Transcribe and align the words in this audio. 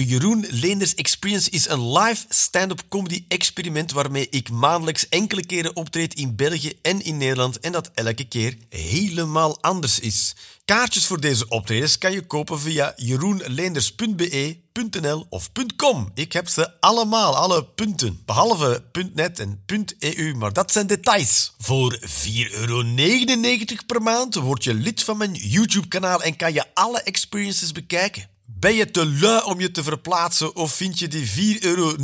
De 0.00 0.06
Jeroen 0.06 0.46
Leenders 0.50 0.94
Experience 0.94 1.50
is 1.50 1.68
een 1.68 1.92
live 1.92 2.24
stand-up 2.28 2.82
comedy 2.88 3.24
experiment 3.28 3.92
waarmee 3.92 4.28
ik 4.30 4.50
maandelijks 4.50 5.08
enkele 5.08 5.46
keren 5.46 5.76
optreed 5.76 6.14
in 6.14 6.36
België 6.36 6.72
en 6.82 7.04
in 7.04 7.16
Nederland 7.16 7.60
en 7.60 7.72
dat 7.72 7.90
elke 7.94 8.24
keer 8.24 8.56
helemaal 8.68 9.62
anders 9.62 9.98
is. 9.98 10.36
Kaartjes 10.64 11.06
voor 11.06 11.20
deze 11.20 11.48
optredens 11.48 11.98
kan 11.98 12.12
je 12.12 12.26
kopen 12.26 12.60
via 12.60 12.92
jeroenleenders.be.nl 12.96 15.26
of 15.28 15.50
.com. 15.76 16.10
Ik 16.14 16.32
heb 16.32 16.48
ze 16.48 16.80
allemaal, 16.80 17.36
alle 17.36 17.64
punten. 17.64 18.22
Behalve 18.26 18.82
.net 19.14 19.38
en 19.38 19.64
.eu, 19.98 20.34
maar 20.34 20.52
dat 20.52 20.72
zijn 20.72 20.86
details. 20.86 21.54
Voor 21.58 21.98
4,99 22.00 22.06
euro 22.50 22.84
per 23.86 24.02
maand 24.02 24.34
word 24.34 24.64
je 24.64 24.74
lid 24.74 25.02
van 25.02 25.16
mijn 25.16 25.34
YouTube-kanaal 25.34 26.22
en 26.22 26.36
kan 26.36 26.52
je 26.52 26.64
alle 26.74 27.02
experiences 27.02 27.72
bekijken. 27.72 28.29
Ben 28.58 28.74
je 28.74 28.90
te 28.90 29.06
lui 29.06 29.42
om 29.44 29.60
je 29.60 29.70
te 29.70 29.82
verplaatsen 29.82 30.56
of 30.56 30.74
vind 30.74 30.98
je 30.98 31.08
die 31.08 31.58
4,99 31.60 31.64
euro 31.64 31.94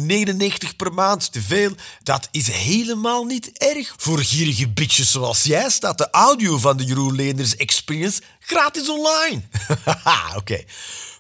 per 0.77 0.93
maand 0.93 1.33
te 1.33 1.43
veel? 1.43 1.73
Dat 2.03 2.29
is 2.31 2.49
helemaal 2.49 3.25
niet 3.25 3.59
erg. 3.59 3.95
Voor 3.97 4.19
gierige 4.19 4.69
bitches 4.69 5.11
zoals 5.11 5.43
jij 5.43 5.71
staat 5.71 5.99
de 5.99 6.11
audio 6.11 6.59
van 6.59 6.77
de 6.77 6.85
Jeroen 6.85 7.15
Leenders 7.15 7.57
Experience 7.57 8.21
gratis 8.39 8.89
online. 8.89 9.43
Haha, 9.85 10.37
oké. 10.41 10.65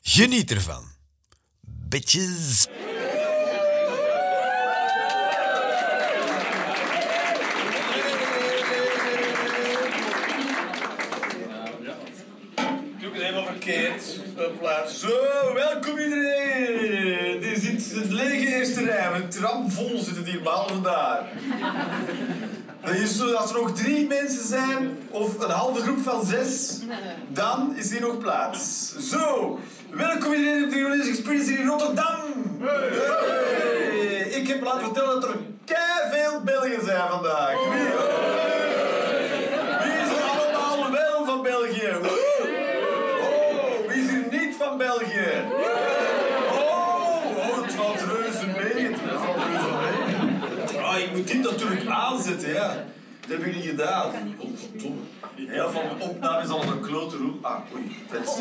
Geniet 0.02 0.50
ervan. 0.50 0.84
Bitches. 1.66 2.66
Doe 13.00 13.12
het 13.12 13.22
helemaal 13.22 13.44
verkeerd. 13.44 14.15
Hopla. 14.36 14.86
Zo, 14.86 15.08
welkom 15.54 15.98
iedereen. 15.98 17.40
Dit 17.40 17.62
is 17.62 17.92
het 17.92 18.12
lege 18.12 18.46
eerste 18.46 18.84
rij. 18.84 19.10
Een 19.14 19.28
tram 19.28 19.70
vol 19.70 19.98
zitten 19.98 20.24
hier, 20.24 20.42
behalve 20.42 20.80
daar. 20.80 21.24
Als 23.36 23.50
er 23.50 23.60
nog 23.60 23.72
drie 23.72 24.06
mensen 24.06 24.46
zijn, 24.46 24.98
of 25.10 25.40
een 25.40 25.50
halve 25.50 25.80
groep 25.80 25.98
van 25.98 26.24
zes, 26.26 26.78
dan 27.28 27.76
is 27.76 27.90
hier 27.90 28.00
nog 28.00 28.18
plaats. 28.18 28.92
Zo, 29.10 29.58
welkom 29.90 30.32
iedereen 30.32 30.64
op 30.64 30.70
de 30.70 30.76
Eurolees 30.78 31.08
Experience 31.08 31.52
in 31.52 31.66
Rotterdam. 31.66 32.20
Ik 34.30 34.48
heb 34.48 34.62
laten 34.62 34.84
vertellen 34.84 35.20
dat 35.20 35.30
er 35.30 35.36
veel 36.10 36.40
Belgen 36.44 36.84
zijn 36.84 37.08
vandaag. 37.08 37.54
Wie 39.82 39.92
is 39.92 40.10
er 40.16 40.22
allemaal 40.66 40.90
wel 40.90 41.24
van 41.24 41.42
België? 41.42 42.24
België? 44.86 45.44
Oh, 46.50 47.36
oh 47.36 47.62
het 47.62 47.74
valt 47.74 48.00
reuze 48.00 48.46
mee. 48.46 48.84
Het 48.84 49.02
mee. 50.72 50.82
Ah, 50.82 50.98
ik 50.98 51.12
moet 51.16 51.28
dit 51.28 51.42
natuurlijk 51.42 51.86
aanzetten, 51.86 52.52
ja. 52.52 52.84
Dat 53.20 53.38
heb 53.38 53.46
ik 53.46 53.54
niet 53.54 53.64
gedaan. 53.64 54.34
Oh. 54.38 54.48
Heel 55.34 55.70
van 55.70 56.00
opname 56.00 56.42
is 56.42 56.48
al 56.48 56.62
een 56.62 56.80
klote. 56.80 57.16
Ah, 57.42 57.60
oei, 57.74 57.96
dat 58.10 58.40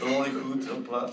Oh, 0.00 0.24
goed, 0.42 0.64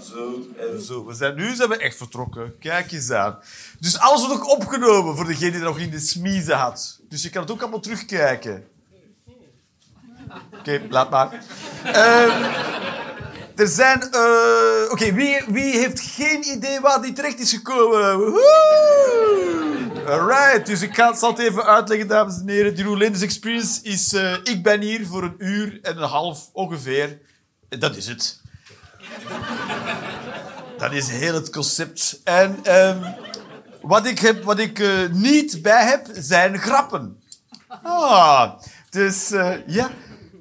zo. 0.04 0.48
En 0.58 0.82
Zo, 0.82 1.06
we 1.06 1.14
zijn, 1.14 1.36
nu 1.36 1.56
zijn 1.56 1.72
echt 1.72 1.98
vertrokken. 1.98 2.58
Kijk 2.60 2.92
eens 2.92 3.12
aan. 3.12 3.40
Dus 3.80 4.00
alles 4.00 4.28
wordt 4.28 4.42
ook 4.42 4.50
opgenomen 4.50 5.16
voor 5.16 5.26
degene 5.26 5.52
die 5.52 5.60
nog 5.60 5.80
in 5.80 5.90
de 5.90 6.00
smiezen 6.00 6.58
had. 6.58 7.00
Dus 7.10 7.24
je 7.24 7.30
kan 7.30 7.42
het 7.42 7.52
ook 7.52 7.62
allemaal 7.62 7.80
terugkijken. 7.80 8.68
Oké, 10.60 10.82
laat 10.90 11.10
maar. 11.10 11.44
Ehm, 11.84 12.44
er 13.60 13.68
zijn... 13.68 14.02
eh, 14.12 14.92
Oké, 14.92 15.14
wie, 15.14 15.42
wie 15.48 15.78
heeft 15.78 16.00
geen 16.00 16.48
idee 16.50 16.80
waar 16.80 17.02
die 17.02 17.14
terecht 17.14 17.40
is 17.40 17.50
gekomen? 17.54 18.18
Woehoe! 18.18 19.78
Alright, 20.08 20.66
dus 20.66 20.82
ik 20.82 20.96
ga, 20.96 21.14
zal 21.16 21.30
het 21.30 21.40
even 21.40 21.66
uitleggen, 21.66 22.08
dames 22.08 22.38
en 22.40 22.50
heren. 22.50 22.76
Die 22.76 22.84
Roelinders 22.84 23.24
Experience 23.24 23.80
is... 23.84 24.14
eh, 24.14 24.34
ik 24.44 24.64
ben 24.64 24.82
hier 24.82 25.06
voor 25.08 25.24
een 25.24 25.36
uur 25.38 25.80
en 25.82 25.98
een 25.98 26.10
half 26.10 26.50
ongeveer. 26.54 27.18
Dat 27.70 27.96
is 27.96 28.08
het. 28.08 28.42
Dat 30.78 30.92
is 30.92 31.10
heel 31.10 31.34
het 31.34 31.50
concept. 31.50 32.20
En 32.24 32.60
ehm, 32.64 33.12
wat 33.82 34.06
ik, 34.06 34.20
heb, 34.20 34.44
wat 34.44 34.60
ik 34.60 34.80
eh, 34.80 34.90
niet 35.12 35.62
bij 35.62 35.86
heb, 35.86 36.08
zijn 36.14 36.58
grappen. 36.60 37.22
Ah, 37.84 38.52
dus 38.90 39.30
ja. 39.66 39.90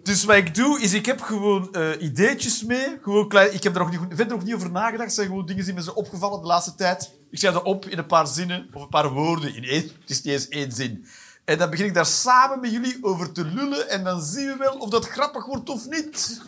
Dus 0.08 0.24
wat 0.24 0.36
ik 0.36 0.54
doe, 0.54 0.80
is 0.80 0.92
ik 0.92 1.06
heb 1.06 1.20
gewoon 1.20 1.74
eh, 1.74 2.02
ideetjes 2.02 2.64
mee. 2.64 2.98
Gewoon 3.02 3.28
klein, 3.28 3.54
ik 3.54 3.62
heb 3.62 3.74
er 3.74 3.80
nog 3.80 3.90
niet, 3.90 4.00
verder 4.08 4.36
nog 4.36 4.44
niet 4.44 4.54
over 4.54 4.70
nagedacht. 4.70 5.04
Het 5.04 5.14
zijn 5.14 5.26
gewoon 5.26 5.46
dingen 5.46 5.64
die 5.64 5.74
me 5.74 5.80
zijn 5.80 5.96
opgevallen 5.96 6.40
de 6.40 6.46
laatste 6.46 6.74
tijd. 6.74 7.12
Ik 7.30 7.38
schrijf 7.38 7.54
dat 7.54 7.62
op 7.62 7.84
in 7.84 7.98
een 7.98 8.06
paar 8.06 8.26
zinnen, 8.26 8.68
of 8.72 8.82
een 8.82 8.88
paar 8.88 9.10
woorden. 9.10 9.54
In 9.54 9.64
één, 9.64 9.82
het 9.82 10.10
is 10.10 10.22
niet 10.22 10.34
eens 10.34 10.48
één 10.48 10.72
zin. 10.72 11.06
En 11.44 11.58
dan 11.58 11.70
begin 11.70 11.86
ik 11.86 11.94
daar 11.94 12.06
samen 12.06 12.60
met 12.60 12.70
jullie 12.70 12.98
over 13.00 13.32
te 13.32 13.44
lullen. 13.44 13.88
En 13.88 14.04
dan 14.04 14.22
zien 14.22 14.46
we 14.46 14.56
wel 14.56 14.74
of 14.74 14.90
dat 14.90 15.08
grappig 15.08 15.46
wordt 15.46 15.70
of 15.70 15.88
niet. 15.88 16.40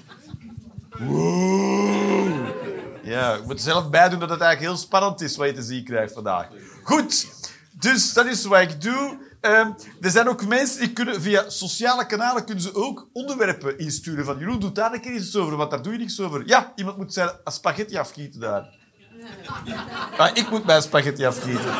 Ja, 3.02 3.34
ik 3.34 3.46
moet 3.46 3.60
zelf 3.60 3.90
bij 3.90 4.08
doen 4.08 4.20
dat 4.20 4.30
het 4.30 4.40
eigenlijk 4.40 4.72
heel 4.72 4.82
spannend 4.82 5.20
is 5.20 5.36
wat 5.36 5.46
je 5.46 5.54
te 5.54 5.62
zien 5.62 5.84
krijgt 5.84 6.12
vandaag. 6.12 6.48
Goed, 6.82 7.26
dus 7.70 8.12
dat 8.12 8.26
is 8.26 8.44
wat 8.44 8.60
ik 8.60 8.80
doe. 8.82 9.18
Ehm, 9.40 9.70
er 10.00 10.10
zijn 10.10 10.28
ook 10.28 10.46
mensen 10.46 10.80
die 10.80 10.92
kunnen 10.92 11.22
via 11.22 11.50
sociale 11.50 12.06
kanalen 12.06 12.44
kunnen 12.44 12.62
ze 12.62 12.74
ook 12.74 13.08
onderwerpen 13.12 13.78
insturen. 13.78 14.24
Van 14.24 14.38
Jeroen, 14.38 14.60
doe 14.60 14.72
daar 14.72 14.92
een 14.92 15.00
keer 15.00 15.14
iets 15.14 15.36
over, 15.36 15.56
want 15.56 15.70
daar 15.70 15.82
doe 15.82 15.92
je 15.92 15.98
niks 15.98 16.20
over. 16.20 16.42
Ja, 16.46 16.72
iemand 16.76 16.96
moet 16.96 17.12
zijn 17.12 17.30
spaghetti 17.44 17.96
afgieten 17.96 18.40
daar. 18.40 18.78
Ah, 20.16 20.30
ik 20.36 20.50
moet 20.50 20.64
mijn 20.64 20.82
spaghetti 20.82 21.26
afgieten. 21.26 21.74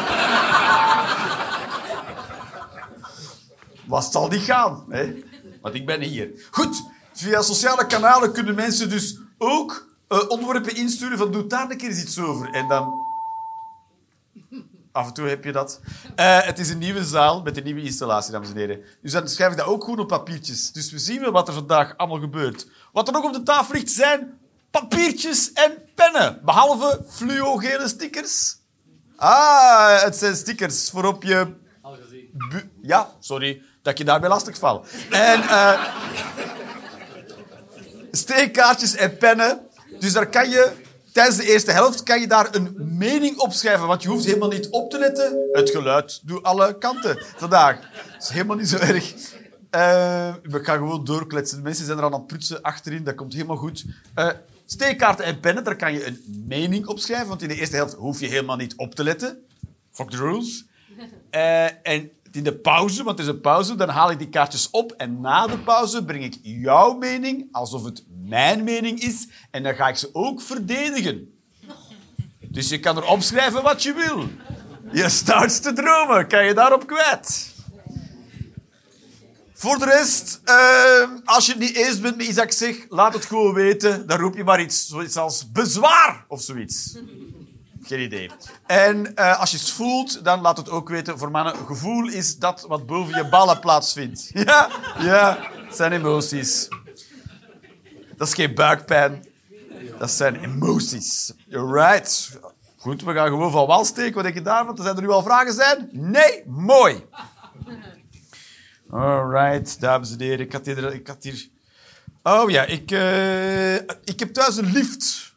Wat 3.86 4.12
zal 4.12 4.28
niet 4.28 4.42
gaan, 4.42 4.84
hè? 4.88 5.14
Want 5.60 5.74
ik 5.74 5.86
ben 5.86 6.00
hier. 6.00 6.48
Goed, 6.50 6.82
via 7.12 7.42
sociale 7.42 7.86
kanalen 7.86 8.32
kunnen 8.32 8.54
mensen 8.54 8.90
dus 8.90 9.18
ook 9.38 9.88
eh, 10.08 10.28
onderwerpen 10.28 10.76
insturen 10.76 11.18
van 11.18 11.32
doe 11.32 11.46
daar 11.46 11.70
een 11.70 11.76
keer 11.76 11.90
iets 11.90 12.18
over. 12.18 12.50
En 12.50 12.68
dan... 12.68 13.08
Af 14.92 15.06
en 15.06 15.12
toe 15.12 15.28
heb 15.28 15.44
je 15.44 15.52
dat. 15.52 15.80
Eh, 16.16 16.40
het 16.42 16.58
is 16.58 16.70
een 16.70 16.78
nieuwe 16.78 17.04
zaal 17.04 17.42
met 17.42 17.56
een 17.56 17.64
nieuwe 17.64 17.82
installatie, 17.82 18.32
dames 18.32 18.50
en 18.50 18.56
heren. 18.56 18.80
Dus 19.02 19.12
dan 19.12 19.28
schrijf 19.28 19.50
ik 19.50 19.56
dat 19.58 19.66
ook 19.66 19.84
gewoon 19.84 19.98
op 19.98 20.08
papiertjes. 20.08 20.72
Dus 20.72 20.90
we 20.90 20.98
zien 20.98 21.20
wel 21.20 21.30
wat 21.32 21.48
er 21.48 21.54
vandaag 21.54 21.96
allemaal 21.96 22.20
gebeurt. 22.20 22.66
Wat 22.92 23.06
er 23.06 23.12
nog 23.12 23.24
op 23.24 23.32
de 23.32 23.42
tafel 23.42 23.74
ligt 23.74 23.90
zijn 23.90 24.38
papiertjes 24.70 25.52
en 25.52 25.72
pennen. 25.94 26.40
Behalve 26.44 27.04
fluo-gele 27.08 27.88
stickers. 27.88 28.56
Ah, 29.16 30.02
het 30.02 30.16
zijn 30.16 30.36
stickers 30.36 30.90
voor 30.90 31.04
op 31.04 31.22
je... 31.22 31.54
Bu- 32.32 32.70
ja, 32.82 33.10
sorry 33.20 33.62
dat 33.82 33.98
je 33.98 34.04
daarbij 34.04 34.28
lastig 34.28 34.58
val. 34.58 34.84
En 35.10 35.42
eh, 35.42 35.82
steekkaartjes 38.10 38.94
en 38.94 39.16
pennen. 39.16 39.60
Dus 39.98 40.12
daar 40.12 40.26
kan 40.28 40.50
je, 40.50 40.72
tijdens 41.12 41.36
de 41.36 41.52
eerste 41.52 41.72
helft, 41.72 42.02
kan 42.02 42.20
je 42.20 42.26
daar 42.26 42.54
een 42.54 42.76
mening 42.78 43.38
opschrijven. 43.38 43.86
Want 43.86 44.02
je 44.02 44.08
hoeft 44.08 44.24
helemaal 44.24 44.48
niet 44.48 44.68
op 44.68 44.90
te 44.90 44.98
letten. 44.98 45.48
Het 45.52 45.70
geluid 45.70 46.20
doet 46.24 46.42
alle 46.42 46.78
kanten 46.78 47.24
vandaag. 47.36 47.80
Dat 47.80 48.22
is 48.22 48.28
helemaal 48.28 48.56
niet 48.56 48.68
zo 48.68 48.76
erg. 48.76 49.14
Eh, 49.70 50.34
we 50.42 50.64
gaan 50.64 50.78
gewoon 50.78 51.04
doorkletsen. 51.04 51.62
Mensen 51.62 51.86
zijn 51.86 51.98
er 51.98 52.04
aan 52.04 52.12
het 52.12 52.26
prutsen 52.26 52.62
achterin. 52.62 53.04
Dat 53.04 53.14
komt 53.14 53.32
helemaal 53.32 53.56
goed. 53.56 53.84
Eh, 54.14 54.30
steekkaarten 54.66 55.24
en 55.24 55.40
pennen, 55.40 55.64
daar 55.64 55.76
kan 55.76 55.92
je 55.92 56.06
een 56.06 56.44
mening 56.46 56.86
opschrijven. 56.86 57.28
Want 57.28 57.42
in 57.42 57.48
de 57.48 57.54
eerste 57.54 57.76
helft 57.76 57.94
hoef 57.94 58.20
je 58.20 58.26
helemaal 58.26 58.56
niet 58.56 58.76
op 58.76 58.94
te 58.94 59.04
letten. 59.04 59.44
Fuck 59.92 60.10
the 60.10 60.16
rules. 60.16 60.64
Eh, 61.30 61.64
en 61.86 62.10
in 62.32 62.44
de 62.44 62.54
pauze, 62.54 63.02
want 63.02 63.18
het 63.18 63.26
is 63.26 63.34
een 63.34 63.40
pauze, 63.40 63.74
dan 63.74 63.88
haal 63.88 64.10
ik 64.10 64.18
die 64.18 64.28
kaartjes 64.28 64.70
op. 64.70 64.92
En 64.92 65.20
na 65.20 65.46
de 65.46 65.58
pauze 65.58 66.04
breng 66.04 66.24
ik 66.24 66.38
jouw 66.42 66.92
mening 66.92 67.48
alsof 67.52 67.84
het 67.84 68.04
mijn 68.24 68.64
mening 68.64 69.00
is. 69.00 69.28
En 69.50 69.62
dan 69.62 69.74
ga 69.74 69.88
ik 69.88 69.96
ze 69.96 70.10
ook 70.12 70.40
verdedigen. 70.40 71.32
Dus 72.48 72.68
je 72.68 72.80
kan 72.80 72.96
er 72.96 73.04
opschrijven 73.04 73.62
wat 73.62 73.82
je 73.82 73.92
wil. 73.92 74.28
Je 74.92 75.08
staat 75.08 75.62
te 75.62 75.72
dromen, 75.72 76.28
kan 76.28 76.44
je 76.44 76.54
daarop 76.54 76.86
kwijt. 76.86 77.54
Voor 79.60 79.78
de 79.78 79.84
rest, 79.84 80.40
eh, 80.44 81.08
als 81.24 81.46
je 81.46 81.52
het 81.52 81.60
niet 81.60 81.74
eens 81.74 82.00
bent 82.00 82.16
met 82.16 82.38
ik 82.38 82.52
zeg, 82.52 82.76
laat 82.88 83.14
het 83.14 83.24
gewoon 83.24 83.54
weten. 83.54 84.06
Dan 84.06 84.18
roep 84.18 84.36
je 84.36 84.44
maar 84.44 84.60
iets, 84.60 84.86
zoiets 84.86 85.16
als 85.16 85.52
bezwaar 85.52 86.24
of 86.28 86.40
zoiets. 86.40 86.98
Geen 87.90 88.00
idee. 88.00 88.30
En 88.66 89.14
eh, 89.14 89.40
als 89.40 89.50
je 89.50 89.56
het 89.56 89.70
voelt, 89.70 90.24
dan 90.24 90.40
laat 90.40 90.56
het 90.56 90.70
ook 90.70 90.88
weten. 90.88 91.18
Voor 91.18 91.30
mannen, 91.30 91.56
gevoel 91.66 92.08
is 92.08 92.38
dat 92.38 92.64
wat 92.68 92.86
boven 92.86 93.16
je 93.16 93.28
ballen 93.28 93.60
plaatsvindt. 93.60 94.30
Ja, 94.44 94.70
ja, 94.98 95.50
zijn 95.70 95.92
emoties. 95.92 96.68
Dat 98.16 98.28
is 98.28 98.34
geen 98.34 98.54
buikpijn. 98.54 99.24
Dat 99.98 100.10
zijn 100.10 100.44
emoties. 100.44 101.32
Right. 101.48 102.38
Goed, 102.76 103.02
we 103.02 103.12
gaan 103.12 103.28
gewoon 103.28 103.50
van 103.50 103.66
wal 103.66 103.84
steken. 103.84 104.14
Wat 104.14 104.22
denk 104.22 104.34
je 104.34 104.42
daarvan? 104.42 104.76
Zijn 104.76 104.96
er 104.96 105.02
nu 105.02 105.10
al 105.10 105.22
vragen 105.22 105.52
zijn? 105.52 105.88
Nee? 105.92 106.42
Mooi. 106.46 107.06
Alright, 108.90 109.80
dames 109.80 110.12
en 110.12 110.20
heren. 110.20 110.40
Ik 110.46 110.52
had 110.52 110.66
hier... 110.66 110.94
Ik 110.94 111.06
had 111.06 111.22
hier... 111.22 111.48
Oh 112.22 112.50
ja, 112.50 112.64
ik, 112.64 112.90
eh, 112.90 113.74
ik 114.04 114.18
heb 114.18 114.32
thuis 114.32 114.56
een 114.56 114.72
lift. 114.72 115.29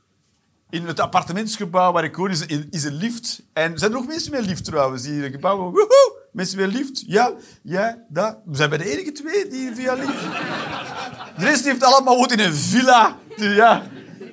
In 0.73 0.87
het 0.87 0.99
appartementsgebouw 0.99 1.91
waar 1.91 2.03
ik 2.03 2.15
woon 2.15 2.29
is, 2.29 2.45
is 2.69 2.83
een 2.83 2.93
lift. 2.93 3.41
En 3.53 3.77
zijn 3.77 3.91
er 3.91 3.97
nog 3.97 4.07
mensen 4.07 4.31
met 4.31 4.45
lift 4.45 4.65
trouwens? 4.65 5.03
Die 5.03 5.31
gebouwen, 5.31 5.71
woehoe, 5.71 6.19
mensen 6.31 6.59
met 6.59 6.73
lift. 6.73 7.03
Ja, 7.07 7.31
ja, 7.63 7.97
dat. 8.09 8.37
We 8.45 8.55
zijn 8.55 8.69
bij 8.69 8.77
de 8.77 8.91
enige 8.91 9.11
twee 9.11 9.47
die 9.47 9.75
via 9.75 9.93
lift. 9.93 10.21
De 11.37 11.45
rest 11.45 11.65
heeft 11.65 11.83
allemaal 11.83 12.15
woont 12.15 12.31
in 12.31 12.39
een 12.39 12.53
villa. 12.53 13.17
Ja. 13.35 13.83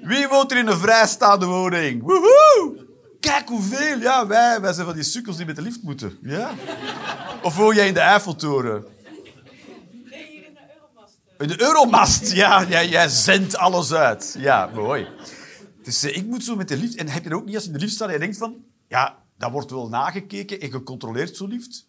Wie 0.03 0.29
woont 0.29 0.53
er 0.53 0.59
in 0.59 0.67
een 0.67 0.79
vrijstaande 0.79 1.47
woning? 1.47 2.03
Woehoe! 2.03 2.87
Kijk 3.21 3.49
hoeveel. 3.49 3.99
Ja, 3.99 4.27
wij, 4.27 4.61
wij 4.61 4.73
zijn 4.73 4.87
van 4.87 4.95
die 4.95 5.05
sukkels 5.05 5.37
die 5.37 5.47
met 5.47 5.57
de 5.57 5.63
lift 5.63 5.83
moeten. 5.83 6.19
Ja. 6.23 6.51
Of 7.43 7.57
woon 7.57 7.75
jij 7.75 7.87
in 7.87 7.95
de 7.95 8.01
Eiffeltoren? 8.01 8.85
In 11.39 11.49
de 11.49 11.63
Euromast, 11.63 12.33
ja. 12.33 12.65
Jij, 12.65 12.89
jij 12.89 13.09
zendt 13.09 13.57
alles 13.57 13.93
uit. 13.93 14.37
Ja, 14.39 14.71
mooi. 14.75 15.09
Dus 15.91 16.03
eh, 16.03 16.17
ik 16.17 16.27
moet 16.27 16.45
zo 16.45 16.57
met 16.57 16.69
de 16.69 16.77
lift... 16.77 16.95
En 16.95 17.09
heb 17.09 17.25
je 17.25 17.31
er 17.31 17.37
ook 17.37 17.45
niet 17.45 17.55
als 17.55 17.65
je 17.65 17.71
in 17.71 17.77
de 17.77 17.81
lift 17.83 17.95
staat 17.95 18.09
en 18.09 18.15
je 18.15 18.21
denkt 18.21 18.37
van... 18.37 18.65
Ja, 18.89 19.23
dat 19.39 19.51
wordt 19.51 19.71
wel 19.71 19.89
nagekeken 19.89 20.61
en 20.61 20.71
gecontroleerd, 20.71 21.37
zo 21.37 21.47
lift. 21.47 21.87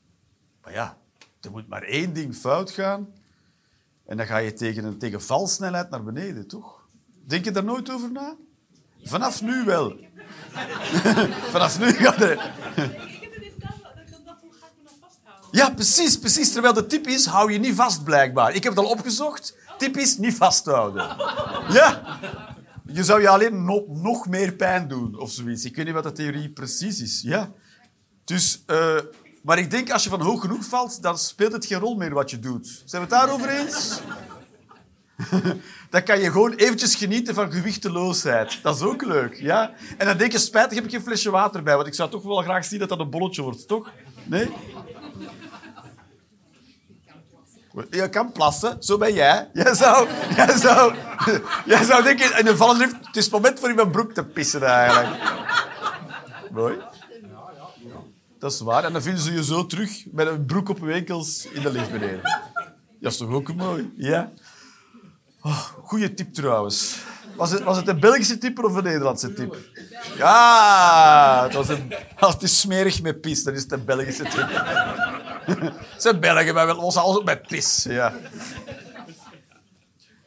Maar 0.61 0.73
ja, 0.73 0.97
er 1.41 1.51
moet 1.51 1.67
maar 1.67 1.83
één 1.83 2.13
ding 2.13 2.35
fout 2.35 2.71
gaan. 2.71 3.07
En 4.05 4.17
dan 4.17 4.25
ga 4.25 4.37
je 4.37 4.53
tegen 4.53 4.83
een 4.83 4.97
tegen 4.97 5.21
valsnelheid 5.21 5.89
naar 5.89 6.03
beneden, 6.03 6.47
toch? 6.47 6.87
Denk 7.27 7.45
je 7.45 7.51
daar 7.51 7.63
nooit 7.63 7.89
over 7.89 8.11
na? 8.11 8.35
Vanaf 9.03 9.41
nu 9.41 9.63
wel. 9.63 9.95
Vanaf 11.53 11.79
nu 11.79 11.91
gaat 11.91 12.21
er... 12.21 12.53
Ja, 15.51 15.69
precies, 15.69 16.19
precies. 16.19 16.51
Terwijl 16.51 16.73
de 16.73 16.85
tip 16.85 17.07
is, 17.07 17.25
hou 17.25 17.51
je 17.51 17.59
niet 17.59 17.75
vast, 17.75 18.03
blijkbaar. 18.03 18.53
Ik 18.55 18.63
heb 18.63 18.75
het 18.75 18.85
al 18.85 18.91
opgezocht. 18.91 19.55
Tip 19.77 19.97
is, 19.97 20.17
niet 20.17 20.35
vasthouden. 20.35 21.15
Ja. 21.69 22.19
Je 22.93 23.03
zou 23.03 23.21
je 23.21 23.29
alleen 23.29 23.65
no- 23.65 23.85
nog 23.87 24.27
meer 24.27 24.51
pijn 24.51 24.87
doen, 24.87 25.19
of 25.19 25.31
zoiets. 25.31 25.65
Ik 25.65 25.75
weet 25.75 25.85
niet 25.85 25.93
wat 25.93 26.03
de 26.03 26.11
theorie 26.11 26.49
precies 26.49 27.01
is. 27.01 27.21
Ja. 27.21 27.51
Dus, 28.23 28.63
eh, 28.65 28.97
maar 29.43 29.57
ik 29.57 29.71
denk, 29.71 29.91
als 29.91 30.03
je 30.03 30.09
van 30.09 30.21
hoog 30.21 30.41
genoeg 30.41 30.65
valt, 30.65 31.01
dan 31.01 31.17
speelt 31.17 31.51
het 31.51 31.65
geen 31.65 31.79
rol 31.79 31.95
meer 31.95 32.13
wat 32.13 32.29
je 32.29 32.39
doet. 32.39 32.83
Zijn 32.85 33.07
we 33.07 33.15
het 33.15 33.19
daarover 33.25 33.49
eens? 33.49 33.99
Dan 35.89 36.03
kan 36.03 36.19
je 36.19 36.31
gewoon 36.31 36.53
eventjes 36.53 36.95
genieten 36.95 37.33
van 37.33 37.51
gewichteloosheid. 37.51 38.59
Dat 38.63 38.75
is 38.75 38.81
ook 38.81 39.01
leuk, 39.03 39.35
ja? 39.35 39.73
En 39.97 40.05
dan 40.05 40.17
denk 40.17 40.31
je, 40.31 40.37
spijtig 40.37 40.75
heb 40.75 40.83
ik 40.83 40.91
geen 40.91 41.01
flesje 41.01 41.31
water 41.31 41.63
bij, 41.63 41.75
want 41.75 41.87
ik 41.87 41.93
zou 41.93 42.09
toch 42.09 42.23
wel 42.23 42.41
graag 42.41 42.65
zien 42.65 42.79
dat 42.79 42.89
dat 42.89 42.99
een 42.99 43.09
bolletje 43.09 43.41
wordt, 43.41 43.67
toch? 43.67 43.91
Nee? 44.23 44.49
Je 47.89 48.09
kan 48.09 48.31
plassen, 48.31 48.77
zo 48.79 48.97
ben 48.97 49.13
jij. 49.13 49.49
Jij 49.53 49.73
zou, 49.73 50.07
jij 50.35 50.57
zou, 50.57 50.95
jij 51.65 51.83
zou 51.83 52.03
denken, 52.03 52.37
in 52.39 52.47
een 52.47 52.57
vallende 52.57 52.89
het 53.01 53.15
is 53.15 53.23
het 53.23 53.33
moment 53.33 53.59
voor 53.59 53.69
in 53.69 53.75
mijn 53.75 53.91
broek 53.91 54.13
te 54.13 54.23
pissen 54.23 54.63
eigenlijk. 54.63 55.21
Mooi. 56.51 56.77
Dat 58.39 58.51
is 58.51 58.59
waar. 58.59 58.83
En 58.83 58.93
dan 58.93 59.01
vinden 59.01 59.23
ze 59.23 59.33
je 59.33 59.43
zo 59.43 59.65
terug 59.65 60.05
met 60.11 60.27
een 60.27 60.45
broek 60.45 60.69
op 60.69 60.77
je 60.77 60.91
enkels 60.91 61.47
in 61.51 61.61
de 61.61 61.71
lift 61.71 61.91
beneden. 61.91 62.21
Dat 62.99 63.11
is 63.11 63.17
toch 63.17 63.31
ook 63.31 63.55
mooi? 63.55 63.93
Ja. 63.95 64.31
Oh, 65.41 65.59
goeie 65.83 66.13
tip 66.13 66.33
trouwens. 66.33 66.97
Was 67.35 67.51
het, 67.51 67.63
was 67.63 67.77
het 67.77 67.87
een 67.87 67.99
Belgische 67.99 68.37
tip 68.37 68.63
of 68.63 68.75
een 68.75 68.83
Nederlandse 68.83 69.33
tip? 69.33 69.57
Ja, 70.17 71.43
het, 71.43 71.53
was 71.53 71.69
een, 71.69 71.93
als 72.19 72.35
het 72.39 72.49
smerig 72.49 73.01
met 73.01 73.21
pis, 73.21 73.43
dan 73.43 73.53
is 73.53 73.61
het 73.61 73.71
een 73.71 73.85
Belgische 73.85 74.23
tip. 74.23 74.49
Zijn 75.97 76.19
Belgen, 76.19 76.53
maar 76.53 76.67
we 76.67 76.73
lossen 76.73 77.01
alles 77.01 77.17
op 77.17 77.25
met 77.25 77.47
pis. 77.47 77.83
Ja. 77.83 78.13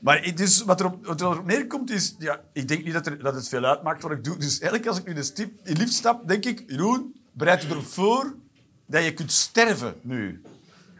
Maar 0.05 0.23
het 0.23 0.41
is, 0.41 0.63
wat, 0.63 0.81
erop, 0.81 1.07
wat 1.07 1.21
erop 1.21 1.45
neerkomt 1.45 1.91
is... 1.91 2.15
Ja, 2.19 2.41
ik 2.53 2.69
denk 2.69 2.85
niet 2.85 2.93
dat, 2.93 3.07
er, 3.07 3.23
dat 3.23 3.35
het 3.35 3.49
veel 3.49 3.65
uitmaakt 3.65 4.03
wat 4.03 4.11
ik 4.11 4.25
doe. 4.25 4.37
Dus 4.37 4.51
eigenlijk 4.51 4.87
als 4.87 4.99
ik 4.99 5.07
nu 5.07 5.15
de 5.15 5.23
stip, 5.23 5.53
in 5.63 5.77
lift 5.77 5.93
stap, 5.93 6.29
denk 6.29 6.45
ik... 6.45 6.65
Jeroen, 6.67 7.15
bereid 7.33 7.63
je 7.63 7.69
erop 7.69 7.87
voor 7.87 8.35
dat 8.87 9.05
je 9.05 9.15
kunt 9.15 9.33
sterven 9.33 9.95
nu. 10.03 10.43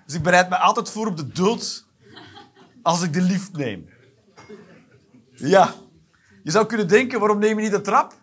Dus 0.07 0.15
ik 0.15 0.23
bereid 0.23 0.49
me 0.49 0.57
altijd 0.57 0.91
voor 0.91 1.07
op 1.07 1.17
de 1.17 1.29
dood 1.29 1.87
als 2.83 3.03
ik 3.03 3.13
de 3.13 3.21
lift 3.21 3.57
neem. 3.57 3.89
Ja. 5.35 5.75
Je 6.43 6.51
zou 6.51 6.67
kunnen 6.67 6.89
denken, 6.89 7.19
waarom 7.19 7.39
neem 7.39 7.57
je 7.57 7.63
niet 7.63 7.73
de 7.73 7.81
trap? 7.81 8.15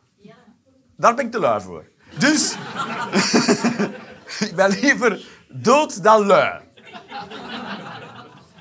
Daar 0.97 1.15
ben 1.15 1.25
ik 1.25 1.31
te 1.31 1.39
lui 1.39 1.61
voor. 1.61 1.85
Dus... 2.17 2.55
ik 4.47 4.55
ben 4.55 4.69
liever 4.69 5.30
dood 5.53 6.03
dan 6.03 6.25
lui. 6.25 6.59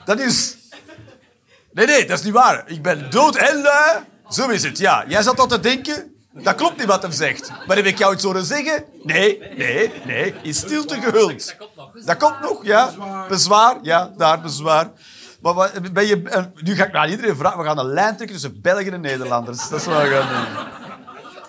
Dat 0.04 0.18
is... 0.18 0.56
Nee, 1.72 1.86
nee, 1.86 2.06
dat 2.06 2.18
is 2.18 2.24
niet 2.24 2.34
waar. 2.34 2.62
Ik 2.66 2.82
ben 2.82 3.10
dood 3.10 3.36
en 3.36 3.62
lui. 3.62 4.04
Zo 4.28 4.48
is 4.48 4.62
het, 4.62 4.78
ja. 4.78 5.04
Jij 5.08 5.22
zat 5.22 5.40
al 5.40 5.46
te 5.46 5.60
denken... 5.60 6.14
Dat 6.32 6.54
klopt 6.54 6.76
niet 6.78 6.86
wat 6.86 7.02
hem 7.02 7.12
zegt. 7.12 7.52
Maar 7.66 7.76
heb 7.76 7.86
ik 7.86 7.98
jou 7.98 8.14
iets 8.14 8.24
horen 8.24 8.44
zeggen? 8.44 8.84
Nee, 9.02 9.38
nee, 9.56 9.92
nee. 10.04 10.34
In 10.42 10.54
stilte 10.54 11.00
gehuld. 11.00 11.56
Dat 12.04 12.16
komt 12.16 12.40
nog, 12.40 12.64
ja. 12.64 12.90
Bezwaar, 13.28 13.78
ja, 13.82 14.12
daar 14.16 14.40
bezwaar. 14.40 14.90
Maar 15.40 15.54
wat, 15.54 15.92
ben 15.92 16.06
je, 16.06 16.22
eh, 16.22 16.44
nu 16.54 16.74
ga 16.74 16.86
ik 16.86 16.92
naar 16.92 17.10
iedereen 17.10 17.36
vragen. 17.36 17.58
We 17.58 17.64
gaan 17.64 17.78
een 17.78 17.92
lijn 17.92 18.16
trekken 18.16 18.36
tussen 18.36 18.60
Belgen 18.60 18.92
en 18.92 19.00
Nederlanders. 19.00 19.68
Dat 19.68 19.80
is 19.80 19.86
wat 19.86 20.02
we 20.02 20.08
gaan 20.08 20.44
doen. 20.44 20.66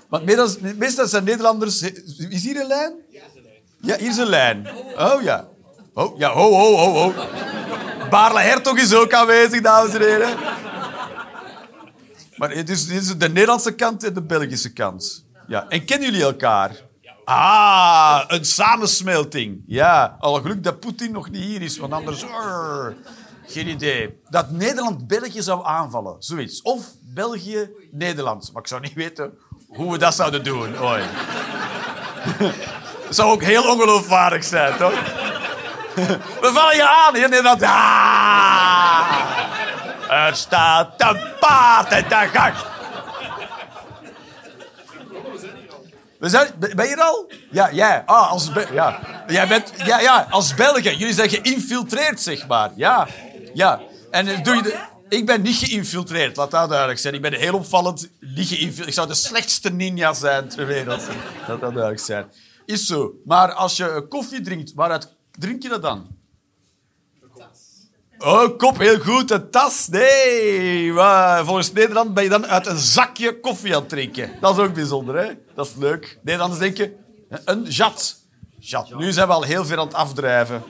Want 0.10 0.26
meestal, 0.26 0.72
meestal 0.76 1.08
zijn 1.08 1.24
Nederlanders... 1.24 1.82
Is 2.30 2.44
hier 2.44 2.60
een 2.60 2.68
lijn? 2.68 2.94
Ja, 3.82 3.98
hier 3.98 4.10
is 4.10 4.18
een 4.18 4.28
lijn. 4.28 4.68
Oh, 4.98 5.22
ja. 5.22 5.48
Oh, 5.94 6.18
ja, 6.18 6.30
ho, 6.30 6.52
ho, 6.52 6.76
ho, 6.76 6.92
ho. 6.92 7.14
Baarle 8.10 8.40
Hertog 8.40 8.78
is 8.78 8.94
ook 8.94 9.14
aanwezig, 9.14 9.62
dames 9.62 9.94
en 9.94 10.02
heren. 10.02 10.38
Maar 12.38 12.52
het 12.52 12.70
is, 12.70 12.88
is 12.88 13.18
de 13.18 13.30
Nederlandse 13.30 13.76
kant 13.76 14.04
en 14.04 14.14
de 14.14 14.22
Belgische 14.22 14.74
kant. 14.74 15.26
Ja. 15.48 15.66
En 15.70 15.86
kennen 15.86 16.12
jullie 16.12 16.26
elkaar? 16.26 16.76
Ah, 17.26 18.24
een 18.28 18.46
samensmelting. 18.46 19.64
Ja, 19.66 20.16
al 20.20 20.42
geluk 20.42 20.64
dat 20.64 20.80
Poetin 20.80 21.12
nog 21.12 21.30
niet 21.30 21.44
hier 21.44 21.62
is, 21.62 21.78
want 21.78 21.94
anders... 21.94 22.26
Geen 23.46 23.68
idee. 23.68 24.20
Dat 24.30 24.52
Nederland 24.52 25.08
België 25.08 25.42
zou 25.42 25.66
aanvallen, 25.66 26.16
zoiets. 26.20 26.62
Of 26.62 26.86
België 27.02 27.70
Nederland. 27.92 28.50
Maar 28.54 28.62
ik 28.62 28.68
zou 28.68 28.82
niet 28.82 28.94
weten 28.94 29.34
hoe 29.68 29.92
we 29.92 29.98
dat 29.98 30.16
zouden 30.16 30.44
doen 30.44 30.80
ooit. 30.80 31.06
Dat 33.12 33.20
zou 33.20 33.32
ook 33.32 33.44
heel 33.44 33.64
ongeloofwaardig 33.64 34.44
zijn, 34.44 34.78
toch? 34.78 34.94
We 36.42 36.50
vallen 36.54 36.76
je 36.76 36.88
aan 36.88 37.14
hier 37.14 37.24
in 37.24 37.30
Nederland. 37.30 37.64
Ah! 37.64 39.08
Er 40.10 40.36
staat 40.36 40.94
een 40.98 41.20
paard 41.40 41.92
in 41.92 42.04
de 42.10 42.30
gang. 42.34 42.54
We 46.20 46.30
zijn, 46.30 46.52
ben 46.58 46.88
je 46.88 46.96
er 46.96 47.02
al? 47.02 47.32
Ja, 47.50 47.72
jij. 47.72 48.04
Ah, 48.06 48.32
als 48.32 48.50
ja. 48.72 49.00
Jij 49.28 49.48
bent, 49.48 49.74
ja, 49.86 50.00
ja, 50.00 50.28
als 50.30 50.56
Belgen. 50.56 50.98
Jullie 50.98 51.14
zijn 51.14 51.30
geïnfiltreerd, 51.30 52.22
zeg 52.22 52.48
maar. 52.48 52.72
Ja, 52.76 53.08
ja. 53.54 53.82
En 54.12 54.28
eh, 54.28 54.44
doe 54.44 54.56
je 54.56 54.62
de, 54.62 54.80
ik 55.10 55.26
ben 55.26 55.42
niet 55.42 55.56
geïnfiltreerd, 55.56 56.36
laat 56.36 56.52
dat 56.52 56.70
duidelijk 56.70 57.00
zijn. 57.00 57.14
Ik 57.14 57.22
ben 57.22 57.34
heel 57.34 57.54
opvallend 57.54 58.10
niet 58.20 58.48
geïnfiltreerd. 58.48 58.88
Ik 58.88 58.94
zou 58.94 59.08
de 59.08 59.14
slechtste 59.14 59.70
ninja 59.70 60.14
zijn 60.14 60.48
ter 60.48 60.66
wereld. 60.66 61.02
Laat 61.48 61.60
dat 61.60 61.74
duidelijk 61.74 62.00
zijn. 62.00 62.26
Is 62.72 62.86
zo. 62.86 63.14
Maar 63.26 63.54
als 63.54 63.78
je 63.78 63.90
eh, 63.90 64.02
koffie 64.10 64.42
drinkt, 64.42 64.74
waaruit 64.74 65.16
drink 65.32 65.64
je 65.64 65.70
dat 65.70 65.82
dan? 65.82 66.08
Oh, 68.18 68.58
kop, 68.58 68.78
heel 68.78 69.00
goed. 69.00 69.32
Een 69.32 69.50
tas? 69.50 69.88
Nee. 69.88 70.92
Maar 70.92 71.46
volgens 71.46 71.72
Nederland 71.72 72.14
ben 72.14 72.24
je 72.24 72.30
dan 72.30 72.46
uit 72.46 72.68
een 72.68 72.78
zakje 72.78 73.40
koffie 73.40 73.76
aan 73.76 73.80
het 73.80 73.90
drinken. 73.90 74.32
Dat 74.40 74.58
is 74.58 74.64
ook 74.64 74.74
bijzonder, 74.74 75.16
hè? 75.16 75.34
Dat 75.56 75.68
is 75.68 75.76
leuk. 75.76 76.20
Nederlanders 76.24 76.62
denken, 76.62 76.94
een 77.46 77.64
jat. 77.64 78.20
Jat. 78.60 78.96
Nu 78.96 79.12
zijn 79.12 79.28
we 79.28 79.34
al 79.34 79.44
heel 79.44 79.66
ver 79.66 79.78
aan 79.78 79.86
het 79.86 79.96
afdrijven. 79.96 80.64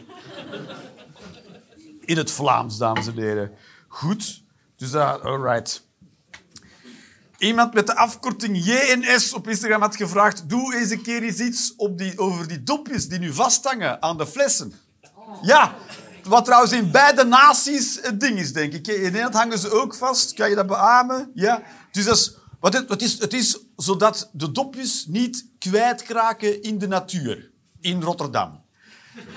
In 1.99 2.17
het 2.17 2.31
Vlaams, 2.31 2.77
dames 2.77 3.07
en 3.07 3.17
heren. 3.17 3.51
Goed. 3.87 4.43
Dus 4.75 4.91
dat, 4.91 5.21
alright. 5.21 5.87
Iemand 7.41 7.73
met 7.73 7.87
de 7.87 7.95
afkorting 7.95 8.65
JNS 8.65 9.33
op 9.33 9.47
Instagram 9.47 9.81
had 9.81 9.95
gevraagd... 9.95 10.49
Doe 10.49 10.75
eens 10.75 10.89
een 10.89 11.01
keer 11.01 11.23
eens 11.23 11.39
iets 11.39 11.73
op 11.77 11.97
die, 11.97 12.19
over 12.19 12.47
die 12.47 12.63
dopjes 12.63 13.07
die 13.07 13.19
nu 13.19 13.33
vasthangen 13.33 14.01
aan 14.01 14.17
de 14.17 14.27
flessen. 14.27 14.73
Ja, 15.41 15.75
wat 16.23 16.45
trouwens 16.45 16.71
in 16.71 16.91
beide 16.91 17.23
naties 17.23 17.99
het 18.01 18.19
ding 18.19 18.39
is, 18.39 18.53
denk 18.53 18.73
ik. 18.73 18.87
In 18.87 19.01
Nederland 19.01 19.33
hangen 19.33 19.59
ze 19.59 19.71
ook 19.71 19.95
vast. 19.95 20.33
Kan 20.33 20.49
je 20.49 20.55
dat 20.55 20.67
beamen? 20.67 21.31
Ja. 21.33 21.61
Dus 21.91 22.05
dat 22.05 22.37
wat 22.59 22.73
het, 22.73 22.89
het, 22.89 23.01
is, 23.01 23.19
het 23.19 23.33
is 23.33 23.59
zodat 23.75 24.29
de 24.33 24.51
dopjes 24.51 25.05
niet 25.07 25.45
kwijtraken 25.59 26.61
in 26.61 26.77
de 26.77 26.87
natuur. 26.87 27.51
In 27.79 28.01
Rotterdam. 28.01 28.63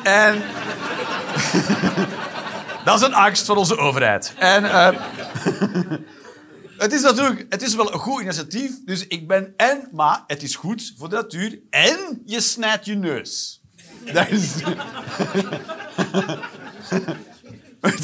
En... 0.02 0.42
dat 2.84 3.00
is 3.00 3.06
een 3.06 3.14
angst 3.14 3.46
van 3.46 3.56
onze 3.56 3.76
overheid. 3.76 4.34
En... 4.38 4.64
eh, 4.64 5.00
het 6.76 6.92
is 6.92 7.02
natuurlijk 7.02 7.46
het 7.48 7.62
is 7.62 7.74
wel 7.74 7.92
een 7.92 7.98
goed 7.98 8.22
initiatief. 8.22 8.84
Dus 8.84 9.06
ik 9.06 9.28
ben 9.28 9.54
en, 9.56 9.88
maar 9.92 10.24
het 10.26 10.42
is 10.42 10.56
goed 10.56 10.94
voor 10.98 11.08
de 11.08 11.14
natuur. 11.14 11.60
En 11.70 12.22
je 12.24 12.40
snijdt 12.40 12.84
je 12.84 12.94
neus. 12.94 13.62
Dat 14.12 14.28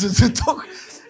is... 0.02 0.18
Toch... 0.32 0.64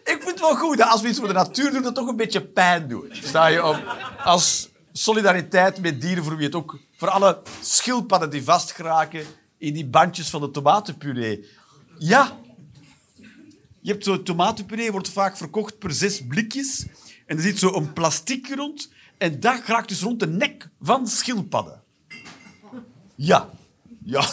Ik 0.04 0.18
vind 0.22 0.24
het 0.24 0.40
wel 0.40 0.56
goed 0.56 0.78
dat 0.78 0.88
als 0.88 1.00
we 1.00 1.08
iets 1.08 1.18
voor 1.18 1.28
de 1.28 1.34
natuur 1.34 1.70
doen, 1.70 1.82
dat 1.82 1.94
toch 1.94 2.08
een 2.08 2.16
beetje 2.16 2.46
pijn 2.46 2.88
doet. 2.88 3.18
Sta 3.22 3.46
je 3.46 3.64
op... 3.64 3.96
Als 4.24 4.68
solidariteit 4.92 5.80
met 5.80 6.00
dieren 6.00 6.24
voor 6.24 6.36
wie 6.36 6.46
het 6.46 6.54
ook... 6.54 6.78
Voor 6.96 7.08
alle 7.08 7.42
schildpadden 7.60 8.30
die 8.30 8.44
vastgeraken 8.44 9.24
in 9.58 9.74
die 9.74 9.86
bandjes 9.86 10.30
van 10.30 10.40
de 10.40 10.50
tomatenpuree. 10.50 11.48
Ja. 11.98 12.38
Je 13.80 13.90
hebt 13.92 14.04
zo'n 14.04 14.22
tomatenpuree, 14.22 14.92
wordt 14.92 15.08
vaak 15.08 15.36
verkocht 15.36 15.78
per 15.78 15.92
zes 15.92 16.26
blikjes. 16.26 16.86
En 17.30 17.36
er 17.36 17.42
zit 17.42 17.58
zo 17.58 17.74
een 17.74 17.92
plastic 17.92 18.54
rond. 18.54 18.92
En 19.18 19.40
dat 19.40 19.62
raakt 19.66 19.88
dus 19.88 20.00
rond 20.00 20.20
de 20.20 20.26
nek 20.26 20.68
van 20.80 21.06
schildpadden. 21.08 21.82
Ja. 23.14 23.50
Ja. 24.04 24.20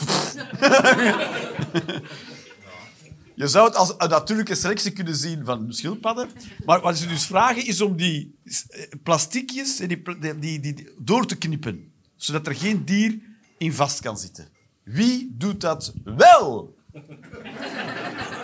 Je 3.36 3.48
zou 3.48 3.68
het 3.68 3.76
als 3.76 3.94
een 3.98 4.10
natuurlijke 4.10 4.56
selectie 4.56 4.92
kunnen 4.92 5.16
zien 5.16 5.46
van 5.46 5.74
schildpadden. 5.74 6.30
Maar 6.66 6.82
wat 6.82 6.98
ze 6.98 7.08
dus 7.08 7.26
vragen 7.26 7.66
is 7.66 7.82
om 7.82 7.96
die 7.96 8.36
eh, 8.44 8.84
plasticjes 9.04 9.76
die, 9.76 10.02
die, 10.20 10.40
die, 10.40 10.60
die 10.60 10.90
door 10.98 11.26
te 11.26 11.36
knippen. 11.38 11.92
Zodat 12.16 12.48
er 12.48 12.56
geen 12.56 12.86
dier 12.86 13.20
in 13.58 13.74
vast 13.74 14.02
kan 14.02 14.18
zitten. 14.18 14.48
Wie 14.84 15.36
doet 15.38 15.62
dat 15.62 15.94
wel? 16.04 16.76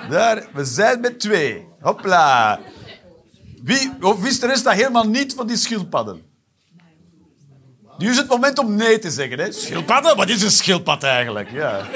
Daar, 0.09 0.47
we 0.53 0.65
zijn 0.65 0.99
met 0.99 1.19
twee. 1.19 1.67
Hopla. 1.79 2.59
Wie, 3.63 3.91
wist 4.19 4.41
de 4.41 4.47
rest 4.47 4.63
dat 4.63 4.73
helemaal 4.73 5.07
niet 5.09 5.33
van 5.33 5.47
die 5.47 5.57
schildpadden? 5.57 6.21
Nu 7.97 8.09
is 8.09 8.17
het 8.17 8.27
moment 8.27 8.59
om 8.59 8.75
nee 8.75 8.99
te 8.99 9.11
zeggen. 9.11 9.39
Hè? 9.39 9.51
Schildpadden? 9.51 10.15
Wat 10.15 10.29
is 10.29 10.41
een 10.41 10.51
schildpad 10.51 11.03
eigenlijk? 11.03 11.51
Ja. 11.51 11.89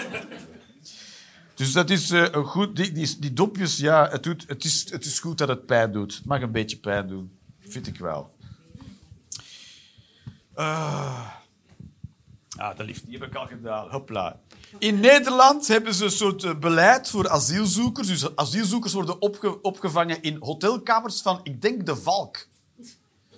Dus 1.55 1.71
dat 1.71 1.89
is 1.89 2.09
eh, 2.12 2.25
een 2.31 2.43
goed... 2.43 2.75
Die, 2.75 2.91
die, 2.91 3.19
die 3.19 3.33
dopjes, 3.33 3.77
ja, 3.77 4.09
het, 4.09 4.24
doet, 4.24 4.43
het, 4.47 4.63
is, 4.63 4.91
het 4.91 5.05
is 5.05 5.19
goed 5.19 5.38
dat 5.38 5.47
het 5.47 5.65
pijn 5.65 5.91
doet. 5.91 6.15
Het 6.15 6.25
mag 6.25 6.41
een 6.41 6.51
beetje 6.51 6.77
pijn 6.77 7.07
doen. 7.07 7.38
Vind 7.59 7.88
ik 7.88 7.97
wel. 7.97 8.36
Ah, 10.53 11.27
ah 12.57 12.77
dat 12.77 12.86
lief, 12.86 13.01
die 13.05 13.17
heb 13.17 13.29
ik 13.29 13.36
al 13.36 13.47
gedaan. 13.47 13.89
Hopla. 13.89 14.39
In 14.77 15.00
Nederland 15.00 15.67
hebben 15.67 15.93
ze 15.93 16.03
een 16.05 16.12
soort 16.12 16.43
eh, 16.43 16.55
beleid 16.55 17.09
voor 17.09 17.29
asielzoekers. 17.29 18.07
Dus 18.07 18.36
asielzoekers 18.36 18.93
worden 18.93 19.21
opge- 19.21 19.62
opgevangen 19.62 20.21
in 20.21 20.38
hotelkamers 20.39 21.21
van, 21.21 21.39
ik 21.43 21.62
denk, 21.62 21.86
de 21.86 21.95
Valk. 21.95 22.47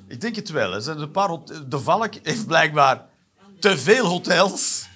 Ik 0.07 0.21
denk 0.21 0.35
het 0.35 0.49
wel. 0.49 0.73
Er 0.73 0.81
zijn 0.81 0.99
een 0.99 1.11
paar 1.11 1.37
de 1.69 1.79
Valk 1.79 2.13
heeft 2.23 2.45
blijkbaar 2.47 3.05
te 3.59 3.77
veel 3.77 4.05
hotels. 4.05 4.87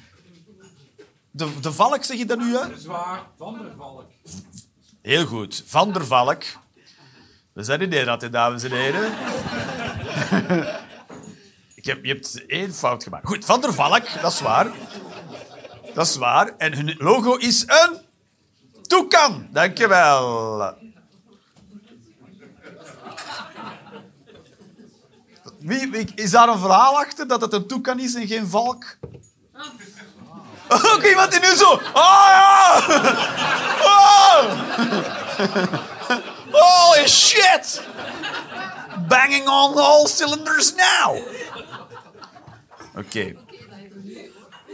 De, 1.32 1.60
de 1.62 1.72
Valk, 1.72 2.04
zeg 2.04 2.18
je 2.18 2.26
dat 2.26 2.38
nu 2.38 2.58
uit? 2.58 2.82
Zwaar 2.82 3.22
van 3.38 3.54
der 3.54 3.72
Valk. 3.78 4.06
Heel 5.02 5.26
goed. 5.26 5.64
Van 5.66 5.92
der 5.94 6.06
Valk. 6.06 6.44
We 7.54 7.64
zijn 7.64 7.82
in 7.82 7.90
Nederland, 7.90 8.22
hè, 8.22 8.30
dames 8.30 8.64
en 8.64 8.72
heren. 8.72 9.12
Ik 11.76 11.86
heb, 11.86 12.04
je 12.06 12.14
hebt 12.14 12.46
één 12.46 12.74
fout 12.74 13.04
gemaakt. 13.04 13.28
Goed, 13.28 13.46
Van 13.46 13.62
der 13.62 13.74
Valk, 13.74 14.22
dat 14.22 14.34
is 14.34 14.42
waar. 14.42 14.72
Dat 15.94 16.08
is 16.08 16.16
waar. 16.16 16.54
En 16.58 16.74
hun 16.74 16.96
logo 16.98 17.36
is 17.36 17.64
een 17.68 17.98
toekan. 18.82 19.48
Dankjewel. 19.52 20.76
Wie, 25.60 26.12
is 26.16 26.32
daar 26.32 26.48
een 26.48 26.60
verhaal 26.60 26.98
achter 26.98 27.28
dat 27.28 27.42
het 27.42 27.54
een 27.54 27.68
toekan 27.68 28.00
is 28.00 28.16
en 28.16 28.28
geen 28.28 28.48
valk? 28.48 28.98
Ook 30.94 31.04
iemand 31.04 31.32
die 31.32 31.40
nu 31.40 31.56
zo... 31.56 31.72
Oh 31.72 32.26
ja! 32.28 32.82
Oh! 33.82 34.44
Holy 36.54 37.08
shit! 37.08 37.82
Banging 39.08 39.48
on 39.48 39.78
all 39.78 40.08
cylinders 40.08 40.76
now. 40.76 41.18
Oké. 42.96 43.36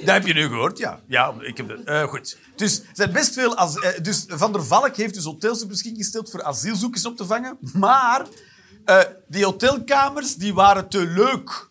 Dat 0.06 0.16
heb 0.16 0.28
je 0.28 0.34
nu 0.34 0.48
gehoord, 0.48 0.78
ja. 0.78 1.02
Ja, 1.08 1.34
ik 1.40 1.58
heb 1.58 1.68
dat. 1.68 1.80
eh, 1.84 2.04
goed. 2.04 2.38
Dus, 2.56 2.82
zijn 2.94 3.12
best 3.12 3.34
veel 3.34 3.58
eh, 3.58 4.02
dus 4.02 4.26
Van 4.28 4.52
der 4.52 4.66
Valk 4.66 4.96
heeft 4.96 5.14
dus 5.14 5.24
hotels 5.24 5.68
beschikking 5.68 6.04
gesteld 6.04 6.30
voor 6.30 6.44
asielzoekers 6.44 7.06
op 7.06 7.18
te 7.18 7.26
vangen. 7.26 7.58
Maar 7.74 8.26
eh, 8.86 9.00
die 9.28 9.46
hotelkamers 9.46 10.36
die 10.36 10.54
waren 10.54 10.90
te 10.90 11.08
leuk. 11.08 11.70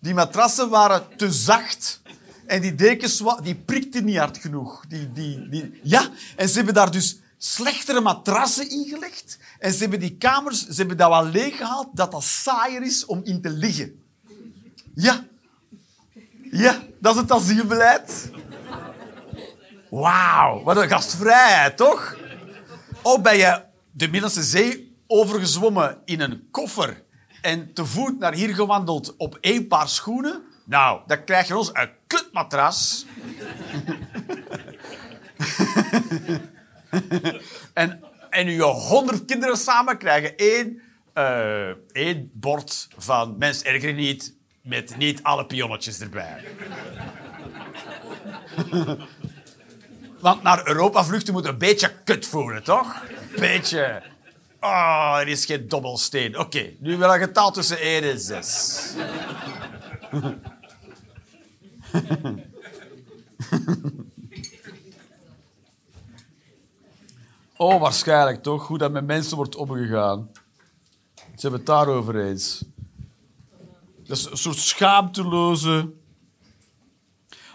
Die 0.00 0.14
matrassen 0.14 0.68
waren 0.68 1.06
te 1.16 1.32
zacht. 1.32 2.02
En 2.46 2.60
die 2.60 2.74
dekens 2.74 3.22
die 3.42 3.54
prikten 3.54 4.04
niet 4.04 4.16
hard 4.16 4.38
genoeg. 4.38 4.84
Die, 4.88 5.12
die, 5.12 5.48
die, 5.48 5.80
ja, 5.82 6.10
en 6.36 6.48
ze 6.48 6.56
hebben 6.56 6.74
daar 6.74 6.90
dus 6.90 7.20
slechtere 7.38 8.00
matrassen 8.00 8.70
ingelegd. 8.70 9.38
En 9.58 9.72
ze 9.72 9.78
hebben 9.78 10.00
die 10.00 10.16
kamers 10.16 10.66
ze 10.66 10.74
hebben 10.74 10.96
dat 10.96 11.08
wel 11.08 11.26
leeggehaald, 11.26 11.88
dat 11.92 12.10
dat 12.10 12.22
saaier 12.22 12.82
is 12.82 13.04
om 13.04 13.20
in 13.24 13.40
te 13.40 13.50
liggen. 13.50 14.02
Ja. 14.94 15.28
Ja, 16.50 16.82
dat 16.98 17.14
is 17.14 17.20
het 17.20 17.32
asielbeleid. 17.32 18.30
Wauw, 19.90 20.62
wat 20.62 20.76
een 20.76 20.88
gastvrijheid, 20.88 21.76
toch? 21.76 22.16
Of 23.02 23.22
ben 23.22 23.36
je 23.36 23.62
de 23.90 24.04
Middellandse 24.04 24.42
Zee 24.42 24.96
overgezwommen 25.06 25.98
in 26.04 26.20
een 26.20 26.48
koffer 26.50 27.02
en 27.42 27.72
te 27.72 27.86
voet 27.86 28.18
naar 28.18 28.34
hier 28.34 28.54
gewandeld 28.54 29.16
op 29.16 29.38
één 29.40 29.66
paar 29.66 29.88
schoenen? 29.88 30.42
Nou, 30.64 31.00
dan 31.06 31.24
krijg 31.24 31.48
je 31.48 31.56
ons 31.56 31.70
een 31.72 31.90
kutmatras. 32.06 33.06
en, 37.72 38.00
en 38.30 38.50
je 38.50 38.62
honderd 38.62 39.24
kinderen 39.24 39.56
samen 39.56 39.98
krijgen 39.98 40.36
één, 40.36 40.82
eh, 41.12 41.68
één 41.92 42.30
bord 42.32 42.88
van 42.96 43.38
mens 43.38 43.62
erger 43.62 43.92
niet, 43.92 44.38
met 44.70 44.96
niet 44.96 45.22
alle 45.22 45.46
pionnetjes 45.46 46.00
erbij. 46.00 46.44
Want 50.20 50.42
naar 50.42 50.68
Europa 50.68 51.04
vluchten 51.04 51.32
moet 51.32 51.44
een 51.44 51.58
beetje 51.58 51.92
kut 52.04 52.26
voelen, 52.26 52.62
toch? 52.62 53.02
Beetje. 53.36 54.02
Oh, 54.60 55.16
er 55.20 55.28
is 55.28 55.44
geen 55.44 55.68
dobbelsteen. 55.68 56.38
Oké, 56.38 56.70
nu 56.78 56.96
wel 56.96 57.14
een 57.14 57.20
getal 57.20 57.50
tussen 57.50 57.80
1 57.80 58.02
en 58.02 58.20
6. 58.20 58.94
Oh, 67.56 67.80
waarschijnlijk 67.80 68.42
toch? 68.42 68.66
Hoe 68.66 68.78
dat 68.78 68.92
met 68.92 69.06
mensen 69.06 69.36
wordt 69.36 69.56
omgegaan. 69.56 70.30
Ze 71.14 71.22
hebben 71.40 71.60
het 71.60 71.66
daarover 71.66 72.26
eens. 72.26 72.64
Dat 74.10 74.18
is 74.18 74.24
een 74.24 74.36
soort 74.36 74.58
schaamteloze... 74.58 75.92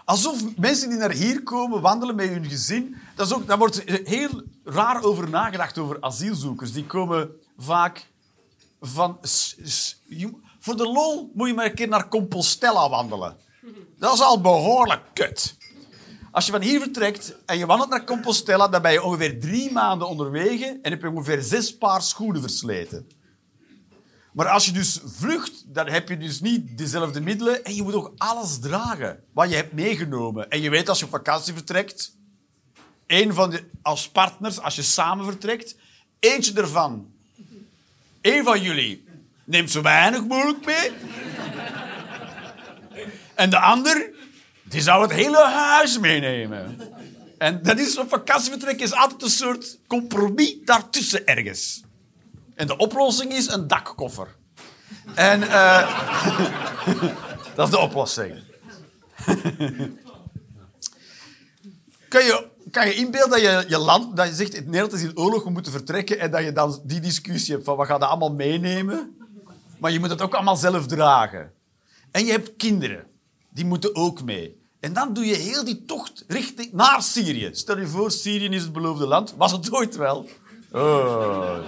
Alsof 0.04 0.56
mensen 0.56 0.88
die 0.88 0.98
naar 0.98 1.10
hier 1.10 1.42
komen 1.42 1.80
wandelen 1.80 2.14
met 2.14 2.28
hun 2.28 2.44
gezin... 2.44 2.96
Dat 3.14 3.26
is 3.26 3.32
ook, 3.32 3.46
daar 3.46 3.58
wordt 3.58 3.82
heel 4.04 4.42
raar 4.64 5.02
over 5.02 5.30
nagedacht, 5.30 5.78
over 5.78 5.96
asielzoekers. 6.00 6.72
Die 6.72 6.86
komen 6.86 7.30
vaak 7.58 8.10
van... 8.80 9.18
voor 10.58 10.76
de 10.76 10.88
lol 10.88 11.30
moet 11.34 11.48
je 11.48 11.54
maar 11.54 11.64
een 11.64 11.74
keer 11.74 11.88
naar 11.88 12.08
Compostela 12.08 12.88
wandelen. 12.88 13.36
Dat 13.98 14.14
is 14.14 14.20
al 14.20 14.40
behoorlijk 14.40 15.02
kut. 15.14 15.56
Als 16.30 16.46
je 16.46 16.52
van 16.52 16.62
hier 16.62 16.80
vertrekt 16.80 17.36
en 17.46 17.58
je 17.58 17.66
wandelt 17.66 17.90
naar 17.90 18.04
Compostela, 18.04 18.68
dan 18.68 18.82
ben 18.82 18.92
je 18.92 19.02
ongeveer 19.02 19.40
drie 19.40 19.72
maanden 19.72 20.08
onderweg 20.08 20.60
en 20.60 20.90
heb 20.90 21.00
je 21.00 21.10
ongeveer 21.10 21.42
zes 21.42 21.76
paar 21.78 22.02
schoenen 22.02 22.40
versleten. 22.40 23.06
Maar 24.36 24.48
als 24.48 24.64
je 24.64 24.72
dus 24.72 25.00
vlucht, 25.04 25.64
dan 25.66 25.88
heb 25.88 26.08
je 26.08 26.16
dus 26.16 26.40
niet 26.40 26.78
dezelfde 26.78 27.20
middelen 27.20 27.64
en 27.64 27.74
je 27.74 27.82
moet 27.82 27.94
ook 27.94 28.12
alles 28.16 28.58
dragen 28.58 29.24
wat 29.32 29.50
je 29.50 29.56
hebt 29.56 29.72
meegenomen. 29.72 30.50
En 30.50 30.60
je 30.60 30.70
weet 30.70 30.88
als 30.88 30.98
je 30.98 31.04
op 31.04 31.10
vakantie 31.10 31.52
vertrekt, 31.52 32.16
één 33.06 33.34
van 33.34 33.50
de, 33.50 33.64
als 33.82 34.08
partners, 34.08 34.60
als 34.60 34.76
je 34.76 34.82
samen 34.82 35.24
vertrekt, 35.24 35.76
eentje 36.18 36.52
ervan, 36.52 37.12
één 38.20 38.44
van 38.44 38.62
jullie, 38.62 39.04
neemt 39.44 39.70
zo 39.70 39.82
weinig 39.82 40.26
mogelijk 40.26 40.64
mee. 40.64 40.90
En 43.34 43.50
de 43.50 43.58
ander, 43.58 44.10
die 44.62 44.80
zou 44.80 45.02
het 45.02 45.12
hele 45.12 45.44
huis 45.44 45.98
meenemen. 45.98 46.80
En 47.38 47.62
dat 47.62 47.78
is 47.78 47.98
op 47.98 48.08
vakantievertrek 48.08 48.80
is 48.80 48.92
altijd 48.92 49.22
een 49.22 49.30
soort 49.30 49.78
compromis 49.86 50.56
daartussen 50.64 51.26
ergens. 51.26 51.84
En 52.56 52.66
de 52.66 52.76
oplossing 52.76 53.32
is 53.32 53.48
een 53.48 53.66
dakkoffer. 53.66 54.34
En 55.14 55.42
eh, 55.42 56.06
dat 57.54 57.66
is 57.66 57.74
de 57.74 57.78
oplossing. 57.78 58.34
kan, 62.08 62.24
je, 62.24 62.46
kan 62.70 62.86
je 62.86 62.94
inbeelden 62.94 63.30
dat 63.30 63.40
je, 63.40 63.64
je 63.68 63.78
land, 63.78 64.16
dat 64.16 64.28
je 64.28 64.34
zegt, 64.34 64.52
Nederland 64.52 64.92
is 64.92 65.02
in 65.02 65.18
oorlog, 65.18 65.44
we 65.44 65.50
moeten 65.50 65.72
vertrekken, 65.72 66.18
en 66.18 66.30
dat 66.30 66.44
je 66.44 66.52
dan 66.52 66.80
die 66.84 67.00
discussie 67.00 67.54
hebt 67.54 67.64
van, 67.64 67.76
wat 67.76 67.86
ga 67.86 67.96
je 67.96 68.06
allemaal 68.06 68.34
meenemen? 68.34 69.16
Maar 69.78 69.92
je 69.92 70.00
moet 70.00 70.10
het 70.10 70.22
ook 70.22 70.34
allemaal 70.34 70.56
zelf 70.56 70.86
dragen. 70.86 71.52
En 72.10 72.24
je 72.24 72.32
hebt 72.32 72.56
kinderen, 72.56 73.06
die 73.48 73.64
moeten 73.64 73.94
ook 73.94 74.22
mee. 74.22 74.60
En 74.80 74.92
dan 74.92 75.12
doe 75.12 75.26
je 75.26 75.34
heel 75.34 75.64
die 75.64 75.84
tocht 75.84 76.24
richting 76.26 76.72
naar 76.72 77.02
Syrië. 77.02 77.48
Stel 77.52 77.78
je 77.78 77.86
voor, 77.86 78.10
Syrië 78.10 78.48
is 78.48 78.62
het 78.62 78.72
beloofde 78.72 79.06
land. 79.06 79.34
Was 79.36 79.52
het 79.52 79.72
ooit 79.72 79.96
wel? 79.96 80.28
Oh. 80.72 81.58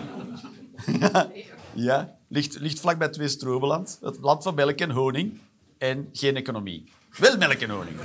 Ja. 1.00 1.30
ja. 1.74 2.16
Ligt, 2.28 2.58
ligt 2.60 2.80
vlakbij 2.80 3.08
twee 3.08 3.28
Strobeland. 3.28 3.98
Het 4.02 4.18
land 4.20 4.42
van 4.42 4.54
melk 4.54 4.78
en 4.78 4.90
honing. 4.90 5.40
En 5.78 6.08
geen 6.12 6.36
economie. 6.36 6.92
Wel 7.18 7.36
melk 7.36 7.60
en 7.60 7.70
honing. 7.70 7.96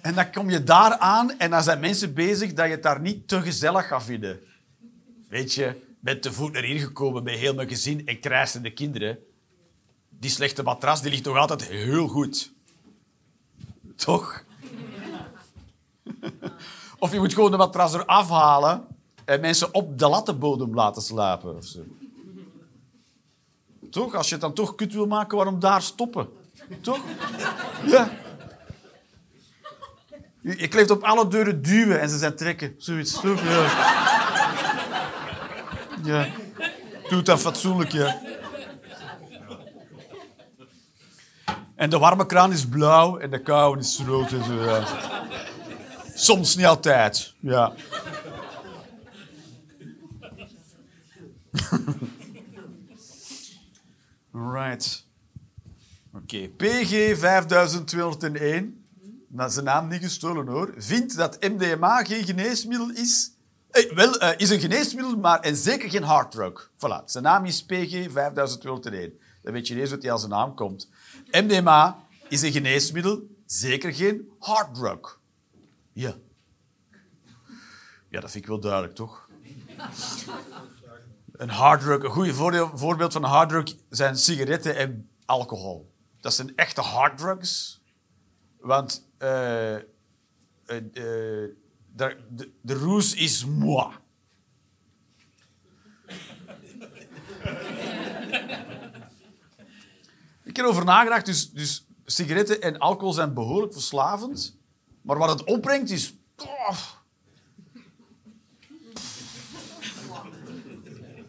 En 0.00 0.14
dan 0.14 0.30
kom 0.30 0.50
je 0.50 0.64
daar 0.64 0.98
aan 0.98 1.38
en 1.38 1.50
dan 1.50 1.62
zijn 1.62 1.80
mensen 1.80 2.14
bezig 2.14 2.52
dat 2.52 2.66
je 2.66 2.72
het 2.72 2.82
daar 2.82 3.00
niet 3.00 3.28
te 3.28 3.40
gezellig 3.40 3.86
gaat 3.86 4.04
vinden. 4.04 4.40
Weet 5.28 5.54
je, 5.54 5.86
bent 6.00 6.22
te 6.22 6.32
voet 6.32 6.52
naar 6.52 6.62
hier 6.62 6.80
gekomen 6.80 7.22
met 7.22 7.34
heel 7.34 7.54
mijn 7.54 7.68
gezin 7.68 8.06
en 8.06 8.20
krijsende 8.20 8.72
kinderen. 8.72 9.18
Die 10.08 10.30
slechte 10.30 10.62
matras 10.62 11.02
die 11.02 11.10
ligt 11.10 11.24
nog 11.24 11.36
altijd 11.36 11.64
heel 11.64 12.08
goed. 12.08 12.52
Toch? 13.96 14.44
Of 16.98 17.12
je 17.12 17.18
moet 17.18 17.34
gewoon 17.34 17.50
de 17.50 17.56
matras 17.56 17.94
eraf 17.94 18.28
halen 18.28 18.86
en 19.28 19.40
mensen 19.40 19.74
op 19.74 19.98
de 19.98 20.08
lattenbodem 20.08 20.74
laten 20.74 21.02
slapen. 21.02 21.56
Of 21.56 21.64
zo. 21.64 21.80
Toch? 23.90 24.14
Als 24.14 24.26
je 24.26 24.32
het 24.32 24.42
dan 24.42 24.52
toch 24.52 24.74
kut 24.74 24.92
wil 24.92 25.06
maken, 25.06 25.36
waarom 25.36 25.60
daar 25.60 25.82
stoppen? 25.82 26.28
Toch? 26.80 27.00
Ja. 27.86 28.10
Je 30.40 30.68
kleeft 30.68 30.90
op 30.90 31.02
alle 31.02 31.28
deuren 31.28 31.62
duwen 31.62 32.00
en 32.00 32.08
ze 32.08 32.18
zijn 32.18 32.36
trekken. 32.36 32.74
Zoiets. 32.78 33.20
Ja. 33.22 33.66
ja. 36.04 36.26
Doe 37.08 37.22
dan 37.22 37.38
fatsoenlijk, 37.38 37.92
ja. 37.92 38.20
En 41.74 41.90
de 41.90 41.98
warme 41.98 42.26
kraan 42.26 42.52
is 42.52 42.66
blauw 42.66 43.18
en 43.18 43.30
de 43.30 43.42
koude 43.42 43.80
is 43.80 44.00
rood 44.06 44.32
en 44.32 44.44
zo, 44.44 44.64
ja. 44.64 44.84
Soms 46.14 46.56
niet 46.56 46.66
altijd, 46.66 47.34
ja. 47.40 47.72
Right. 54.32 55.06
Oké, 56.14 56.48
PG 56.48 57.18
5201, 57.18 58.84
dat 59.28 59.48
is 59.48 59.54
zijn 59.54 59.64
naam 59.64 59.88
niet 59.88 60.02
gestolen 60.02 60.46
hoor, 60.46 60.74
vindt 60.76 61.16
dat 61.16 61.40
MDMA 61.40 62.04
geen 62.04 62.24
geneesmiddel 62.24 62.90
is. 62.90 63.32
Eh, 63.70 63.92
wel, 63.92 64.18
eh, 64.18 64.34
is 64.36 64.50
een 64.50 64.60
geneesmiddel, 64.60 65.16
maar 65.16 65.40
en 65.40 65.56
zeker 65.56 65.90
geen 65.90 66.02
harddrug. 66.02 66.70
Voilà, 66.74 67.04
zijn 67.04 67.24
naam 67.24 67.44
is 67.44 67.64
PG 67.64 68.10
5201. 68.10 69.18
Dan 69.42 69.52
weet 69.52 69.66
je 69.66 69.74
ineens 69.74 69.90
wat 69.90 70.02
hij 70.02 70.12
aan 70.12 70.18
zijn 70.18 70.30
naam 70.30 70.54
komt. 70.54 70.88
MDMA 71.30 71.98
is 72.28 72.42
een 72.42 72.52
geneesmiddel, 72.52 73.26
zeker 73.46 73.92
geen 73.94 74.28
harddrug. 74.38 75.20
Ja. 75.92 76.14
Ja, 78.08 78.20
dat 78.20 78.30
vind 78.30 78.44
ik 78.44 78.50
wel 78.50 78.60
duidelijk, 78.60 78.94
toch? 78.94 79.28
Een 81.38 81.48
harddrug, 81.48 82.02
een 82.02 82.10
goed 82.10 82.32
voorbeeld 82.74 83.12
van 83.12 83.24
een 83.24 83.30
harddrug 83.30 83.74
zijn 83.90 84.16
sigaretten 84.16 84.76
en 84.76 85.10
alcohol. 85.24 85.92
Dat 86.20 86.34
zijn 86.34 86.56
echte 86.56 86.80
harddrugs. 86.80 87.80
Want 88.60 89.08
eh, 89.18 89.74
eh, 89.74 89.82
eh, 90.66 91.50
de, 91.94 92.50
de, 92.62 92.74
roes 92.74 93.14
is 93.14 93.44
moi. 93.44 93.92
Ik 100.44 100.56
heb 100.56 100.64
erover 100.64 100.84
nagedacht, 100.84 101.26
dus, 101.26 101.50
dus 101.50 101.86
sigaretten 102.04 102.62
en 102.62 102.78
alcohol 102.78 103.12
zijn 103.12 103.34
behoorlijk 103.34 103.72
verslavend. 103.72 104.58
Maar 105.02 105.18
wat 105.18 105.28
het 105.38 105.44
opbrengt 105.44 105.90
is... 105.90 106.14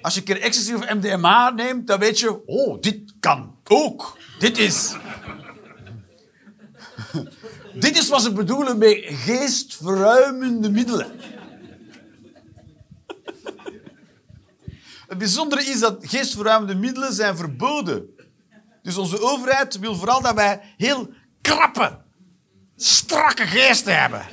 Als 0.10 0.18
je 0.18 0.24
een 0.28 0.34
keer 0.36 0.46
ecstasy 0.46 0.74
of 0.74 0.94
MDMA 0.94 1.50
neemt, 1.50 1.88
dan 1.88 2.00
weet 2.00 2.20
je... 2.20 2.46
Oh, 2.46 2.82
dit 2.82 3.14
kan 3.20 3.56
ook. 3.64 4.18
Dit 4.40 4.58
is... 4.58 4.96
dit 7.86 7.98
is 7.98 8.10
wat 8.10 8.22
ze 8.22 8.34
bedoelen 8.34 8.78
met 8.78 8.98
geestverruimende 9.02 10.70
middelen. 10.70 11.12
Het 15.08 15.18
bijzondere 15.18 15.64
is 15.64 15.80
dat 15.80 15.98
geestverruimende 16.02 16.76
middelen 16.76 17.14
zijn 17.14 17.38
verboden. 17.38 18.10
Dus 18.82 18.98
onze 18.98 19.22
overheid 19.22 19.80
wil 19.80 19.96
vooral 19.96 20.22
dat 20.22 20.36
wij 20.36 20.62
heel 20.78 21.14
krappe, 21.42 21.98
strakke 22.76 23.46
geesten 23.46 24.00
hebben. 24.02 24.26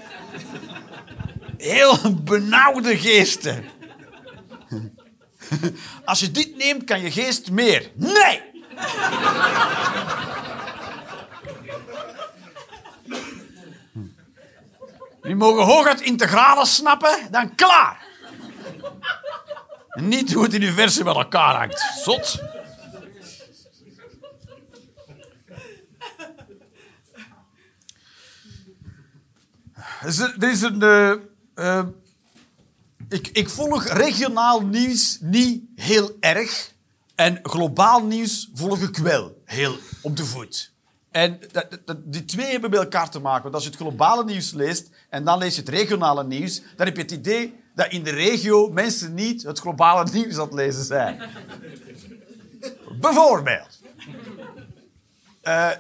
Heel 1.57 2.15
benauwde 2.25 2.99
geesten. 2.99 3.65
Als 6.05 6.21
je 6.21 6.31
dit 6.31 6.57
neemt, 6.57 6.85
kan 6.85 7.01
je 7.01 7.11
geest 7.11 7.51
meer. 7.51 7.91
Nee! 7.95 8.43
Die 15.23 15.35
mogen 15.35 15.65
hooguit 15.65 16.01
integralen 16.01 16.67
snappen, 16.67 17.29
dan 17.31 17.55
klaar. 17.55 18.05
En 19.91 20.09
niet 20.09 20.33
hoe 20.33 20.43
het 20.43 20.55
universum 20.55 21.05
met 21.05 21.15
elkaar 21.17 21.55
hangt. 21.57 21.81
Zot. 22.05 22.39
Is- 30.07 30.19
Er 30.19 30.51
is 30.51 30.63
een... 30.63 30.83
eh, 30.83 31.11
eh, 31.55 31.85
ik, 33.09 33.29
ik 33.33 33.49
volg 33.49 33.85
regionaal 33.89 34.61
nieuws 34.63 35.19
niet 35.21 35.65
heel 35.75 36.17
erg. 36.21 36.75
En 37.15 37.39
globaal 37.43 38.05
nieuws 38.05 38.51
volg 38.55 38.81
ik 38.83 38.97
wel 38.97 39.43
heel 39.45 39.77
op 40.03 40.17
de 40.17 40.25
voet. 40.25 40.73
En 41.11 41.39
dat, 41.53 41.71
dat- 41.71 41.81
dat- 41.87 42.13
die 42.13 42.25
twee 42.25 42.51
hebben 42.51 42.71
met 42.71 42.79
elkaar 42.79 43.11
te 43.11 43.19
maken. 43.19 43.43
Want 43.43 43.55
als 43.55 43.63
je 43.65 43.71
het 43.71 43.79
globale 43.79 44.25
nieuws 44.25 44.53
leest 44.53 44.91
en 45.09 45.25
dan 45.25 45.39
lees 45.39 45.55
je 45.55 45.61
het 45.61 45.71
regionale 45.71 46.25
nieuws, 46.25 46.63
dan 46.77 46.87
heb 46.87 46.97
je 46.97 47.03
het 47.03 47.11
idee 47.11 47.55
dat 47.75 47.91
in 47.93 48.03
de 48.03 48.11
regio 48.11 48.69
mensen 48.69 49.15
niet 49.15 49.43
het 49.43 49.59
globale 49.59 50.11
nieuws 50.13 50.37
aan 50.37 50.45
het 50.45 50.55
lezen 50.55 50.85
zijn. 50.85 51.21
Bijvoorbeeld. 53.01 53.81
Eh, 55.43 55.71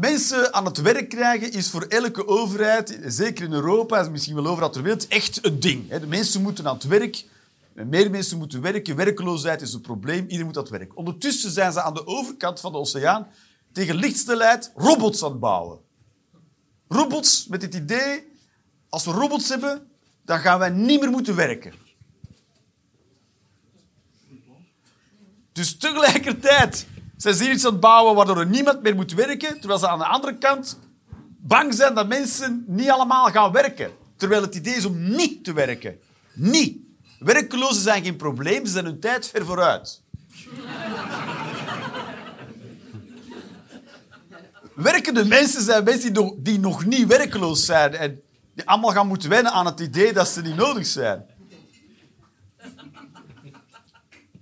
mensen 0.00 0.54
aan 0.54 0.64
het 0.64 0.80
werk 0.80 1.08
krijgen 1.08 1.52
is 1.52 1.70
voor 1.70 1.82
elke 1.82 2.28
overheid, 2.28 2.98
zeker 3.06 3.44
in 3.44 3.52
Europa 3.52 3.98
en 4.04 4.10
misschien 4.10 4.34
wel 4.34 4.46
overal 4.46 4.70
ter 4.70 4.82
wereld, 4.82 5.08
echt 5.08 5.46
een 5.46 5.60
ding. 5.60 5.88
De 5.88 6.06
mensen 6.06 6.42
moeten 6.42 6.66
aan 6.68 6.74
het 6.74 6.84
werk. 6.84 7.24
Meer 7.72 8.10
mensen 8.10 8.38
moeten 8.38 8.60
werken. 8.60 8.96
Werkloosheid 8.96 9.62
is 9.62 9.72
een 9.72 9.80
probleem. 9.80 10.22
Iedereen 10.22 10.44
moet 10.44 10.56
aan 10.56 10.62
het 10.62 10.72
werk. 10.72 10.96
Ondertussen 10.96 11.50
zijn 11.50 11.72
ze 11.72 11.82
aan 11.82 11.94
de 11.94 12.06
overkant 12.06 12.60
van 12.60 12.72
de 12.72 12.78
oceaan 12.78 13.26
tegen 13.72 13.94
lichtsnelheid 13.96 14.72
robots 14.74 15.24
aan 15.24 15.30
het 15.30 15.40
bouwen. 15.40 15.78
Robots 16.88 17.46
met 17.46 17.62
het 17.62 17.74
idee, 17.74 18.32
als 18.88 19.04
we 19.04 19.10
robots 19.10 19.48
hebben, 19.48 19.90
dan 20.24 20.38
gaan 20.38 20.58
wij 20.58 20.70
niet 20.70 21.00
meer 21.00 21.10
moeten 21.10 21.36
werken. 21.36 21.72
Dus 25.52 25.76
tegelijkertijd 25.76 26.86
ze 27.16 27.44
hier 27.44 27.52
iets 27.52 27.64
aan 27.64 27.72
het 27.72 27.80
bouwen 27.80 28.14
waardoor 28.14 28.38
er 28.38 28.46
niemand 28.46 28.82
meer 28.82 28.94
moet 28.94 29.14
werken, 29.14 29.58
terwijl 29.58 29.78
ze 29.78 29.88
aan 29.88 29.98
de 29.98 30.06
andere 30.06 30.38
kant 30.38 30.78
bang 31.38 31.74
zijn 31.74 31.94
dat 31.94 32.08
mensen 32.08 32.64
niet 32.66 32.90
allemaal 32.90 33.26
gaan 33.26 33.52
werken. 33.52 33.90
Terwijl 34.16 34.42
het 34.42 34.54
idee 34.54 34.74
is 34.74 34.84
om 34.84 35.16
niet 35.16 35.44
te 35.44 35.52
werken. 35.52 35.98
Niet. 36.32 36.76
Werklozen 37.18 37.82
zijn 37.82 38.04
geen 38.04 38.16
probleem, 38.16 38.66
ze 38.66 38.72
zijn 38.72 38.84
hun 38.84 39.00
tijd 39.00 39.28
ver 39.28 39.44
vooruit. 39.44 40.02
Werkende 44.74 45.24
mensen 45.24 45.62
zijn 45.62 45.84
mensen 45.84 46.12
die 46.12 46.22
nog, 46.22 46.34
die 46.38 46.58
nog 46.58 46.84
niet 46.84 47.06
werkloos 47.06 47.64
zijn 47.64 47.94
en 47.94 48.20
die 48.54 48.68
allemaal 48.68 48.90
gaan 48.90 49.06
moeten 49.06 49.28
wennen 49.28 49.52
aan 49.52 49.66
het 49.66 49.80
idee 49.80 50.12
dat 50.12 50.28
ze 50.28 50.42
niet 50.42 50.56
nodig 50.56 50.86
zijn. 50.86 51.24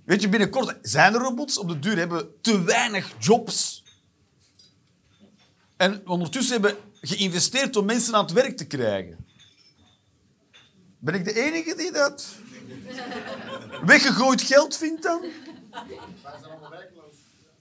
Weet 0.05 0.21
je, 0.21 0.29
binnenkort 0.29 0.77
zijn 0.81 1.13
er 1.13 1.19
robots. 1.19 1.57
Op 1.57 1.67
de 1.67 1.79
duur 1.79 1.97
hebben 1.97 2.41
te 2.41 2.63
weinig 2.63 3.13
jobs. 3.19 3.83
En 5.77 6.07
ondertussen 6.07 6.53
hebben 6.53 6.77
geïnvesteerd 7.01 7.75
om 7.75 7.85
mensen 7.85 8.13
aan 8.15 8.23
het 8.23 8.33
werk 8.33 8.57
te 8.57 8.65
krijgen. 8.65 9.25
Ben 10.99 11.13
ik 11.13 11.25
de 11.25 11.33
enige 11.33 11.75
die 11.75 11.91
dat 11.91 12.25
weggegooid 13.85 14.41
geld 14.41 14.77
vindt 14.77 15.03
dan? 15.03 15.25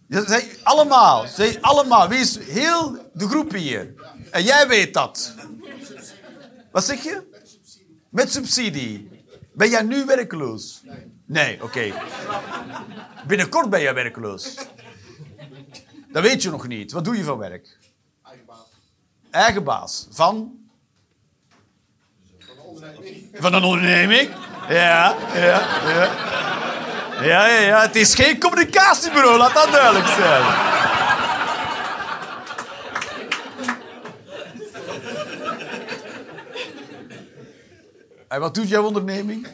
Ja, 0.07 0.27
zij, 0.27 0.59
allemaal. 0.63 1.27
Zij, 1.27 1.61
allemaal. 1.61 2.09
Wie 2.09 2.19
is 2.19 2.39
heel 2.39 3.11
de 3.13 3.29
groep 3.29 3.53
hier? 3.53 3.95
En 4.31 4.43
jij 4.43 4.69
weet 4.69 4.95
dat. 4.95 5.35
Wat 6.73 6.85
zeg 6.85 7.03
je? 7.03 7.23
Met 8.09 8.33
subsidie. 8.33 9.09
Ben 9.53 9.71
jij 9.71 9.83
nu 9.83 10.05
werkloos? 10.05 10.81
Nee, 10.85 11.14
oké. 11.61 11.93
Binnenkort 13.27 13.71
ben 13.71 13.81
jij 13.81 13.95
werkloos. 13.95 14.55
Dat 16.13 16.23
weet 16.23 16.43
je 16.43 16.51
nog 16.51 16.67
niet. 16.67 16.93
Wat 16.93 17.05
doe 17.05 17.17
je 17.17 17.25
van 17.25 17.39
werk? 17.39 17.79
Eigen 18.23 18.47
baas. 18.47 18.69
Eigen 19.31 19.65
baas. 19.65 20.07
Van? 20.11 20.53
Van 22.39 22.57
de 22.57 22.63
onderneming. 22.63 23.29
Van 23.33 23.55
een 23.55 23.65
onderneming. 23.65 24.31
Ja, 24.69 25.17
ja, 25.35 25.61
ja. 25.87 26.11
Ja, 27.23 27.47
ja, 27.47 27.61
ja. 27.61 27.81
Het 27.81 27.97
is 27.97 28.15
geen 28.15 28.41
communicatiebureau, 28.41 29.39
laat 29.39 29.55
dat 29.55 29.73
duidelijk 29.73 30.07
zijn. 30.07 30.73
En 38.29 38.41
wat 38.41 38.55
doet 38.55 38.69
jouw 38.69 38.85
onderneming? 38.85 39.49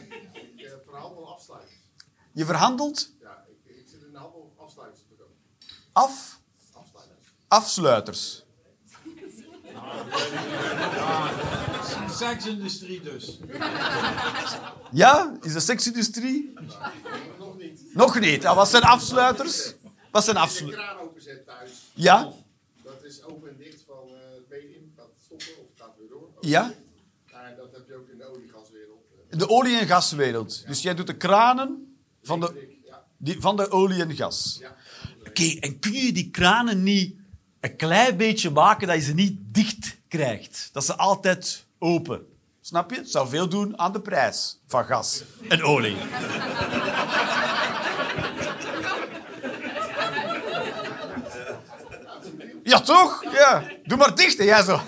Je 2.31 2.45
verhandelt 2.45 3.11
Ja, 3.21 3.45
ik, 3.65 3.75
ik 3.75 3.87
zit 3.87 4.01
in 4.03 4.11
de 4.11 4.17
handel 4.17 4.39
om 4.39 4.63
afsluiters 4.65 5.01
te 5.01 5.07
verkopen. 5.07 5.35
af 5.91 6.39
Afsluiters. 6.73 7.27
afsluiters. 7.47 8.43
Seksindustrie 12.09 13.01
dus. 13.01 13.39
Ja? 14.91 15.37
Is 15.41 15.53
dat 15.53 15.63
seksindustrie? 15.63 16.53
Nog 17.39 17.57
niet. 17.57 17.81
Nog 17.93 18.19
niet. 18.19 18.41
Ja, 18.41 18.55
wat 18.55 18.69
zijn 18.69 18.83
afsluiters? 18.83 19.73
Wat 20.11 20.23
zijn 20.23 20.37
Als 20.37 20.57
je 20.57 20.63
een 20.63 20.67
afsluiters? 20.69 20.83
kraan 20.83 20.99
openzet 20.99 21.45
thuis. 21.45 21.91
Ja? 21.93 22.31
Dat 22.83 23.03
is 23.03 23.23
open 23.23 23.49
en 23.49 23.57
dicht 23.57 23.81
van 23.87 24.07
eh, 24.07 24.13
het 24.35 24.49
medium. 24.49 24.93
Gaat 24.97 25.09
stoppen 25.25 25.47
of 25.61 25.67
gaat 25.75 25.95
weer 25.97 26.07
door. 26.09 26.29
Ja? 26.39 26.73
En 27.31 27.55
dat 27.57 27.71
heb 27.71 27.87
je 27.87 27.95
ook 27.95 28.07
in 28.09 28.17
de 28.17 28.25
oliegaswereld. 28.25 28.99
In 29.29 29.37
de 29.37 29.49
olie- 29.49 29.77
en 29.79 29.87
gaswereld. 29.87 30.67
Dus 30.67 30.81
jij 30.81 30.93
doet 30.95 31.07
de 31.07 31.17
kranen 31.17 31.90
van 32.23 32.39
de, 32.39 32.77
die, 33.17 33.35
van 33.39 33.55
de 33.55 33.71
olie 33.71 34.01
en 34.01 34.15
gas. 34.15 34.57
ja. 34.59 34.75
Oké, 35.27 35.57
en 35.59 35.79
kun 35.79 35.93
je 35.93 36.11
die 36.11 36.29
kranen 36.29 36.83
niet 36.83 37.15
een 37.59 37.75
klein 37.75 38.17
beetje 38.17 38.49
maken 38.49 38.87
dat 38.87 38.95
je 38.95 39.01
ze 39.01 39.13
niet 39.13 39.37
dicht 39.41 39.97
krijgt? 40.07 40.69
Dat 40.71 40.85
ze 40.85 40.95
altijd 40.95 41.65
open. 41.79 42.25
Snap 42.61 42.91
je? 42.91 42.97
Het 42.97 43.11
zou 43.11 43.29
veel 43.29 43.49
doen 43.49 43.79
aan 43.79 43.91
de 43.91 44.01
prijs 44.01 44.59
van 44.67 44.85
gas 44.85 45.23
en 45.49 45.63
olie. 45.63 45.97
Ja, 52.63 52.79
toch? 52.79 53.23
Ja. 53.31 53.63
Doe 53.83 53.97
maar 53.97 54.15
dicht. 54.15 54.39
En 54.39 54.45
jij 54.45 54.63
zo. 54.63 54.71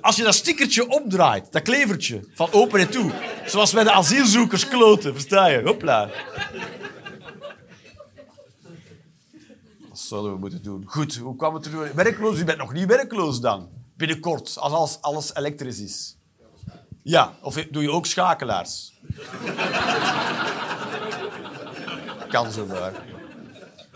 Als 0.00 0.16
je 0.16 0.22
dat 0.22 0.34
stickertje 0.34 0.88
opdraait, 0.88 1.52
dat 1.52 1.62
klevertje, 1.62 2.24
van 2.34 2.52
open 2.52 2.80
en 2.80 2.90
toe. 2.90 3.12
Zoals 3.46 3.72
bij 3.72 3.84
de 3.84 3.92
asielzoekers 3.92 4.68
kloten, 4.68 5.12
versta 5.12 5.46
je? 5.46 5.62
Hopla. 5.62 6.10
Dat 9.88 9.98
zouden 9.98 10.32
we 10.32 10.38
moeten 10.38 10.62
doen. 10.62 10.82
Goed, 10.86 11.16
hoe 11.16 11.36
kwam 11.36 11.54
het 11.54 11.66
er? 11.66 11.94
Werkloos? 11.94 12.38
U 12.38 12.44
bent 12.44 12.58
nog 12.58 12.72
niet 12.72 12.86
werkloos 12.86 13.40
dan? 13.40 13.68
Binnenkort, 13.96 14.56
als 14.58 14.72
alles, 14.72 14.98
alles 15.00 15.34
elektrisch 15.34 15.78
is. 15.78 16.16
Ja, 17.02 17.34
of 17.42 17.54
doe 17.54 17.82
je 17.82 17.90
ook 17.90 18.06
schakelaars? 18.06 18.92
kan 22.30 22.52
zo 22.52 22.66
maar. 22.66 22.92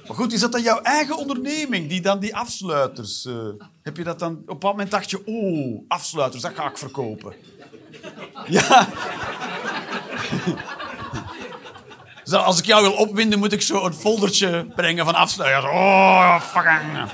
Maar 0.06 0.16
goed, 0.16 0.32
is 0.32 0.40
dat 0.40 0.52
dan 0.52 0.62
jouw 0.62 0.80
eigen 0.80 1.16
onderneming, 1.16 1.88
die 1.88 2.00
dan 2.00 2.18
die 2.18 2.36
afsluiters... 2.36 3.24
eh, 3.26 3.48
heb 3.82 3.96
je 3.96 4.04
dat 4.04 4.18
dan... 4.18 4.42
Op 4.46 4.62
een 4.62 4.68
moment 4.68 4.90
dacht 4.90 5.10
je, 5.10 5.26
oh, 5.26 5.84
afsluiters, 5.88 6.42
dat 6.42 6.54
ga 6.54 6.68
ik 6.68 6.78
verkopen. 6.78 7.34
Ja. 8.48 8.88
Zo, 12.24 12.36
als 12.36 12.58
ik 12.58 12.64
jou 12.64 12.82
wil 12.82 12.92
opwinden, 12.92 13.38
moet 13.38 13.52
ik 13.52 13.62
zo 13.62 13.84
een 13.84 13.94
foldertje 13.94 14.66
brengen 14.76 15.04
van 15.04 15.14
afsluiters. 15.14 15.64
Oh, 15.72 16.40
fucking... 16.40 17.12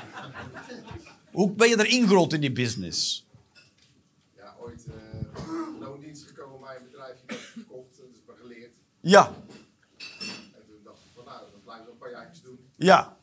Hoe 1.30 1.50
ben 1.52 1.68
je 1.68 1.78
erin 1.86 2.08
gerold 2.08 2.32
in 2.32 2.40
die 2.40 2.52
business? 2.52 3.26
ja, 4.36 4.54
ooit 4.60 4.84
eh 4.86 5.80
loondienst 5.80 6.26
gekomen 6.26 6.60
bij 6.60 6.76
een 6.76 6.82
bedrijfje 6.90 7.22
dat 7.26 7.36
verkocht. 7.38 7.96
Dat 7.96 8.06
is 8.12 8.20
me 8.26 8.32
geleerd. 8.40 8.70
Ja, 9.00 9.26
En 9.26 10.64
toen 10.66 10.80
dacht 10.84 10.96
ik 10.98 11.10
van 11.14 11.24
nou, 11.24 11.38
dan 11.50 11.60
blijf 11.64 11.78
ik 11.80 11.84
nog 11.84 11.92
een 11.94 11.98
paar 11.98 12.10
jaartjes 12.10 12.42
doen. 12.42 12.58
ja, 12.76 13.16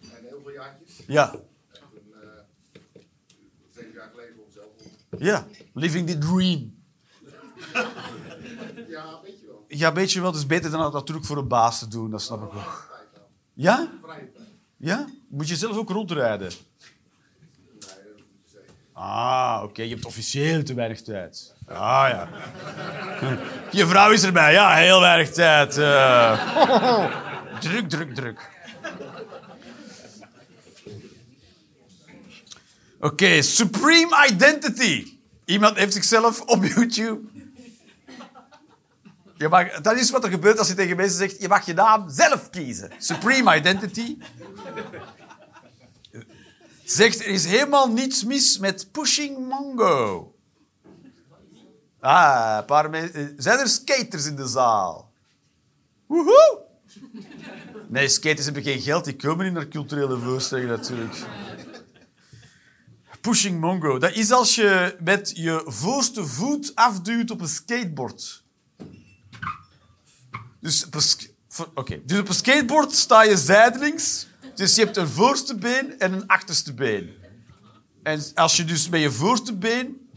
En 0.00 0.24
heel 0.28 0.40
veel 0.42 0.52
jaartjes. 0.52 0.96
ja, 1.06 1.30
En 1.32 1.80
toen, 1.90 2.12
eh 2.22 3.00
zeven 3.74 3.92
jaar 3.94 4.08
geleden 4.10 4.34
voor 4.36 4.44
mezelf 4.46 4.66
op. 5.10 5.20
ja. 5.20 5.46
Living 5.74 6.06
the 6.10 6.18
dream. 6.18 6.71
Ja, 8.88 9.20
weet 9.22 9.40
je 9.40 9.46
wel. 9.46 9.64
Ja, 9.68 9.92
weet 9.92 10.12
je 10.12 10.20
wel, 10.20 10.30
het 10.30 10.38
is 10.38 10.46
beter 10.46 10.70
dan 10.70 10.80
dat 10.80 10.92
natuurlijk 10.92 11.26
voor 11.26 11.36
een 11.36 11.48
baas 11.48 11.78
te 11.78 11.88
doen, 11.88 12.10
dat 12.10 12.22
snap 12.22 12.42
ik 12.46 12.52
wel. 12.52 12.62
Ja? 13.54 13.88
Ja? 14.76 15.06
Moet 15.28 15.48
je 15.48 15.56
zelf 15.56 15.76
ook 15.76 15.90
rondrijden? 15.90 16.52
Ah, 18.92 19.60
oké, 19.62 19.82
je 19.82 19.88
hebt 19.88 20.04
officieel 20.04 20.62
te 20.62 20.74
weinig 20.74 21.02
tijd. 21.02 21.54
Ah, 21.66 22.06
ja. 22.10 22.28
Je 23.78 23.86
vrouw 23.86 24.10
is 24.10 24.22
erbij, 24.24 24.52
ja, 24.52 24.74
heel 24.74 25.00
weinig 25.00 25.30
tijd. 25.30 25.76
eh. 25.78 27.06
druk, 27.60 27.88
druk, 27.88 28.14
druk. 28.14 28.50
Oké, 33.00 33.42
Supreme 33.42 34.26
Identity. 34.30 35.16
Iemand 35.44 35.76
heeft 35.76 35.92
zichzelf 35.92 36.40
op 36.40 36.64
YouTube. 36.64 37.20
Je 39.42 39.48
mag, 39.48 39.80
dat 39.80 39.96
is 39.96 40.10
wat 40.10 40.24
er 40.24 40.30
gebeurt 40.30 40.58
als 40.58 40.68
je 40.68 40.74
tegen 40.74 40.96
mensen 40.96 41.18
zegt: 41.18 41.40
je 41.40 41.48
mag 41.48 41.66
je 41.66 41.74
naam 41.74 42.10
zelf 42.10 42.50
kiezen. 42.50 42.90
Supreme 42.98 43.56
Identity. 43.56 44.18
Zegt 46.84 47.20
er 47.20 47.26
is 47.26 47.44
helemaal 47.44 47.88
niets 47.88 48.24
mis 48.24 48.58
met 48.58 48.92
Pushing 48.92 49.48
Mongo. 49.48 50.34
Ah, 52.00 52.56
een 52.58 52.64
paar 52.64 52.90
mensen. 52.90 53.34
Zijn 53.36 53.58
er 53.58 53.68
skaters 53.68 54.26
in 54.26 54.36
de 54.36 54.46
zaal? 54.46 55.12
Woehoe! 56.06 56.60
Nee, 57.88 58.08
skaters 58.08 58.44
hebben 58.44 58.62
geen 58.62 58.80
geld. 58.80 59.04
Die 59.04 59.16
komen 59.16 59.44
niet 59.44 59.54
naar 59.54 59.68
culturele 59.68 60.18
voorstellingen 60.18 60.76
natuurlijk. 60.76 61.16
Pushing 63.20 63.60
Mongo. 63.60 63.98
Dat 63.98 64.14
is 64.14 64.32
als 64.32 64.54
je 64.54 64.96
met 65.00 65.32
je 65.34 65.62
voorste 65.66 66.26
voet 66.26 66.74
afduwt 66.74 67.30
op 67.30 67.40
een 67.40 67.48
skateboard. 67.48 68.41
Dus 70.62 70.84
op 71.74 71.88
een, 71.88 72.02
dus 72.06 72.18
op 72.18 72.32
skateboard 72.32 72.92
sta 72.92 73.22
je 73.22 73.36
zijdelings. 73.36 74.26
Dus 74.54 74.74
je 74.74 74.84
hebt 74.84 74.96
een 74.96 75.08
voorste 75.08 75.56
been 75.56 75.98
en 75.98 76.12
een 76.12 76.26
achterste 76.26 76.74
been. 76.74 77.10
En 78.02 78.22
als 78.34 78.56
je 78.56 78.64
dus 78.64 78.88
met 78.88 79.00
je 79.00 79.10
voorste 79.10 79.54
been 79.54 80.10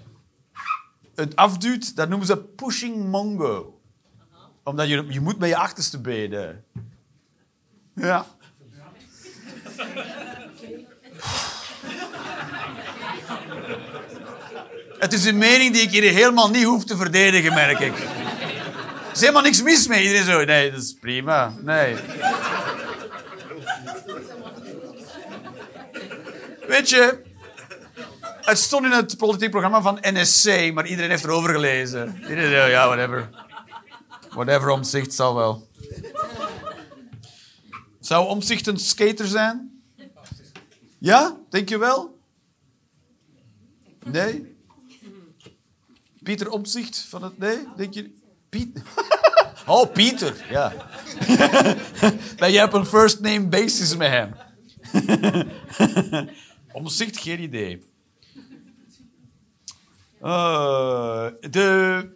het 1.15 1.35
afduwt, 1.35 1.95
dat 1.95 2.09
noemen 2.09 2.27
ze 2.27 2.37
pushing 2.37 3.09
mongo. 3.09 3.79
Omdat 4.63 4.87
je, 4.87 5.05
je 5.09 5.19
moet 5.19 5.39
met 5.39 5.49
je 5.49 5.57
achterste 5.57 5.99
been. 5.99 6.63
Ja. 7.95 8.25
Het 14.99 15.13
is 15.13 15.25
een 15.25 15.37
mening 15.37 15.73
die 15.73 15.81
ik 15.81 15.91
hier 15.91 16.11
helemaal 16.11 16.49
niet 16.49 16.63
hoef 16.63 16.85
te 16.85 16.97
verdedigen, 16.97 17.53
merk 17.53 17.79
ik. 17.79 17.93
Is 19.15 19.21
helemaal 19.21 19.41
niks 19.41 19.61
mis 19.61 19.87
mee. 19.87 20.01
Iedereen 20.01 20.25
zo, 20.25 20.43
nee, 20.43 20.71
dat 20.71 20.81
is 20.81 20.93
prima. 20.93 21.53
Nee. 21.61 21.95
Weet 26.67 26.89
je, 26.89 27.21
het 28.41 28.57
stond 28.57 28.85
in 28.85 28.91
het 28.91 29.17
politiek 29.17 29.49
programma 29.49 29.81
van 29.81 29.97
NSC, 30.01 30.73
maar 30.73 30.87
iedereen 30.87 31.09
heeft 31.09 31.23
erover 31.23 31.49
gelezen. 31.49 32.15
Iedereen 32.21 32.49
zei, 32.49 32.71
ja, 32.71 32.87
whatever. 32.87 33.29
Whatever 34.29 34.69
omzicht 34.69 35.13
zal 35.13 35.35
wel. 35.35 35.67
Zou 37.99 38.27
omzicht 38.27 38.67
een 38.67 38.79
skater 38.79 39.27
zijn? 39.27 39.81
Ja, 40.97 41.37
denk 41.49 41.69
je 41.69 41.77
wel? 41.77 42.19
Nee? 44.03 44.55
Pieter 46.23 46.49
Omzicht 46.49 47.05
van 47.09 47.23
het... 47.23 47.37
Nee, 47.37 47.57
denk 47.75 47.93
je... 47.93 48.23
Piet... 48.55 48.81
Oh, 49.67 49.91
Pieter, 49.91 50.45
ja. 50.49 50.73
ben 52.37 52.51
jij 52.51 52.63
op 52.63 52.73
een 52.73 52.85
first 52.85 53.19
name 53.19 53.47
basis 53.47 53.95
met 53.95 54.09
hem? 54.09 54.35
Omzicht, 56.71 57.17
geen 57.17 57.41
idee. 57.41 57.85
Eh, 60.21 61.27
de, 61.49 62.09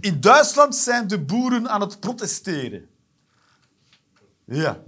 in, 0.00 0.20
Duitsland 0.20 0.76
zijn 0.76 1.06
de 1.06 1.18
boeren 1.18 1.68
aan 1.68 1.80
het 1.80 2.00
protesteren. 2.00 2.88
Ja. 4.44 4.82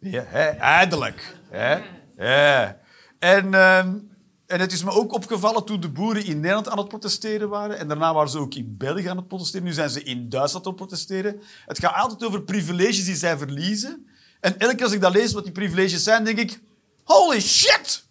ja 0.00 0.24
eindelijk. 0.58 1.36
Hè? 1.48 1.82
Ja. 2.16 2.78
En, 3.18 3.54
ehm, 3.54 3.98
en 4.46 4.60
het 4.60 4.72
is 4.72 4.84
me 4.84 4.90
ook 4.90 5.12
opgevallen 5.12 5.64
toen 5.64 5.80
de 5.80 5.88
boeren 5.88 6.24
in 6.24 6.40
Nederland 6.40 6.68
aan 6.68 6.78
het 6.78 6.88
protesteren 6.88 7.48
waren. 7.48 7.78
En 7.78 7.88
daarna 7.88 8.14
waren 8.14 8.30
ze 8.30 8.38
ook 8.38 8.54
in 8.54 8.74
België 8.78 9.06
aan 9.06 9.16
het 9.16 9.28
protesteren. 9.28 9.66
Nu 9.66 9.72
zijn 9.72 9.90
ze 9.90 10.02
in 10.02 10.28
Duitsland 10.28 10.64
aan 10.64 10.72
het 10.72 10.80
protesteren. 10.80 11.42
Het 11.66 11.78
gaat 11.78 11.94
altijd 11.94 12.24
over 12.24 12.42
privileges 12.42 13.04
die 13.04 13.14
zij 13.14 13.38
verliezen. 13.38 14.06
En 14.40 14.58
elke 14.58 14.74
keer 14.74 14.84
als 14.84 14.94
ik 14.94 15.00
dat 15.00 15.12
lees, 15.12 15.32
wat 15.32 15.44
die 15.44 15.52
privileges 15.52 16.02
zijn, 16.02 16.24
denk 16.24 16.38
ik... 16.38 16.60
Holy 17.04 17.40
shit! 17.40 18.04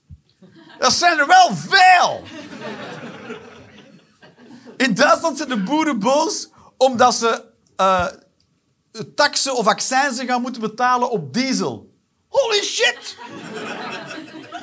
Dat 0.79 0.93
zijn 0.93 1.19
er 1.19 1.27
wel 1.27 1.55
veel! 1.55 2.23
In 4.77 4.93
Duitsland 4.93 5.37
zijn 5.37 5.49
de 5.49 5.63
boeren 5.63 5.99
boos 5.99 6.49
omdat 6.77 7.15
ze 7.15 7.43
eh 7.75 8.05
taxen 9.15 9.55
of 9.55 9.67
accijnzen 9.67 10.27
gaan 10.27 10.41
moeten 10.41 10.61
betalen 10.61 11.09
op 11.09 11.33
diesel. 11.33 11.93
Holy 12.27 12.63
shit! 12.63 13.15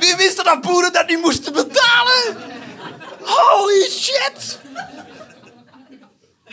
Wie 0.02 0.16
wist 0.16 0.44
dat 0.44 0.60
boeren 0.60 0.92
dat 0.92 1.08
niet 1.08 1.20
moesten 1.20 1.52
betalen? 1.52 2.36
Holy 3.20 3.90
shit! 3.90 4.60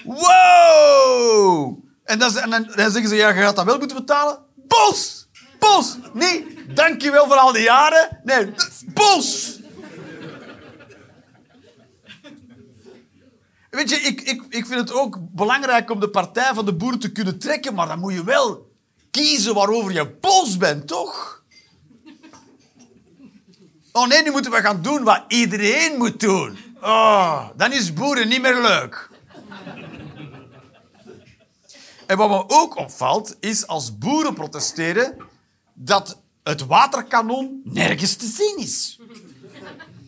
Wow! 0.03 1.83
En 2.03 2.19
dan, 2.19 2.37
en 2.37 2.49
dan, 2.49 2.63
dan 2.75 2.91
zeggen 2.91 3.07
ze, 3.07 3.15
ja, 3.15 3.27
je 3.27 3.41
gaat 3.41 3.55
dat 3.55 3.65
wel 3.65 3.77
moeten 3.77 3.97
betalen. 3.97 4.39
Bos! 4.55 5.27
Bos! 5.59 5.97
Nee, 6.13 6.63
dankjewel 6.73 7.27
voor 7.27 7.35
al 7.35 7.51
die 7.51 7.61
jaren. 7.61 8.19
Nee, 8.23 8.53
bos! 8.93 9.59
Weet 13.69 13.89
je, 13.89 13.95
ik, 13.95 14.21
ik, 14.21 14.43
ik 14.49 14.65
vind 14.65 14.79
het 14.79 14.91
ook 14.91 15.17
belangrijk 15.19 15.91
om 15.91 15.99
de 15.99 16.09
partij 16.09 16.53
van 16.53 16.65
de 16.65 16.75
boeren 16.75 16.99
te 16.99 17.11
kunnen 17.11 17.39
trekken, 17.39 17.73
maar 17.73 17.87
dan 17.87 17.99
moet 17.99 18.13
je 18.13 18.23
wel 18.23 18.71
kiezen 19.11 19.53
waarover 19.53 19.91
je 19.91 20.09
boos 20.09 20.57
bent, 20.57 20.87
toch? 20.87 21.38
Oh 23.99 24.07
nee, 24.07 24.23
nu 24.23 24.31
moeten 24.31 24.51
we 24.51 24.61
gaan 24.61 24.81
doen 24.81 25.03
wat 25.03 25.23
iedereen 25.27 25.97
moet 25.97 26.19
doen. 26.19 26.57
Oh, 26.81 27.49
dan 27.55 27.71
is 27.71 27.93
boeren 27.93 28.27
niet 28.27 28.41
meer 28.41 28.61
leuk. 28.61 29.09
En 32.05 32.17
wat 32.17 32.29
me 32.29 32.43
ook 32.47 32.77
opvalt, 32.77 33.35
is 33.39 33.67
als 33.67 33.97
boeren 33.97 34.33
protesteren, 34.33 35.17
dat 35.73 36.17
het 36.43 36.65
waterkanon 36.65 37.61
nergens 37.63 38.15
te 38.15 38.25
zien 38.25 38.57
is. 38.57 38.99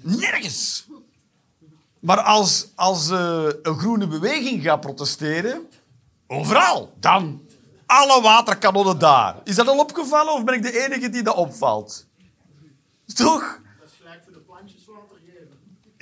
Nergens. 0.01 0.88
Maar 1.99 2.21
als, 2.21 2.67
als 2.75 3.10
eh, 3.10 3.47
een 3.62 3.80
groene 3.80 4.08
beweging 4.08 4.63
gaat 4.63 4.82
protesteren, 4.82 5.69
overal, 6.27 6.93
dan 6.99 7.41
alle 7.86 8.21
waterkanonnen 8.21 8.99
daar. 8.99 9.36
Is 9.43 9.56
dat 9.56 9.67
al 9.67 9.80
opgevallen 9.80 10.34
of 10.34 10.43
ben 10.43 10.56
ik 10.56 10.62
de 10.62 10.86
enige 10.86 11.10
die 11.10 11.23
dat 11.23 11.36
opvalt? 11.36 12.06
Toch? 13.13 13.60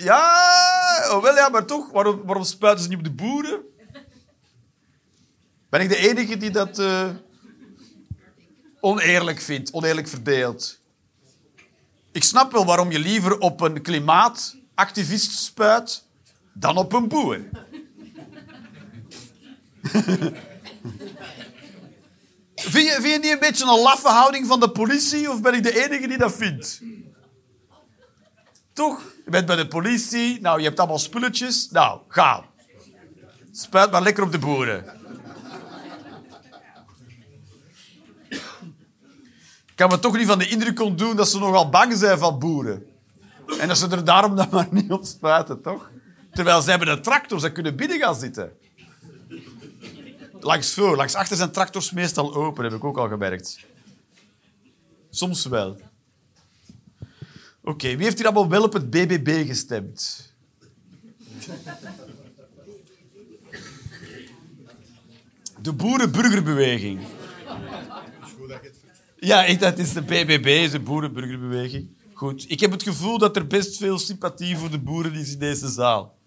Ja, 0.03 1.11
oh, 1.11 1.21
wel 1.23 1.49
maar 1.49 1.65
toch, 1.65 1.91
waarom, 1.91 2.21
waarom 2.25 2.43
spuiten 2.43 2.83
ze 2.83 2.89
niet 2.89 2.97
op 2.97 3.03
de 3.03 3.11
boeren? 3.11 3.61
Ben 5.69 5.81
ik 5.81 5.89
de 5.89 5.97
enige 5.97 6.37
die 6.37 6.49
dat 6.49 6.79
eh, 6.79 7.09
oneerlijk 8.79 9.39
vindt, 9.39 9.71
oneerlijk 9.71 10.07
verdeelt? 10.07 10.79
Ik 12.11 12.23
snap 12.23 12.51
wel 12.51 12.65
waarom 12.65 12.91
je 12.91 12.99
liever 12.99 13.37
op 13.37 13.61
een 13.61 13.81
klimaatactivist 13.81 15.31
spuit 15.31 16.03
dan 16.53 16.77
op 16.77 16.93
een 16.93 17.07
boer. 17.07 17.39
vind, 22.55 22.87
je, 22.87 22.97
vind 23.01 23.13
je 23.13 23.19
niet 23.21 23.31
een 23.31 23.39
beetje 23.39 23.65
een 23.65 23.81
laffe 23.81 24.09
houding 24.09 24.47
van 24.47 24.59
de 24.59 24.71
politie 24.71 25.31
of 25.31 25.41
ben 25.41 25.53
ik 25.53 25.63
de 25.63 25.85
enige 25.85 26.07
die 26.07 26.17
dat 26.17 26.35
vindt? 26.35 26.81
Toch? 28.79 29.03
Je 29.25 29.31
bent 29.31 29.45
bij 29.45 29.55
de 29.55 29.67
politie, 29.67 30.41
nou, 30.41 30.59
je 30.59 30.65
hebt 30.65 30.79
allemaal 30.79 30.99
spulletjes. 30.99 31.69
Nou, 31.71 31.99
ga. 32.07 32.45
Spuit 33.51 33.91
maar 33.91 34.01
lekker 34.01 34.23
op 34.23 34.31
de 34.31 34.39
boeren. 34.39 34.85
Ik 39.65 39.75
kan 39.75 39.89
me 39.89 39.99
toch 39.99 40.17
niet 40.17 40.27
van 40.27 40.39
de 40.39 40.47
indruk 40.47 40.81
ontdoen 40.81 41.15
dat 41.15 41.29
ze 41.29 41.39
nogal 41.39 41.69
bang 41.69 41.93
zijn 41.93 42.17
van 42.17 42.39
boeren. 42.39 42.85
En 43.59 43.67
dat 43.67 43.77
ze 43.77 43.87
er 43.87 44.05
daarom 44.05 44.35
dan 44.35 44.47
maar 44.51 44.67
niet 44.71 44.91
op 44.91 45.05
spuiten, 45.05 45.61
toch? 45.61 45.91
Terwijl 46.31 46.61
ze 46.61 46.69
hebben 46.69 46.87
een 46.87 47.01
tractor, 47.01 47.39
ze 47.39 47.51
kunnen 47.51 47.75
binnen 47.75 47.99
gaan 47.99 48.15
zitten. 48.15 48.51
Langs 50.39 50.73
voor, 50.73 50.95
langs 50.95 51.15
achter 51.15 51.37
zijn 51.37 51.51
tractors 51.51 51.91
meestal 51.91 52.35
open, 52.35 52.63
heb 52.63 52.73
ik 52.73 52.83
ook 52.83 52.97
al 52.97 53.07
gemerkt. 53.07 53.59
Soms 55.09 55.45
wel. 55.45 55.88
Oké, 57.63 57.95
wie 57.95 58.03
heeft 58.03 58.17
hier 58.17 58.25
allemaal 58.25 58.49
wel 58.49 58.63
op 58.63 58.73
het 58.73 58.89
BBB 58.89 59.47
gestemd? 59.47 60.27
De 65.61 65.73
Boerenburgerbeweging. 65.73 66.99
Ja, 69.19 69.53
dat 69.53 69.77
is 69.77 69.93
de 69.93 70.01
BBB, 70.01 70.71
de 70.71 70.79
Boerenburgerbeweging. 70.79 71.89
Goed. 72.13 72.45
Ik 72.47 72.59
heb 72.59 72.71
het 72.71 72.83
gevoel 72.83 73.17
dat 73.17 73.35
er 73.35 73.47
best 73.47 73.77
veel 73.77 73.97
sympathie 73.97 74.57
voor 74.57 74.71
de 74.71 74.79
boeren 74.79 75.13
is 75.13 75.31
in 75.31 75.39
deze 75.39 75.67
zaal. 75.67 76.17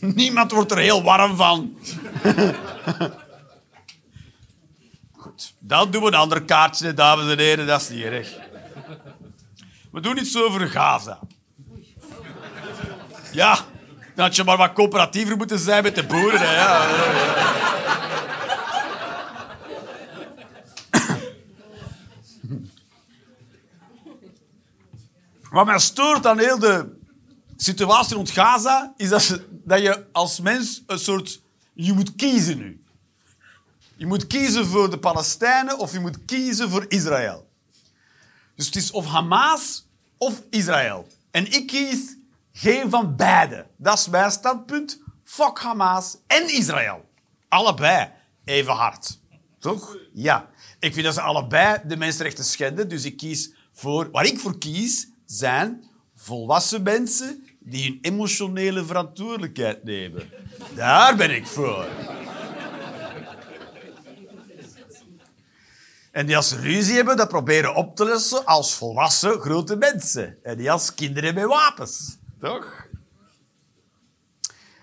Niemand 0.14 0.52
wordt 0.52 0.70
er 0.70 0.78
heel 0.78 1.02
warm 1.02 1.36
van. 1.36 1.76
Dan 5.72 5.90
doen 5.90 6.02
we 6.02 6.06
een 6.06 6.14
ander 6.14 6.42
kaartje, 6.42 6.94
dames 6.94 7.32
en 7.32 7.38
heren. 7.38 7.66
Dat 7.66 7.80
is 7.80 7.88
niet 7.88 8.02
erg. 8.02 8.38
We 9.92 10.00
doen 10.00 10.18
iets 10.18 10.36
over 10.36 10.68
Gaza. 10.68 11.18
Ja, 13.32 13.54
dan 14.14 14.24
had 14.24 14.36
je 14.36 14.44
maar 14.44 14.56
wat 14.56 14.72
coöperatiever 14.72 15.36
moeten 15.36 15.58
zijn 15.58 15.82
met 15.82 15.94
de 15.94 16.04
boeren. 16.04 16.40
Ja. 16.40 16.86
Wat 25.50 25.66
mij 25.66 25.78
stoort 25.78 26.26
aan 26.26 26.38
heel 26.38 26.58
de 26.58 26.98
situatie 27.56 28.16
rond 28.16 28.30
Gaza, 28.30 28.92
is 28.96 29.08
dat 29.50 29.80
je 29.80 30.06
als 30.12 30.40
mens 30.40 30.82
een 30.86 30.98
soort... 30.98 31.40
Je 31.72 31.92
moet 31.92 32.14
kiezen 32.14 32.58
nu. 32.58 32.81
Je 34.02 34.08
moet 34.08 34.26
kiezen 34.26 34.66
voor 34.66 34.90
de 34.90 34.98
Palestijnen 34.98 35.78
of 35.78 35.92
je 35.92 36.00
moet 36.00 36.24
kiezen 36.24 36.70
voor 36.70 36.84
Israël. 36.88 37.48
Dus 38.54 38.66
het 38.66 38.76
is 38.76 38.90
of 38.90 39.06
Hamas 39.06 39.86
of 40.18 40.42
Israël. 40.50 41.06
En 41.30 41.52
ik 41.52 41.66
kies 41.66 42.16
geen 42.52 42.90
van 42.90 43.16
beide. 43.16 43.66
Dat 43.76 43.98
is 43.98 44.08
mijn 44.08 44.30
standpunt. 44.30 45.02
Fuck 45.24 45.58
Hamas 45.58 46.16
en 46.26 46.54
Israël. 46.54 47.08
Allebei 47.48 48.08
even 48.44 48.72
hard. 48.72 49.18
Toch? 49.58 49.96
Ja. 50.12 50.50
Ik 50.78 50.92
vind 50.92 51.04
dat 51.04 51.14
ze 51.14 51.20
allebei 51.20 51.78
de 51.86 51.96
mensenrechten 51.96 52.44
schenden. 52.44 52.88
Dus 52.88 53.04
ik 53.04 53.16
kies 53.16 53.54
voor... 53.72 54.10
Waar 54.10 54.26
ik 54.26 54.38
voor 54.38 54.58
kies, 54.58 55.08
zijn 55.26 55.84
volwassen 56.14 56.82
mensen 56.82 57.44
die 57.60 57.84
hun 57.84 57.98
emotionele 58.00 58.84
verantwoordelijkheid 58.84 59.84
nemen. 59.84 60.30
Daar 60.74 61.16
ben 61.16 61.34
ik 61.34 61.46
voor. 61.46 61.86
En 66.12 66.26
die 66.26 66.36
als 66.36 66.48
ze 66.48 66.56
ruzie 66.56 66.94
hebben, 66.94 67.16
dat 67.16 67.28
proberen 67.28 67.74
op 67.74 67.96
te 67.96 68.04
lossen 68.04 68.44
als 68.44 68.74
volwassen 68.74 69.40
grote 69.40 69.76
mensen. 69.76 70.38
En 70.42 70.56
die 70.56 70.72
als 70.72 70.94
kinderen 70.94 71.34
met 71.34 71.44
wapens. 71.44 72.16
Toch? 72.40 72.86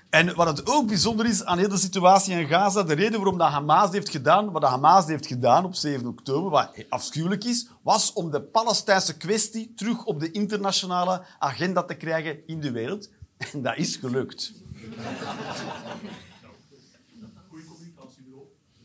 En 0.09 0.35
wat 0.35 0.47
het 0.47 0.67
ook 0.67 0.87
bijzonder 0.87 1.25
is 1.25 1.43
aan 1.43 1.57
heel 1.57 1.69
de 1.69 1.77
situatie 1.77 2.33
in 2.33 2.47
Gaza, 2.47 2.83
de 2.83 2.93
reden 2.93 3.19
waarom 3.19 3.37
dat 3.37 3.49
Hamas 3.49 3.91
heeft 3.91 4.09
gedaan, 4.09 4.51
wat 4.51 4.61
dat 4.61 4.71
Hamas 4.71 5.05
heeft 5.05 5.27
gedaan 5.27 5.65
op 5.65 5.75
7 5.75 6.07
oktober, 6.07 6.49
wat 6.49 6.85
afschuwelijk 6.89 7.43
is, 7.43 7.67
was 7.81 8.13
om 8.13 8.31
de 8.31 8.41
Palestijnse 8.41 9.17
kwestie 9.17 9.73
terug 9.75 10.03
op 10.03 10.19
de 10.19 10.31
internationale 10.31 11.21
agenda 11.39 11.83
te 11.83 11.95
krijgen 11.95 12.47
in 12.47 12.59
de 12.59 12.71
wereld. 12.71 13.09
En 13.37 13.61
dat 13.61 13.77
is 13.77 13.95
gelukt. 13.95 14.53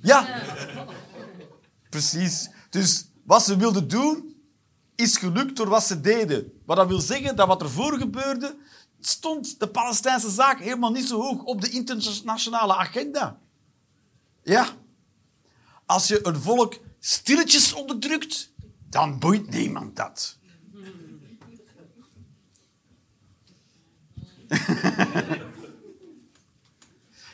Ja, 0.00 0.26
precies. 1.94 2.50
Dus 2.70 3.06
wat 3.24 3.44
ze 3.44 3.56
wilden 3.56 3.88
doen, 3.88 4.36
is 4.94 5.16
gelukt 5.16 5.56
door 5.56 5.68
wat 5.68 5.84
ze 5.84 6.00
deden. 6.00 6.52
Wat 6.64 6.76
dat 6.76 6.88
wil 6.88 7.00
zeggen 7.00 7.36
dat 7.36 7.46
wat 7.46 7.62
er 7.62 7.70
voor 7.70 7.98
gebeurde, 7.98 8.56
stond 9.00 9.60
de 9.60 9.68
Palestijnse 9.68 10.30
zaak 10.30 10.58
helemaal 10.58 10.90
niet 10.90 11.08
zo 11.08 11.20
hoog 11.20 11.42
op 11.42 11.60
de 11.60 11.70
internationale 11.70 12.76
agenda. 12.76 13.38
Ja. 14.42 14.68
Als 15.86 16.08
je 16.08 16.26
een 16.26 16.36
volk 16.36 16.78
stilletjes 16.98 17.72
onderdrukt, 17.72 18.52
dan 18.88 19.18
boeit 19.18 19.50
niemand 19.50 19.96
dat. 19.96 20.38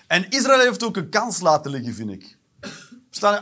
en 0.06 0.30
Israël 0.30 0.60
heeft 0.60 0.82
ook 0.82 0.96
een 0.96 1.08
kans 1.08 1.40
laten 1.40 1.70
liggen, 1.70 1.94
vind 1.94 2.10
ik. 2.10 2.38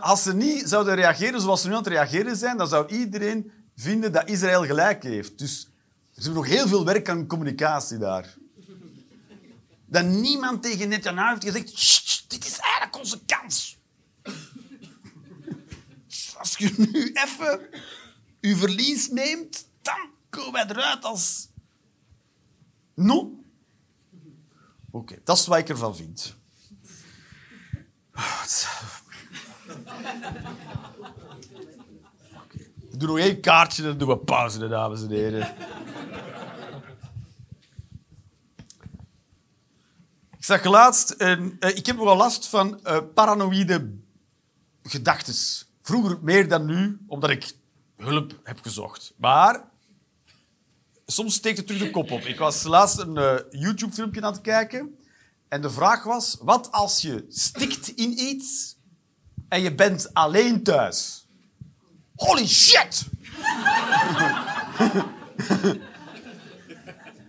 Als 0.00 0.22
ze 0.22 0.34
niet 0.34 0.68
zouden 0.68 0.94
reageren 0.94 1.40
zoals 1.40 1.60
ze 1.60 1.66
nu 1.68 1.72
aan 1.72 1.78
het 1.78 1.88
reageren 1.88 2.36
zijn, 2.36 2.56
dan 2.56 2.68
zou 2.68 2.88
iedereen 2.88 3.52
vinden 3.76 4.12
dat 4.12 4.28
Israël 4.28 4.64
gelijk 4.64 5.02
heeft. 5.02 5.38
Dus 5.38 5.68
er 6.14 6.20
is 6.20 6.26
nog 6.28 6.46
heel 6.46 6.68
veel 6.68 6.84
werk 6.84 7.08
aan 7.08 7.26
communicatie 7.26 7.98
daar. 7.98 8.36
Dat 9.86 10.04
niemand 10.04 10.62
tegen 10.62 10.88
Netanyahu 10.88 11.30
heeft 11.30 11.44
gezegd... 11.44 11.68
"Sst, 11.78 12.08
sst, 12.08 12.30
dit 12.30 12.46
is 12.46 12.58
eigenlijk 12.58 12.96
onze 12.96 13.20
kans. 13.24 13.78
Als 16.38 16.56
je 16.56 16.74
nu 16.76 17.10
even 17.12 17.60
je 18.40 18.56
verlies 18.56 19.08
neemt, 19.08 19.68
dan 19.82 20.10
zo 20.30 20.52
wij 20.52 20.64
eruit 20.68 21.04
als... 21.04 21.48
Non? 22.94 23.44
Oké, 24.90 25.18
dat 25.24 25.38
is 25.38 25.46
wat 25.46 25.58
ik 25.58 25.68
ervan 25.68 25.96
vind. 25.96 26.36
We 32.90 32.96
doen 32.96 33.08
nog 33.08 33.18
één 33.18 33.40
kaartje 33.40 33.82
dan 33.82 33.98
doen 33.98 34.08
we 34.08 34.18
pauze, 34.18 34.68
dames 34.68 35.02
en 35.02 35.10
heren. 35.10 35.54
Ik 40.36 40.44
zag 40.44 40.64
laatst... 40.64 41.14
Een, 41.18 41.56
eh, 41.60 41.76
ik 41.76 41.86
heb 41.86 41.96
nogal 41.96 42.16
last 42.16 42.46
van 42.46 42.84
eh, 42.84 42.98
paranoïde 43.14 43.94
gedachtes. 44.82 45.68
Vroeger 45.82 46.18
meer 46.22 46.48
dan 46.48 46.66
nu, 46.66 46.98
omdat 47.06 47.30
ik 47.30 47.52
hulp 47.96 48.40
heb 48.42 48.60
gezocht. 48.62 49.14
Maar 49.16 49.64
soms 51.06 51.34
steekt 51.34 51.56
het 51.56 51.66
terug 51.66 51.82
de 51.82 51.90
kop 51.90 52.10
op. 52.10 52.20
Ik 52.20 52.38
was 52.38 52.62
laatst 52.62 52.98
een 52.98 53.16
eh, 53.16 53.34
YouTube-filmpje 53.50 54.22
aan 54.22 54.32
het 54.32 54.40
kijken. 54.40 54.98
En 55.48 55.62
de 55.62 55.70
vraag 55.70 56.04
was, 56.04 56.36
wat 56.40 56.72
als 56.72 57.00
je 57.00 57.24
stikt 57.28 57.88
in 57.88 58.20
iets 58.20 58.77
en 59.48 59.62
je 59.62 59.74
bent 59.74 60.10
alleen 60.12 60.62
thuis? 60.62 61.26
Holy 62.16 62.46
shit! 62.46 63.04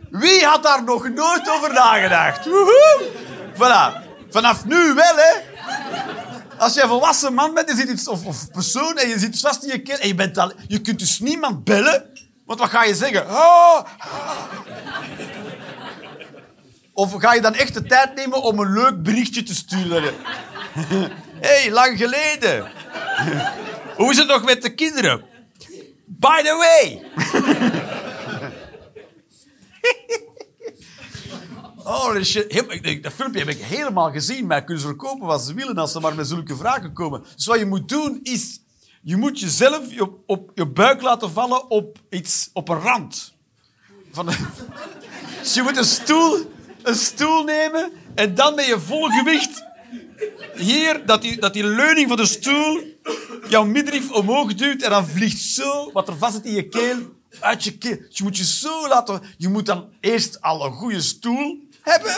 Wie 0.10 0.46
had 0.46 0.64
daar 0.64 0.84
nog 0.84 1.10
nooit 1.10 1.50
over 1.50 1.74
nagedacht? 1.74 2.46
Woehoe! 2.46 3.02
Voilà. 3.54 4.08
Vanaf 4.30 4.66
nu 4.66 4.94
wel, 4.94 5.16
hè? 5.16 5.58
Als 6.58 6.74
je 6.74 6.82
een 6.82 6.88
volwassen 6.88 7.34
man 7.34 7.54
bent 7.54 7.70
je 7.70 7.76
zit 7.76 7.90
iets, 7.90 8.08
of, 8.08 8.26
of 8.26 8.52
persoon 8.52 8.98
en 8.98 9.10
je 9.10 9.20
zit 9.20 9.40
vast 9.40 9.64
in 9.64 9.72
je 9.72 9.82
keel 9.82 9.98
en 9.98 10.08
je, 10.08 10.16
bent 10.16 10.38
al, 10.38 10.52
je 10.68 10.82
kunt 10.82 11.00
dus 11.00 11.20
niemand 11.20 11.64
bellen, 11.64 12.06
want 12.46 12.60
wat 12.60 12.70
ga 12.70 12.84
je 12.84 12.96
zeggen? 12.96 13.28
Ah! 13.28 13.86
Of 16.94 17.14
ga 17.14 17.34
je 17.34 17.42
dan 17.42 17.54
echt 17.54 17.74
de 17.74 17.84
tijd 17.84 18.16
nemen 18.16 18.42
om 18.42 18.60
een 18.60 18.74
leuk 18.74 19.04
berichtje 19.04 19.44
te 19.44 19.56
sturen? 19.56 20.14
Hé, 21.42 21.48
hey, 21.62 21.72
lang 21.72 21.98
geleden. 21.98 22.72
Hoe 23.98 24.12
is 24.12 24.18
het 24.18 24.28
nog 24.28 24.44
met 24.46 24.62
de 24.62 24.74
kinderen? 24.74 25.24
By 26.06 26.42
the 26.44 26.56
way. 26.58 27.04
Holy 31.84 32.24
shit. 32.24 32.56
Ik 32.56 32.84
denk, 32.84 33.04
Dat 33.04 33.14
filmpje 33.14 33.40
heb 33.40 33.50
ik 33.50 33.64
helemaal 33.64 34.12
gezien, 34.12 34.48
maar 34.48 34.64
kunnen 34.64 34.82
ze 34.84 34.88
verkopen 34.90 35.28
wat 35.28 35.42
ze 35.42 35.54
willen 35.54 35.78
als 35.78 35.92
ze 35.92 36.00
maar 36.00 36.16
met 36.16 36.28
zulke 36.28 36.56
vragen 36.56 36.94
komen. 36.94 37.24
Dus 37.36 37.46
wat 37.46 37.60
je 37.60 37.66
moet 37.66 37.90
doen 37.90 38.20
is, 38.24 38.60
je 39.02 39.16
moet 39.18 39.40
jezelf 39.40 39.92
je, 39.94 40.08
op, 40.26 40.52
je 40.56 40.66
buik 40.66 41.02
laten 41.02 41.32
vallen 41.32 41.70
op, 41.70 41.98
iets, 42.10 42.50
op 42.54 42.70
een 42.70 42.80
rand. 42.80 43.34
Van 44.12 44.26
de- 44.26 44.38
dus 45.42 45.54
je 45.54 45.62
moet 45.62 45.78
een 45.78 45.84
stoel, 45.86 46.52
een 46.84 46.96
stoel 46.96 47.44
nemen 47.44 47.92
en 48.16 48.36
dan 48.36 48.56
met 48.56 48.66
je 48.66 48.80
volle 48.80 49.12
gewicht 49.12 49.64
hier, 50.56 51.06
dat 51.06 51.22
die, 51.22 51.40
dat 51.40 51.54
die 51.54 51.64
leuning 51.64 52.08
van 52.08 52.18
de 52.18 52.26
stoel 52.26 52.84
jouw 53.48 53.64
middenrif 53.64 54.12
omhoog 54.12 54.54
duwt 54.54 54.82
en 54.82 54.90
dan 54.90 55.08
vliegt 55.08 55.40
zo 55.40 55.92
wat 55.92 56.08
er 56.08 56.18
vast 56.18 56.34
zit 56.34 56.46
in 56.46 56.54
je 56.54 56.68
keel 56.68 56.98
uit 57.40 57.64
je 57.64 57.78
keel. 57.78 57.98
Dus 57.98 58.18
je 58.18 58.24
moet 58.24 58.38
je 58.38 58.46
zo 58.46 58.88
laten... 58.88 59.22
Je 59.38 59.48
moet 59.48 59.66
dan 59.66 59.90
eerst 60.00 60.42
al 60.42 60.66
een 60.66 60.72
goede 60.72 61.02
stoel 61.02 61.68
hebben. 61.82 62.16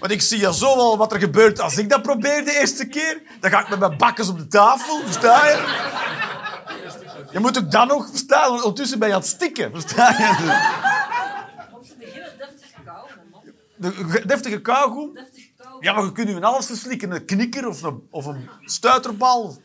Want 0.00 0.12
ik 0.12 0.22
zie 0.22 0.38
ja 0.38 0.52
zo 0.52 0.76
wel 0.76 0.96
wat 0.96 1.12
er 1.12 1.18
gebeurt 1.18 1.60
als 1.60 1.78
ik 1.78 1.88
dat 1.88 2.02
probeer 2.02 2.44
de 2.44 2.58
eerste 2.58 2.86
keer. 2.86 3.22
Dan 3.40 3.50
ga 3.50 3.60
ik 3.60 3.68
met 3.68 3.78
mijn 3.78 3.96
bakkes 3.96 4.28
op 4.28 4.38
de 4.38 4.46
tafel, 4.46 5.00
versta 5.04 5.46
je? 5.46 5.92
Je 7.30 7.38
moet 7.38 7.58
ook 7.58 7.70
dan 7.70 7.86
nog 7.86 8.08
verstaan, 8.10 8.52
ondertussen 8.52 8.98
ben 8.98 9.08
je 9.08 9.14
aan 9.14 9.20
het 9.20 9.28
stikken, 9.28 9.70
versta 9.70 10.08
je? 10.10 10.28
Om 11.72 11.82
te 11.82 11.94
beginnen 11.98 12.32
deftig 12.38 12.84
kauwen, 12.84 13.10
man. 13.30 13.42
De 13.90 14.22
deftige 14.26 14.60
kauwgom. 14.60 15.18
Ja, 15.80 15.92
maar 15.92 16.04
je 16.04 16.12
kunt 16.12 16.28
nu 16.28 16.36
in 16.36 16.44
alles 16.44 16.66
verslikken. 16.66 17.10
Een 17.12 17.24
knikker 17.24 17.68
of 17.68 17.82
een, 17.82 18.06
of 18.10 18.26
een 18.26 18.48
stuiterbal. 18.64 19.62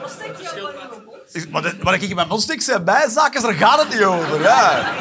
Wat 0.00 0.10
steekt 0.10 0.40
je 0.40 1.46
Maar, 1.50 1.62
de- 1.62 1.76
maar 1.82 1.94
ik 1.94 2.02
in 2.02 2.14
mijn 2.14 2.28
mond 2.28 2.42
stik 2.42 2.60
zijn 2.62 2.84
bijzaken, 2.84 3.42
daar 3.42 3.52
gaat 3.54 3.80
het 3.82 3.88
niet 3.88 4.04
over. 4.04 4.40
Ja. 4.40 4.92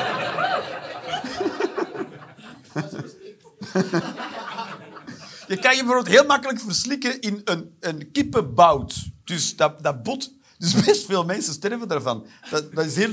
Je 5.47 5.57
kan 5.59 5.75
je 5.75 5.83
bijvoorbeeld 5.83 6.07
heel 6.07 6.25
makkelijk 6.25 6.59
verslikken 6.59 7.21
in 7.21 7.41
een, 7.45 7.75
een 7.79 8.11
kippenbout. 8.11 8.95
Dus 9.23 9.55
dat, 9.55 9.83
dat 9.83 10.03
bot... 10.03 10.31
Dus 10.57 10.73
best 10.85 11.05
veel 11.05 11.25
mensen 11.25 11.53
sterven 11.53 11.87
daarvan. 11.87 12.25
Dat, 12.49 12.73
dat 12.75 12.85
is 12.85 12.95
heel... 12.95 13.11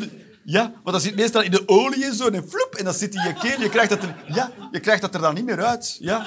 Ja, 0.51 0.73
maar 0.85 0.93
dat 0.93 1.03
zit 1.03 1.17
meestal 1.17 1.43
in 1.43 1.51
de 1.51 1.63
olie 1.69 2.05
en 2.05 2.15
zo. 2.15 2.29
En 2.29 2.49
floep, 2.49 2.75
en 2.75 2.85
dat 2.85 2.97
zit 2.97 3.15
in 3.15 3.23
je 3.23 3.35
keel. 3.35 3.61
Je 3.61 3.69
krijgt 3.69 3.91
dat 3.91 4.03
er, 4.03 4.15
ja, 4.27 4.51
je 4.71 4.81
krijgt 4.81 5.03
dat 5.03 5.15
er 5.15 5.21
dan 5.21 5.35
niet 5.35 5.45
meer 5.45 5.65
uit. 5.65 5.97
Ja. 6.01 6.27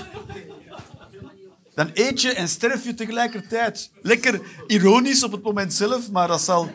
Dan 1.76 1.90
eet 1.94 2.22
je 2.22 2.34
en 2.34 2.48
sterf 2.48 2.84
je 2.84 2.94
tegelijkertijd. 2.94 3.92
Lekker 4.02 4.42
ironisch 4.68 5.24
op 5.24 5.32
het 5.32 5.44
moment 5.44 5.74
zelf, 5.74 6.12
maar 6.12 6.28
dat 6.28 6.42
zal... 6.42 6.72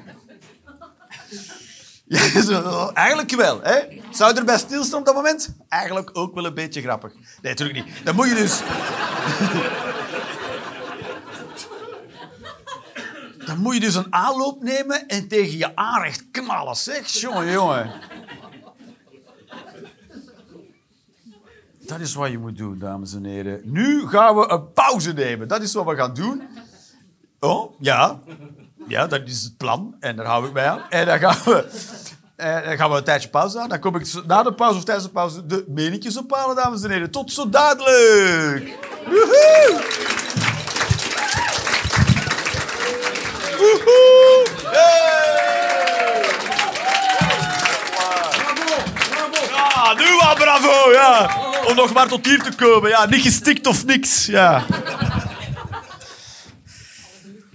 Ja, 2.04 2.92
eigenlijk 2.94 3.30
wel. 3.30 3.60
Hè? 3.62 3.78
Zou 4.10 4.32
je 4.32 4.38
erbij 4.38 4.58
stilstaan 4.58 4.98
op 4.98 5.06
dat 5.06 5.14
moment? 5.14 5.54
Eigenlijk 5.68 6.10
ook 6.12 6.34
wel 6.34 6.44
een 6.44 6.54
beetje 6.54 6.80
grappig. 6.82 7.12
Nee, 7.14 7.52
natuurlijk 7.54 7.84
niet. 7.84 7.94
Dan 8.04 8.14
moet 8.14 8.28
je 8.28 8.34
dus... 8.34 8.60
Dan 13.48 13.58
moet 13.58 13.74
je 13.74 13.80
dus 13.80 13.94
een 13.94 14.14
aanloop 14.14 14.62
nemen 14.62 15.06
en 15.06 15.28
tegen 15.28 15.58
je 15.58 15.76
aanrecht 15.76 16.24
knallen. 16.30 16.76
Zeg, 16.76 17.08
jongen, 17.08 17.50
jongen. 17.50 17.90
Dat 21.80 22.00
is 22.00 22.14
wat 22.14 22.30
je 22.30 22.38
moet 22.38 22.56
doen, 22.56 22.78
dames 22.78 23.14
en 23.14 23.24
heren. 23.24 23.60
Nu 23.64 24.08
gaan 24.08 24.36
we 24.36 24.50
een 24.50 24.72
pauze 24.72 25.12
nemen. 25.12 25.48
Dat 25.48 25.62
is 25.62 25.72
wat 25.72 25.86
we 25.86 25.96
gaan 25.96 26.14
doen. 26.14 26.42
Oh, 27.40 27.74
ja. 27.80 28.18
Ja, 28.88 29.06
dat 29.06 29.20
is 29.24 29.42
het 29.42 29.56
plan. 29.56 29.96
En 30.00 30.16
daar 30.16 30.26
hou 30.26 30.46
ik 30.46 30.52
mij 30.52 30.68
aan. 30.68 30.82
En 30.88 31.06
dan 31.06 31.18
gaan 31.18 31.36
we, 31.44 31.68
eh, 32.36 32.64
dan 32.64 32.76
gaan 32.76 32.90
we 32.90 32.96
een 32.96 33.04
tijdje 33.04 33.28
pauze 33.28 33.56
houden. 33.56 33.80
Dan 33.80 33.92
kom 33.92 34.00
ik 34.00 34.24
na 34.26 34.42
de 34.42 34.54
pauze 34.54 34.78
of 34.78 34.84
tijdens 34.84 35.06
de 35.06 35.12
pauze 35.12 35.46
de 35.46 35.64
meninkjes 35.68 36.16
ophalen, 36.16 36.56
dames 36.56 36.82
en 36.82 36.90
heren. 36.90 37.10
Tot 37.10 37.32
zo 37.32 37.48
dadelijk. 37.48 38.78
Woehoe! 39.06 40.06
Bravo, 50.48 50.92
ja. 50.92 51.30
Om 51.68 51.74
nog 51.76 51.92
maar 51.92 52.08
tot 52.08 52.26
hier 52.26 52.42
te 52.42 52.54
komen. 52.56 52.90
Ja, 52.90 53.06
niet 53.06 53.22
gestikt 53.22 53.66
of 53.66 53.84
niks. 53.84 54.26
Ja. 54.26 54.64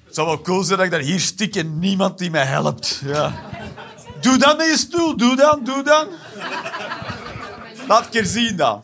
Het 0.06 0.15
zou 0.21 0.27
wel 0.27 0.41
cool 0.41 0.63
zijn 0.63 0.77
dat 0.77 0.86
ik 0.86 0.91
daar 0.91 1.01
hier 1.01 1.19
stik 1.19 1.56
en 1.56 1.79
niemand 1.79 2.17
die 2.17 2.29
mij 2.32 2.45
helpt. 2.45 3.01
Ja. 3.06 3.34
Doe 4.21 4.38
dan 4.38 4.58
met 4.58 4.67
je 4.67 4.77
stoel. 4.77 5.17
Doe 5.17 5.36
dan, 5.36 5.60
doe 5.63 5.84
dan. 5.84 6.08
Laat 7.88 8.06
een 8.06 8.10
keer 8.12 8.25
zien 8.25 8.56
dan. 8.56 8.84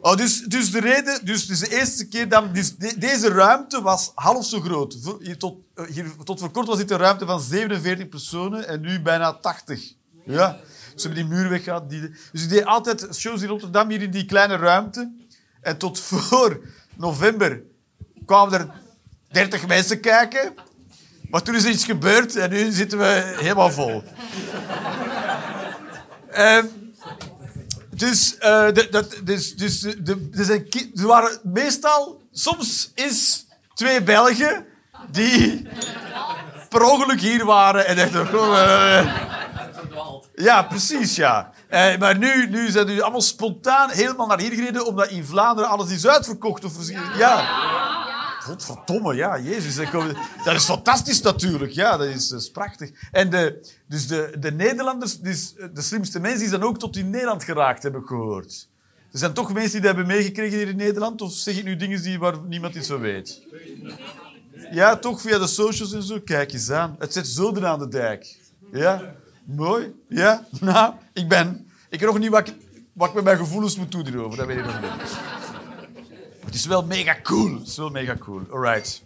Oh, 0.00 0.16
dus, 0.16 0.40
dus 0.40 0.70
de 0.70 0.80
reden, 0.80 1.24
dus, 1.24 1.46
dus 1.46 1.58
de 1.58 1.68
eerste 1.76 2.08
keer 2.08 2.28
dan, 2.28 2.52
dus 2.52 2.76
de- 2.76 2.98
deze 2.98 3.28
ruimte 3.28 3.82
was 3.82 4.12
half 4.14 4.44
zo 4.46 4.60
groot. 4.60 4.96
Hier 5.20 5.38
tot, 5.38 5.54
eh, 5.74 5.84
hier, 5.86 6.06
tot 6.24 6.40
voor 6.40 6.50
kort 6.50 6.66
was 6.66 6.76
dit 6.76 6.90
een 6.90 6.98
ruimte 6.98 7.26
van 7.26 7.40
47 7.40 8.08
personen 8.08 8.68
en 8.68 8.80
nu 8.80 9.00
bijna 9.02 9.32
80. 9.32 9.92
Ja. 10.26 10.56
Ze 11.02 11.08
hebben 11.08 11.28
die 11.28 11.36
muur 11.36 11.48
weggehaald. 11.48 11.90
Die, 11.90 12.00
dus 12.32 12.42
ik 12.42 12.48
deed 12.48 12.64
altijd 12.64 13.08
shows 13.14 13.42
in 13.42 13.48
Rotterdam 13.48 13.90
hier 13.90 14.02
in 14.02 14.10
die 14.10 14.24
kleine 14.24 14.56
ruimte. 14.56 15.12
En 15.60 15.76
tot 15.76 16.00
voor 16.00 16.60
november 16.94 17.62
kwamen 18.26 18.60
er 18.60 18.68
30 19.30 19.66
mensen 19.66 20.00
kijken. 20.00 20.54
Maar 21.30 21.42
toen 21.42 21.54
is 21.54 21.64
er 21.64 21.70
iets 21.70 21.84
gebeurd 21.84 22.36
en 22.36 22.50
nu 22.50 22.70
zitten 22.70 22.98
we 22.98 23.34
helemaal 23.40 23.70
vol. 23.70 24.02
Ehm, 26.30 26.66
dus, 27.90 28.38
eh, 28.38 28.68
dus, 29.24 29.56
dus 29.56 29.80
de, 29.80 30.28
er 30.32 30.44
zijn 30.44 30.66
waren 30.92 31.40
meestal, 31.42 32.22
soms 32.32 32.90
is 32.94 33.46
twee 33.74 34.02
Belgen 34.02 34.66
die 35.10 35.68
per 36.68 36.82
ongeluk 36.82 37.20
hier 37.20 37.44
waren 37.44 37.86
en 37.86 37.96
echt 37.96 38.14
gewoon. 38.14 39.10
Eh, 40.42 40.48
ja, 40.48 40.62
precies, 40.62 41.16
ja. 41.16 41.52
Eh, 41.68 41.98
maar 41.98 42.18
nu, 42.18 42.46
nu 42.50 42.70
zijn 42.70 42.86
jullie 42.86 43.02
allemaal 43.02 43.20
spontaan 43.20 43.90
helemaal 43.90 44.26
naar 44.26 44.40
hier 44.40 44.52
gereden, 44.52 44.86
omdat 44.86 45.08
in 45.08 45.24
Vlaanderen 45.24 45.70
alles 45.70 45.90
is 45.90 46.06
uitverkocht. 46.06 46.64
Of, 46.64 46.72
ja. 47.18 47.46
Godverdomme, 48.40 49.14
ja, 49.14 49.38
jezus. 49.38 49.76
Dat 50.44 50.54
is 50.54 50.64
fantastisch 50.64 51.22
natuurlijk, 51.22 51.72
ja, 51.72 51.96
dat 51.96 52.06
is, 52.06 52.28
dat 52.28 52.40
is 52.40 52.50
prachtig. 52.50 52.90
En 53.10 53.30
de, 53.30 53.72
dus 53.88 54.06
de, 54.06 54.34
de 54.38 54.52
Nederlanders, 54.52 55.18
dus 55.18 55.54
de 55.72 55.82
slimste 55.82 56.20
mensen, 56.20 56.40
die 56.40 56.48
zijn 56.48 56.62
ook 56.62 56.78
tot 56.78 56.96
in 56.96 57.10
Nederland 57.10 57.44
geraakt, 57.44 57.82
heb 57.82 57.96
ik 57.96 58.06
gehoord. 58.06 58.68
Er 59.12 59.18
zijn 59.18 59.32
toch 59.32 59.52
mensen 59.52 59.72
die 59.72 59.80
dat 59.80 59.96
hebben 59.96 60.16
meegekregen 60.16 60.58
hier 60.58 60.68
in 60.68 60.76
Nederland, 60.76 61.20
of 61.20 61.32
zeg 61.32 61.56
ik 61.56 61.64
nu 61.64 61.76
dingen 61.76 62.02
die, 62.02 62.18
waar 62.18 62.34
niemand 62.48 62.74
iets 62.74 62.88
van 62.88 63.00
weet? 63.00 63.42
Ja, 64.70 64.96
toch 64.96 65.20
via 65.20 65.38
de 65.38 65.46
socials 65.46 65.92
en 65.92 66.02
zo. 66.02 66.20
Kijk 66.24 66.52
eens 66.52 66.70
aan. 66.70 66.96
Het 66.98 67.12
zit 67.12 67.26
zo 67.26 67.60
aan 67.60 67.78
de 67.78 67.88
dijk. 67.88 68.36
Ja, 68.72 69.14
mooi. 69.44 69.92
Ja, 70.08 70.46
nou, 70.60 70.94
ik 71.12 71.28
ben... 71.28 71.70
Ik 71.90 72.00
weet 72.00 72.08
nog 72.08 72.18
niet 72.18 72.30
wat 72.30 72.48
ik, 72.48 72.54
wat 72.92 73.08
ik 73.08 73.14
met 73.14 73.24
mijn 73.24 73.36
gevoelens 73.36 73.76
moet 73.76 73.92
doen 73.92 74.06
hierover. 74.06 74.38
Dat 74.38 74.46
weet 74.46 74.58
ik 74.58 74.64
nog 74.64 74.80
niet. 74.80 74.90
Het 76.44 76.54
is 76.54 76.66
wel 76.66 76.84
mega 76.84 77.16
cool. 77.22 77.54
Het 77.58 77.66
is 77.66 77.76
wel 77.76 77.90
mega 77.90 78.16
cool. 78.18 78.42
Alright. 78.50 79.02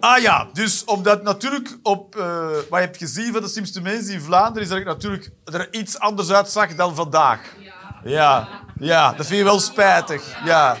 Ah 0.00 0.18
ja, 0.22 0.48
dus 0.52 0.84
omdat 0.84 1.22
natuurlijk 1.22 1.78
op 1.82 2.16
eh, 2.16 2.46
wat 2.46 2.64
je 2.70 2.76
hebt 2.76 2.96
gezien 2.96 3.32
van 3.32 3.42
de 3.42 3.48
slimste 3.48 3.80
mensen 3.80 4.14
in 4.14 4.20
Vlaanderen, 4.20 4.62
is 4.62 4.68
dat 4.68 4.78
ik 4.78 4.84
natuurlijk 4.84 5.30
er 5.44 5.74
iets 5.74 5.98
anders 5.98 6.30
uitzag 6.30 6.74
dan 6.74 6.94
vandaag. 6.94 7.40
Ja, 8.04 8.48
ja, 8.78 9.12
dat 9.12 9.26
vind 9.26 9.38
je 9.38 9.44
wel 9.44 9.60
spijtig. 9.60 10.44
Ja. 10.44 10.76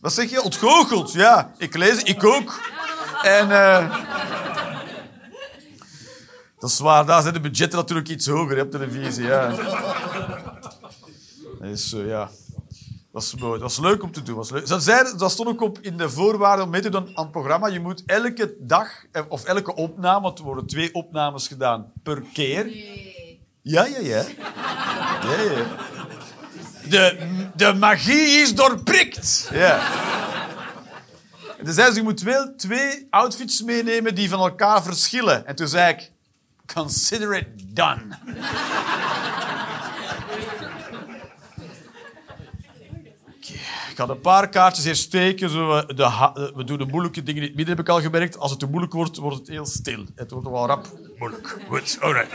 Wat 0.00 0.12
zeg 0.12 0.30
je? 0.30 0.42
Ontgoocheld, 0.42 1.12
ja. 1.12 1.52
Ik 1.58 1.76
lees 1.76 2.02
ik 2.02 2.24
ook. 2.24 2.60
En... 3.22 3.50
eh, 3.50 3.96
dat 6.62 6.70
is 6.70 6.78
waar, 6.78 7.06
daar 7.06 7.22
zijn 7.22 7.34
de 7.34 7.40
budgetten 7.40 7.78
natuurlijk 7.78 8.08
iets 8.08 8.26
hoger 8.26 8.56
hè, 8.56 8.62
op 8.62 8.70
televisie. 8.70 9.24
Ja. 9.24 9.50
Dus 11.60 11.92
eh, 11.92 12.06
ja, 12.06 12.20
dat 12.20 13.10
was 13.10 13.34
mooi. 13.34 13.52
Dat 13.52 13.60
was 13.60 13.78
leuk 13.78 14.02
om 14.02 14.12
te 14.12 14.22
doen. 14.22 14.36
Was 14.36 14.50
leuk. 14.50 14.66
Dat, 14.66 14.82
zei, 14.82 15.16
dat 15.16 15.30
stond 15.30 15.48
ook 15.48 15.60
op 15.60 15.78
in 15.80 15.96
de 15.96 16.10
voorwaarden 16.10 16.64
om 16.64 16.70
mee 16.70 16.80
te 16.80 16.88
doen 16.88 17.06
aan 17.14 17.22
het 17.22 17.30
programma. 17.30 17.66
Je 17.66 17.80
moet 17.80 18.02
elke 18.06 18.54
dag, 18.58 18.88
eh, 19.12 19.22
of 19.28 19.44
elke 19.44 19.74
opname, 19.74 20.20
want 20.20 20.38
er 20.38 20.44
worden 20.44 20.66
twee 20.66 20.94
opnames 20.94 21.48
gedaan 21.48 21.92
per 22.02 22.22
keer. 22.32 22.66
Ja, 23.62 23.84
ja, 23.84 23.98
ja. 23.98 24.24
ja, 25.22 25.40
ja. 25.40 25.66
De, 26.88 27.16
de 27.54 27.72
magie 27.74 28.40
is 28.40 28.54
doorprikt. 28.54 29.48
Ja. 29.52 29.80
En 31.58 31.64
toen 31.64 31.74
zei 31.74 31.90
ze, 31.90 31.96
je 31.96 32.02
moet 32.02 32.22
wel 32.22 32.54
twee 32.56 33.06
outfits 33.10 33.62
meenemen 33.62 34.14
die 34.14 34.28
van 34.28 34.40
elkaar 34.40 34.82
verschillen. 34.82 35.46
En 35.46 35.54
toen 35.54 35.68
zei 35.68 35.92
ik, 35.92 36.11
consider 36.74 37.36
it 37.36 37.46
done. 37.76 38.18
Ik 43.90 43.98
had 43.98 44.08
een 44.08 44.20
paar 44.20 44.48
kaartjes 44.48 44.84
hier 44.84 44.96
steken. 44.96 45.50
Zo, 45.50 45.76
eh, 45.76 45.96
de 45.96 46.02
eh, 46.02 46.32
we 46.54 46.64
doen 46.64 46.78
de 46.78 46.84
moeilijke 46.84 47.22
dingen 47.22 47.42
in 47.42 47.48
het 47.48 47.56
midden, 47.56 47.76
heb 47.76 47.84
ik 47.84 47.92
al 47.92 48.00
gemerkt. 48.00 48.38
Als 48.38 48.50
het 48.50 48.60
te 48.60 48.66
moeilijk 48.66 48.92
wordt, 48.92 49.16
wordt 49.16 49.38
het 49.38 49.48
heel 49.48 49.66
stil. 49.66 50.04
Het 50.14 50.30
wordt 50.30 50.48
wel 50.48 50.66
rap 50.66 50.86
moeilijk. 51.18 51.58
Goed, 51.68 51.98
alright. 52.00 52.34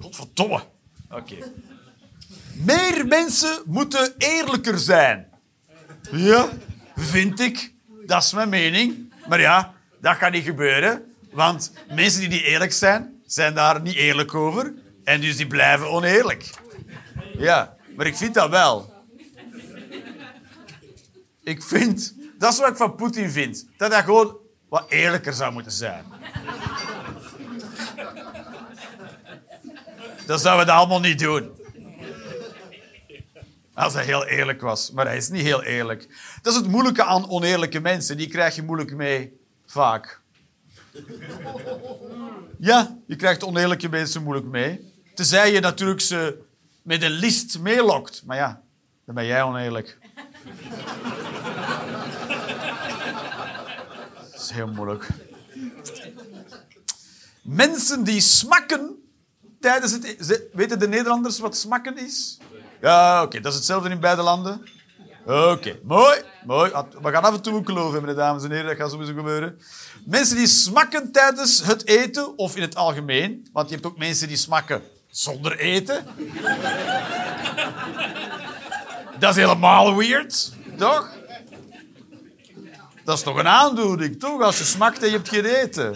Godverdomme. 0.00 0.62
Oké. 1.10 1.36
Meer 2.52 3.06
mensen 3.06 3.62
moeten 3.64 4.14
eerlijker 4.18 4.78
zijn. 4.78 5.26
Ja, 6.10 6.48
vind 6.96 7.40
ik. 7.40 7.74
Dat 8.06 8.22
is 8.22 8.32
mijn 8.32 8.48
mening. 8.48 9.12
Maar 9.28 9.40
ja, 9.40 9.74
dat 10.06 10.16
gaat 10.16 10.32
niet 10.32 10.44
gebeuren. 10.44 11.14
Want 11.32 11.72
mensen 11.94 12.20
die 12.20 12.28
niet 12.28 12.42
eerlijk 12.42 12.72
zijn, 12.72 13.22
zijn 13.26 13.54
daar 13.54 13.80
niet 13.80 13.94
eerlijk 13.94 14.34
over. 14.34 14.74
En 15.04 15.20
dus 15.20 15.36
die 15.36 15.46
blijven 15.46 15.90
oneerlijk. 15.90 16.50
Ja, 17.38 17.76
maar 17.96 18.06
ik 18.06 18.16
vind 18.16 18.34
dat 18.34 18.50
wel. 18.50 18.94
Ik 21.42 21.62
vind... 21.62 22.14
Dat 22.38 22.52
is 22.52 22.58
wat 22.58 22.68
ik 22.68 22.76
van 22.76 22.94
Poetin 22.94 23.30
vind. 23.30 23.66
Dat 23.76 23.92
hij 23.92 24.02
gewoon 24.02 24.36
wat 24.68 24.90
eerlijker 24.90 25.32
zou 25.32 25.52
moeten 25.52 25.72
zijn. 25.72 26.04
Dan 30.26 30.38
zouden 30.38 30.66
we 30.66 30.70
dat 30.70 30.80
allemaal 30.80 31.00
niet 31.00 31.18
doen. 31.18 31.50
Als 33.74 33.94
hij 33.94 34.04
heel 34.04 34.24
eerlijk 34.24 34.60
was. 34.60 34.90
Maar 34.90 35.06
hij 35.06 35.16
is 35.16 35.28
niet 35.28 35.42
heel 35.42 35.62
eerlijk. 35.62 36.08
Dat 36.42 36.52
is 36.52 36.58
het 36.58 36.68
moeilijke 36.68 37.04
aan 37.04 37.30
oneerlijke 37.30 37.80
mensen. 37.80 38.16
Die 38.16 38.28
krijg 38.28 38.54
je 38.54 38.62
moeilijk 38.62 38.94
mee, 38.94 39.44
Ja, 42.58 42.96
je 43.06 43.16
krijgt 43.16 43.44
oneerlijke 43.44 43.88
mensen 43.88 44.22
moeilijk 44.22 44.46
mee. 44.46 44.92
Tenzij 45.14 45.52
je 45.52 45.60
natuurlijk 45.60 46.00
ze 46.00 46.38
met 46.82 47.02
een 47.02 47.10
list 47.10 47.58
meelokt. 47.58 48.22
Maar 48.26 48.36
ja, 48.36 48.62
dan 49.04 49.14
ben 49.14 49.26
jij 49.26 49.42
oneerlijk. 49.42 49.98
Dat 54.32 54.40
is 54.40 54.50
heel 54.50 54.68
moeilijk. 54.68 55.08
Mensen 57.42 58.04
die 58.04 58.20
smakken 58.20 58.96
tijdens 59.60 59.92
het... 59.92 60.04
e- 60.30 60.40
Weten 60.52 60.78
de 60.78 60.88
Nederlanders 60.88 61.38
wat 61.38 61.56
smakken 61.56 61.98
is? 61.98 62.38
Ja, 62.80 63.22
oké. 63.22 63.40
Dat 63.40 63.52
is 63.52 63.58
hetzelfde 63.58 63.88
in 63.90 64.00
beide 64.00 64.22
landen? 64.22 64.66
Oké, 65.26 65.78
mooi. 65.82 66.22
mooi. 66.44 66.70
We 67.02 67.10
gaan 67.10 67.22
af 67.22 67.34
en 67.34 67.42
toe 67.42 67.62
een 67.66 67.92
hebben, 67.92 68.16
dames 68.16 68.44
en 68.44 68.50
heren. 68.50 68.66
Dat 68.66 68.76
gaat 68.76 68.90
sowieso 68.90 69.14
gebeuren. 69.14 69.58
Mensen 70.04 70.36
die 70.36 70.46
smakken 70.46 71.12
tijdens 71.12 71.62
het 71.62 71.86
eten, 71.86 72.38
of 72.38 72.56
in 72.56 72.62
het 72.62 72.74
algemeen. 72.74 73.48
Want 73.52 73.68
je 73.68 73.74
hebt 73.74 73.86
ook 73.86 73.98
mensen 73.98 74.28
die 74.28 74.36
smakken 74.36 74.82
zonder 75.10 75.58
eten. 75.58 76.04
Dat 79.18 79.30
is 79.30 79.36
helemaal 79.36 79.96
weird, 79.96 80.52
toch? 80.76 81.12
Dat 83.04 83.16
is 83.16 83.22
toch 83.22 83.36
een 83.36 83.48
aandoening, 83.48 84.20
toch? 84.20 84.42
Als 84.42 84.58
je 84.58 84.64
smakt 84.64 85.02
en 85.02 85.06
je 85.06 85.16
hebt 85.16 85.28
geen 85.28 85.44
eten. 85.44 85.94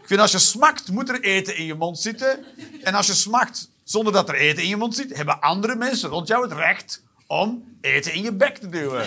Ik 0.00 0.06
vind 0.06 0.20
als 0.20 0.32
je 0.32 0.38
smakt, 0.38 0.90
moet 0.90 1.08
er 1.08 1.20
eten 1.20 1.56
in 1.56 1.64
je 1.64 1.74
mond 1.74 1.98
zitten. 1.98 2.44
En 2.82 2.94
als 2.94 3.06
je 3.06 3.14
smakt 3.14 3.70
zonder 3.84 4.12
dat 4.12 4.28
er 4.28 4.34
eten 4.34 4.62
in 4.62 4.68
je 4.68 4.76
mond 4.76 4.94
zit, 4.94 5.16
hebben 5.16 5.40
andere 5.40 5.76
mensen 5.76 6.08
rond 6.08 6.28
jou 6.28 6.42
het 6.42 6.52
recht 6.52 7.04
om 7.26 7.76
eten 7.80 8.12
in 8.12 8.22
je 8.22 8.32
bek 8.32 8.58
te 8.58 8.68
duwen. 8.68 9.06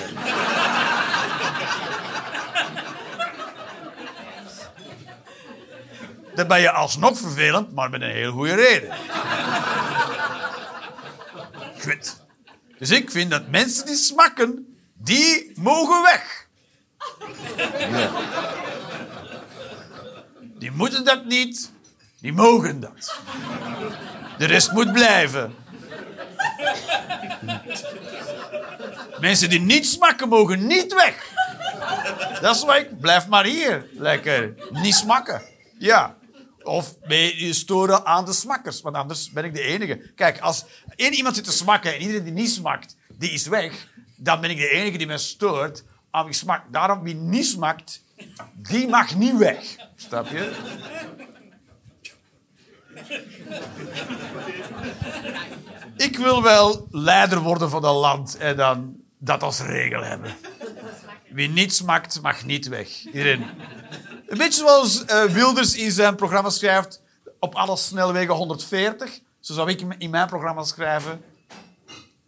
Dan 6.35 6.47
ben 6.47 6.61
je 6.61 6.71
alsnog 6.71 7.17
vervelend, 7.17 7.73
maar 7.73 7.89
met 7.89 8.01
een 8.01 8.09
heel 8.09 8.31
goede 8.31 8.55
reden. 8.55 8.95
Goed. 11.81 12.21
Dus 12.77 12.89
ik 12.89 13.11
vind 13.11 13.31
dat 13.31 13.47
mensen 13.47 13.85
die 13.85 13.95
smakken, 13.95 14.77
die 14.93 15.51
mogen 15.55 16.01
weg. 16.01 16.47
Ja. 17.77 18.11
Die 20.41 20.71
moeten 20.71 21.05
dat 21.05 21.25
niet, 21.25 21.71
die 22.21 22.33
mogen 22.33 22.79
dat. 22.79 23.15
De 24.37 24.45
rest 24.45 24.71
moet 24.71 24.93
blijven. 24.93 25.55
Mensen 29.19 29.49
die 29.49 29.59
niet 29.59 29.87
smakken, 29.87 30.29
mogen 30.29 30.67
niet 30.67 30.93
weg. 30.93 31.27
Dat 32.41 32.55
is 32.55 32.63
wat 32.63 32.75
ik... 32.75 32.99
Blijf 32.99 33.27
maar 33.27 33.45
hier. 33.45 33.87
Lekker. 33.93 34.53
Niet 34.69 34.95
smakken. 34.95 35.41
Ja. 35.77 36.17
Of 36.63 36.95
je 37.07 37.53
storen 37.53 38.05
aan 38.05 38.25
de 38.25 38.33
smakkers. 38.33 38.81
Want 38.81 38.95
anders 38.95 39.31
ben 39.31 39.43
ik 39.43 39.53
de 39.53 39.61
enige. 39.61 40.11
Kijk, 40.15 40.39
als 40.39 40.65
één 40.95 41.13
iemand 41.13 41.35
zit 41.35 41.43
te 41.43 41.51
smakken 41.51 41.93
en 41.93 42.01
iedereen 42.01 42.23
die 42.23 42.33
niet 42.33 42.49
smakt, 42.49 42.95
die 43.17 43.31
is 43.31 43.47
weg, 43.47 43.87
dan 44.15 44.41
ben 44.41 44.49
ik 44.49 44.57
de 44.57 44.69
enige 44.69 44.97
die 44.97 45.07
me 45.07 45.17
stoort 45.17 45.83
aan 46.11 46.25
wie 46.25 46.33
smakt. 46.33 46.73
Daarom, 46.73 47.03
wie 47.03 47.15
niet 47.15 47.45
smakt, 47.45 48.03
die 48.53 48.87
mag 48.87 49.15
niet 49.15 49.37
weg. 49.37 49.75
Snap 49.95 50.27
je? 50.27 50.51
Ik 55.99 56.17
wil 56.17 56.43
wel 56.43 56.87
leider 56.91 57.39
worden 57.39 57.69
van 57.69 57.85
een 57.85 57.95
land 57.95 58.37
en 58.37 58.57
dan 58.57 58.95
dat 59.17 59.43
als 59.43 59.61
regel 59.61 60.03
hebben. 60.03 60.35
Wie 61.29 61.49
niet 61.49 61.73
smakt, 61.73 62.21
mag 62.21 62.45
niet 62.45 62.67
weg. 62.67 63.05
Iedereen. 63.05 63.45
Een 64.27 64.37
beetje 64.37 64.59
zoals 64.59 65.05
eh, 65.05 65.23
Wilders 65.23 65.75
in 65.75 65.91
zijn 65.91 66.15
programma 66.15 66.49
schrijft, 66.49 67.01
op 67.39 67.55
alle 67.55 67.77
snelwegen 67.77 68.33
140. 68.33 69.19
Zo 69.39 69.53
zou 69.53 69.69
ik 69.69 69.81
in 69.97 70.09
mijn 70.09 70.27
programma 70.27 70.63
schrijven, 70.63 71.21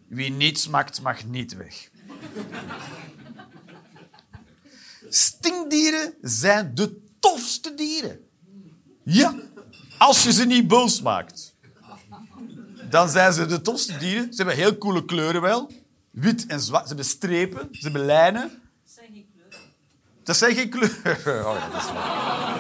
wie 0.08 0.32
niet 0.32 0.60
smakt, 0.60 1.02
mag 1.02 1.26
niet 1.26 1.56
weg. 1.56 1.90
Stinkdieren 5.10 6.14
zijn 6.22 6.76
de 6.76 7.02
tofste 7.20 7.74
dieren. 7.74 8.20
Ja, 9.04 9.36
als 9.98 10.24
je 10.24 10.32
ze 10.32 10.46
niet 10.46 10.68
boos 10.68 11.02
maakt. 11.02 11.51
Dan 12.92 13.10
zijn 13.10 13.34
ze 13.34 13.46
de 13.46 13.62
tofste 13.62 13.98
dieren. 13.98 14.34
Ze 14.34 14.36
hebben 14.36 14.56
heel 14.56 14.78
coole 14.78 15.06
kleuren 15.06 15.42
wel. 15.42 15.72
Wit 16.12 16.46
en 16.46 16.60
zwart. 16.60 16.82
Ze 16.82 16.88
hebben 16.88 17.06
strepen, 17.06 17.68
ze 17.72 17.80
hebben 17.82 18.06
lijnen. 18.06 18.62
Dat 20.24 20.38
zijn 20.38 20.56
geen 20.56 20.70
kleuren. 20.70 21.00
Oh, 21.46 21.56
ja, 21.60 21.70
dat 21.72 21.82
is 21.82 21.92
waar. 21.92 22.60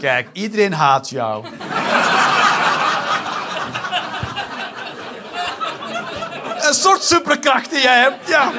Kijk, 0.00 0.28
iedereen 0.32 0.72
haat 0.72 1.08
jou. 1.08 1.46
Een 6.68 6.74
soort 6.74 7.02
superkracht 7.02 7.70
die 7.70 7.80
jij 7.80 8.00
hebt, 8.00 8.28
ja. 8.28 8.52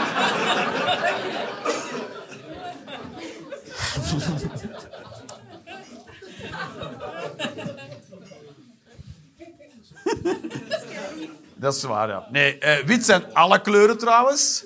Dat 11.55 11.75
is 11.75 11.83
waar, 11.83 12.07
ja. 12.07 12.27
Nee, 12.31 12.57
eh, 12.57 12.85
wit 12.85 13.05
zijn 13.05 13.33
alle 13.33 13.61
kleuren 13.61 13.97
trouwens. 13.97 14.65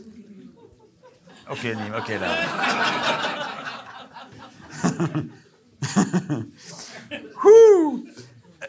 Oké, 1.49 1.68
niet. 1.68 1.93
Oké, 1.95 2.20
dan. 2.20 2.30
Woe. 7.41 8.12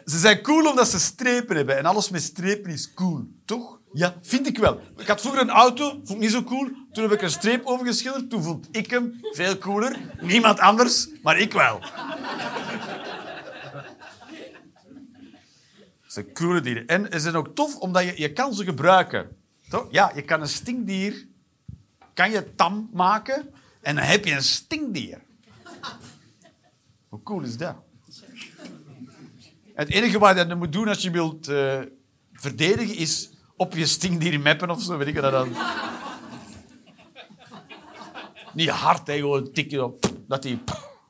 Ze 0.05 0.17
zijn 0.17 0.41
cool 0.41 0.69
omdat 0.69 0.87
ze 0.87 0.99
strepen 0.99 1.55
hebben. 1.55 1.77
En 1.77 1.85
alles 1.85 2.09
met 2.09 2.21
strepen 2.21 2.71
is 2.71 2.93
cool. 2.93 3.27
Toch? 3.45 3.79
Ja, 3.93 4.15
vind 4.21 4.47
ik 4.47 4.57
wel. 4.57 4.81
Ik 4.97 5.07
had 5.07 5.21
vroeger 5.21 5.41
een 5.41 5.49
auto, 5.49 5.89
vond 5.89 6.09
ik 6.09 6.17
niet 6.17 6.31
zo 6.31 6.43
cool. 6.43 6.69
Toen 6.91 7.03
heb 7.03 7.11
ik 7.11 7.21
een 7.21 7.29
streep 7.29 7.65
overgeschilderd. 7.65 8.29
Toen 8.29 8.43
vond 8.43 8.67
ik 8.71 8.89
hem 8.89 9.19
veel 9.21 9.57
cooler. 9.57 9.97
Niemand 10.21 10.59
anders, 10.59 11.07
maar 11.23 11.39
ik 11.39 11.53
wel. 11.53 11.79
Het 16.01 16.08
zijn 16.33 16.63
dieren. 16.63 16.87
En 16.87 17.07
ze 17.11 17.19
zijn 17.19 17.35
ook 17.35 17.55
tof 17.55 17.75
omdat 17.75 18.03
je, 18.03 18.13
je 18.15 18.33
kan 18.33 18.53
ze 18.53 18.63
gebruiken. 18.63 19.37
Toch? 19.69 19.87
Ja, 19.91 20.11
je 20.15 20.21
kan 20.21 20.41
een 20.41 20.47
stinkdier 20.47 21.27
kan 22.19 22.31
je 22.31 22.55
tam 22.55 22.89
maken 22.93 23.53
en 23.81 23.95
dan 23.95 24.05
heb 24.05 24.25
je 24.25 24.33
een 24.33 24.43
stinkdier. 24.43 25.21
Hoe 27.09 27.23
cool 27.23 27.41
is 27.41 27.57
dat? 27.57 27.75
Het 29.73 29.89
enige 29.89 30.19
wat 30.19 30.37
je 30.37 30.45
dan 30.45 30.57
moet 30.57 30.73
doen 30.73 30.87
als 30.87 31.01
je 31.01 31.11
wilt 31.11 31.47
eh, 31.47 31.79
verdedigen 32.33 32.95
is 32.95 33.29
op 33.55 33.73
je 33.73 33.85
stinkdier 33.85 34.39
mappen 34.39 34.69
of 34.69 34.81
zo, 34.81 34.97
weet 34.97 35.07
ik 35.07 35.15
dat 35.15 35.31
dan. 35.31 35.55
Niet 38.53 38.69
hard, 38.69 39.07
hè, 39.07 39.15
gewoon 39.15 39.51
tik 39.51 39.71
je 39.71 39.83
op. 39.83 40.05
Dat 40.27 40.41
die. 40.41 40.59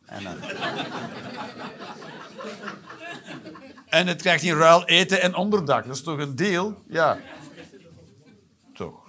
En. 0.05 0.24
En 3.90 4.08
het 4.08 4.22
krijgt 4.22 4.44
in 4.44 4.58
ruil 4.58 4.86
eten 4.86 5.22
en 5.22 5.36
onderdak. 5.36 5.86
Dat 5.86 5.96
is 5.96 6.04
toch 6.04 6.18
een 6.18 6.36
deel? 6.36 6.84
Ja. 6.88 7.20
Toch. 8.74 9.00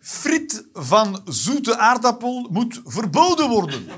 Friet 0.00 0.66
van 0.72 1.22
zoete 1.24 1.78
aardappel 1.78 2.48
moet 2.50 2.80
verboden 2.84 3.48
worden. 3.48 3.88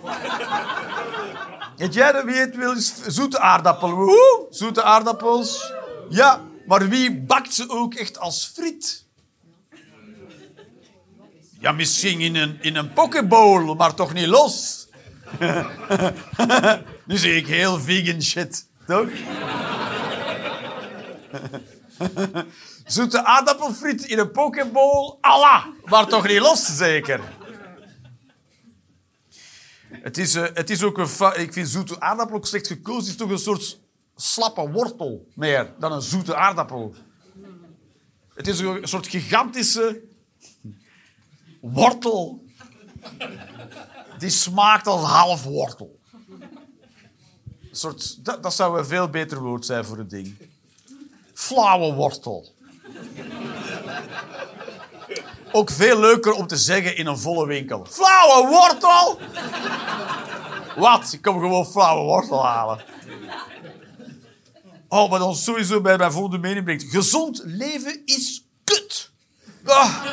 Weet 1.76 1.94
jij 1.94 2.24
wie 2.24 2.34
het 2.34 2.56
wil? 2.56 2.74
Zoete 3.06 3.38
aardappel. 3.40 4.10
Zoete 4.50 4.82
aardappels. 4.82 5.72
Ja, 6.08 6.40
maar 6.66 6.88
wie 6.88 7.20
bakt 7.20 7.54
ze 7.54 7.68
ook 7.68 7.94
echt 7.94 8.18
als 8.18 8.52
friet? 8.54 9.06
Ja, 11.60 11.72
misschien 11.72 12.20
in 12.20 12.36
een, 12.36 12.58
in 12.60 12.76
een 12.76 12.92
pokeball, 12.92 13.74
maar 13.74 13.94
toch 13.94 14.12
niet 14.12 14.26
los. 14.26 14.86
nu 17.06 17.16
zie 17.16 17.34
ik 17.34 17.46
heel 17.46 17.80
vegan 17.80 18.22
shit, 18.22 18.66
Zoete 22.86 23.24
aardappelfriet 23.24 24.04
in 24.04 24.18
een 24.18 24.30
pokeball, 24.30 25.16
Allah, 25.20 25.66
maar 25.84 26.06
toch 26.06 26.26
niet 26.26 26.40
los, 26.40 26.76
zeker. 26.76 27.20
Het 29.90 30.18
is, 30.18 30.34
eh, 30.34 30.46
het 30.54 30.70
is 30.70 30.82
ook 30.82 30.98
een... 30.98 31.08
Ik 31.36 31.52
vind 31.52 31.68
zoete 31.68 32.00
aardappel 32.00 32.36
ook 32.36 32.46
slecht 32.46 32.66
gekozen. 32.66 33.00
Het 33.00 33.10
is 33.10 33.16
toch 33.16 33.30
een 33.30 33.38
soort 33.38 33.78
slappe 34.16 34.70
wortel 34.70 35.28
meer 35.34 35.74
dan 35.78 35.92
een 35.92 36.02
zoete 36.02 36.36
aardappel. 36.36 36.94
Het 38.34 38.46
is 38.46 38.58
een 38.58 38.88
soort 38.88 39.06
gigantische 39.06 40.02
wortel. 41.60 42.44
Die 44.18 44.30
smaakt 44.30 44.86
als 44.86 45.02
half 45.02 45.44
wortel. 45.44 45.97
Soort, 47.78 48.24
dat, 48.24 48.42
dat 48.42 48.54
zou 48.54 48.78
een 48.78 48.86
veel 48.86 49.08
beter 49.08 49.40
woord 49.40 49.66
zijn 49.66 49.84
voor 49.84 49.98
het 49.98 50.10
ding. 50.10 50.36
Flauwe 51.34 51.92
wortel. 51.92 52.52
Ook 55.52 55.70
veel 55.70 56.00
leuker 56.00 56.32
om 56.32 56.46
te 56.46 56.56
zeggen 56.56 56.96
in 56.96 57.06
een 57.06 57.18
volle 57.18 57.46
winkel. 57.46 57.86
Flauwe 57.90 58.48
wortel! 58.48 59.18
Wat? 60.76 61.12
Ik 61.12 61.22
kom 61.22 61.40
gewoon 61.40 61.66
flauwe 61.66 62.04
wortel 62.04 62.46
halen. 62.46 62.84
Oh, 64.88 65.10
wat 65.10 65.20
ons 65.20 65.44
sowieso 65.44 65.80
bij 65.80 65.96
mijn 65.96 66.12
volgende 66.12 66.38
mening 66.38 66.64
brengt. 66.64 66.84
Gezond 66.84 67.42
leven 67.44 68.02
is 68.04 68.44
kut. 68.64 69.10
Ah. 69.64 70.04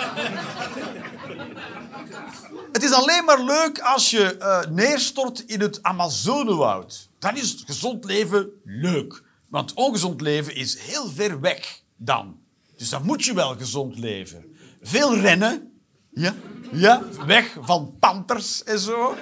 Het 2.71 2.83
is 2.83 2.91
alleen 2.91 3.25
maar 3.25 3.41
leuk 3.41 3.79
als 3.79 4.09
je 4.09 4.37
eh, 4.37 4.65
neerstort 4.69 5.39
in 5.39 5.61
het 5.61 5.83
Amazonewoud. 5.83 7.09
Dan 7.25 7.37
is 7.37 7.63
gezond 7.65 8.05
leven 8.05 8.49
leuk. 8.63 9.23
Want 9.49 9.73
ongezond 9.73 10.21
leven 10.21 10.55
is 10.55 10.79
heel 10.79 11.09
ver 11.09 11.39
weg 11.39 11.81
dan. 11.97 12.39
Dus 12.77 12.89
dan 12.89 13.03
moet 13.03 13.25
je 13.25 13.33
wel 13.33 13.55
gezond 13.55 13.97
leven. 13.97 14.55
Veel 14.81 15.17
rennen. 15.17 15.81
Ja. 16.11 16.33
Ja. 16.71 17.01
Weg 17.25 17.57
van 17.61 17.95
panters 17.99 18.63
en 18.63 18.79
zo. 18.79 19.15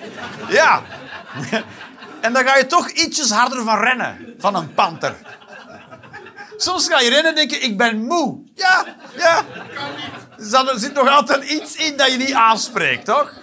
Ja. 0.49 0.83
En 2.21 2.33
dan 2.33 2.43
ga 2.45 2.57
je 2.57 2.65
toch 2.65 2.89
ietsjes 2.89 3.29
harder 3.29 3.63
van 3.63 3.79
rennen. 3.79 4.35
Van 4.37 4.55
een 4.55 4.73
panter. 4.73 5.15
Soms 6.57 6.87
ga 6.87 6.99
je 6.99 7.09
rennen 7.09 7.29
en 7.29 7.35
denk 7.35 7.51
je, 7.51 7.57
ik 7.57 7.77
ben 7.77 8.05
moe. 8.05 8.43
Ja, 8.55 8.95
ja. 9.17 9.45
Dus 10.37 10.51
er 10.51 10.79
zit 10.79 10.93
nog 10.93 11.07
altijd 11.07 11.43
iets 11.43 11.75
in 11.75 11.97
dat 11.97 12.11
je 12.11 12.17
niet 12.17 12.33
aanspreekt, 12.33 13.05
toch? 13.05 13.42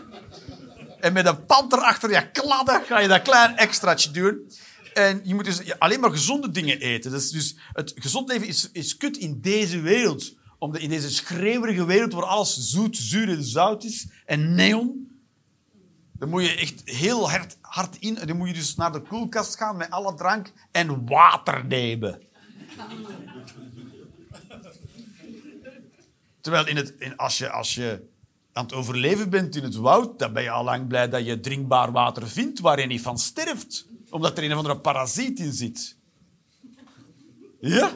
En 1.00 1.12
met 1.12 1.26
een 1.26 1.44
panter 1.44 1.78
achter 1.78 2.10
je 2.10 2.30
kladden 2.30 2.82
ga 2.84 2.98
je 2.98 3.08
dat 3.08 3.22
klein 3.22 3.56
extraatje 3.56 4.10
doen. 4.10 4.50
En 4.94 5.20
je 5.24 5.34
moet 5.34 5.44
dus 5.44 5.78
alleen 5.78 6.00
maar 6.00 6.10
gezonde 6.10 6.50
dingen 6.50 6.78
eten. 6.78 7.10
Dus, 7.10 7.30
dus 7.30 7.56
het 7.72 7.92
gezond 7.94 8.28
leven 8.28 8.46
is, 8.46 8.70
is 8.72 8.96
kut 8.96 9.16
in 9.16 9.40
deze 9.40 9.80
wereld. 9.80 10.34
Omdat 10.58 10.80
in 10.80 10.88
deze 10.88 11.10
schreeuwerige 11.10 11.84
wereld 11.84 12.12
waar 12.12 12.24
alles 12.24 12.56
zoet, 12.56 12.96
zuur 12.96 13.28
en 13.28 13.44
zout 13.44 13.84
is. 13.84 14.06
En 14.26 14.54
neon. 14.54 15.08
Dan 16.12 16.28
moet 16.28 16.44
je 16.44 16.54
echt 16.54 16.82
heel 16.84 17.30
hard, 17.30 17.56
hard 17.60 17.96
in. 17.98 18.18
En 18.18 18.26
dan 18.26 18.36
moet 18.36 18.48
je 18.48 18.54
dus 18.54 18.74
naar 18.74 18.92
de 18.92 19.00
koelkast 19.00 19.56
gaan 19.56 19.76
met 19.76 19.90
alle 19.90 20.14
drank 20.14 20.52
en 20.70 21.06
water 21.06 21.64
nemen. 21.66 22.22
Terwijl 26.40 26.66
in 26.66 26.76
het, 26.76 26.94
in, 26.98 27.16
als, 27.16 27.38
je, 27.38 27.50
als 27.50 27.74
je 27.74 28.09
aan 28.52 28.64
het 28.64 28.72
overleven 28.72 29.30
bent 29.30 29.56
in 29.56 29.62
het 29.62 29.74
woud, 29.74 30.18
dan 30.18 30.32
ben 30.32 30.42
je 30.42 30.50
al 30.50 30.64
lang 30.64 30.86
blij 30.86 31.08
dat 31.08 31.26
je 31.26 31.40
drinkbaar 31.40 31.92
water 31.92 32.28
vindt 32.28 32.60
waar 32.60 32.80
je 32.80 32.86
niet 32.86 33.02
van 33.02 33.18
sterft. 33.18 33.86
Omdat 34.10 34.38
er 34.38 34.44
een 34.44 34.50
of 34.50 34.56
andere 34.56 34.78
parasiet 34.78 35.38
in 35.38 35.52
zit. 35.52 35.96
Ja? 37.60 37.90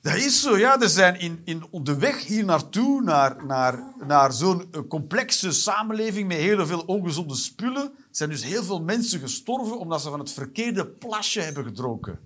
Dat 0.00 0.14
is 0.14 0.42
zo, 0.42 0.58
ja. 0.58 0.80
Er 0.80 0.88
zijn 0.88 1.20
in, 1.20 1.42
in 1.44 1.64
de 1.82 1.96
weg 1.96 2.24
hier 2.24 2.44
naartoe, 2.44 3.02
naar, 3.02 3.44
naar, 3.46 3.92
naar 4.06 4.32
zo'n 4.32 4.72
eh, 4.72 4.80
complexe 4.88 5.52
samenleving 5.52 6.28
met 6.28 6.36
heel 6.36 6.66
veel 6.66 6.80
ongezonde 6.80 7.34
spullen, 7.34 7.92
zijn 8.10 8.30
dus 8.30 8.44
heel 8.44 8.64
veel 8.64 8.82
mensen 8.82 9.20
gestorven 9.20 9.78
omdat 9.78 10.02
ze 10.02 10.10
van 10.10 10.18
het 10.18 10.32
verkeerde 10.32 10.86
plasje 10.86 11.40
hebben 11.40 11.64
gedronken. 11.64 12.18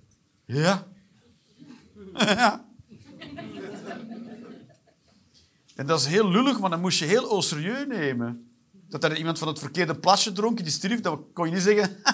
Ja. 0.45 0.87
Ja. 2.17 2.66
En 5.77 5.85
dat 5.85 5.99
is 5.99 6.05
heel 6.05 6.29
lullig, 6.29 6.57
want 6.57 6.71
dan 6.71 6.81
moest 6.81 6.99
je 6.99 7.05
heel 7.05 7.29
au 7.29 7.41
serieus 7.41 7.85
nemen. 7.87 8.51
Dat 8.71 9.03
er 9.03 9.17
iemand 9.17 9.39
van 9.39 9.47
het 9.47 9.59
verkeerde 9.59 9.99
plasje 9.99 10.31
dronk, 10.31 10.57
die 10.57 10.71
stierf, 10.71 11.01
dan 11.01 11.25
kon 11.33 11.45
je 11.47 11.53
niet 11.53 11.63
zeggen... 11.63 11.97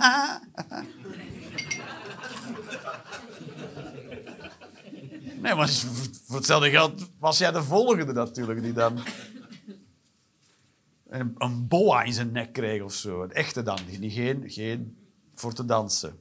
Nee, 5.41 5.55
maar 5.55 5.69
voor 6.25 6.35
hetzelfde 6.35 6.69
geld 6.69 7.09
was 7.19 7.37
jij 7.37 7.51
de 7.51 7.63
volgende 7.63 8.13
natuurlijk, 8.13 8.61
die 8.61 8.73
dan... 8.73 8.99
Een, 11.09 11.67
boa 11.67 12.03
in 12.03 12.13
zijn 12.13 12.31
nek 12.31 12.53
kreeg 12.53 12.81
of 12.81 12.93
zo. 12.93 13.23
Een 13.23 13.31
echte 13.31 13.63
dan, 13.63 13.79
geen, 14.01 14.43
geen 14.45 14.97
voor 15.35 15.53
te 15.53 15.65
dansen. 15.65 16.19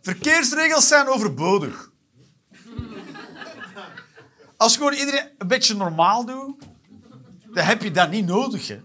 Verkeersregels 0.00 0.88
zijn 0.88 1.08
overbodig. 1.08 1.90
Als 4.56 4.76
gewoon 4.76 4.92
iedereen 4.92 5.28
een 5.38 5.48
beetje 5.48 5.74
normaal 5.76 6.24
doet, 6.26 6.62
dan 7.54 7.64
heb 7.64 7.82
je 7.82 7.90
dat 7.90 8.10
niet 8.10 8.26
nodig. 8.26 8.68
Hè. 8.68 8.80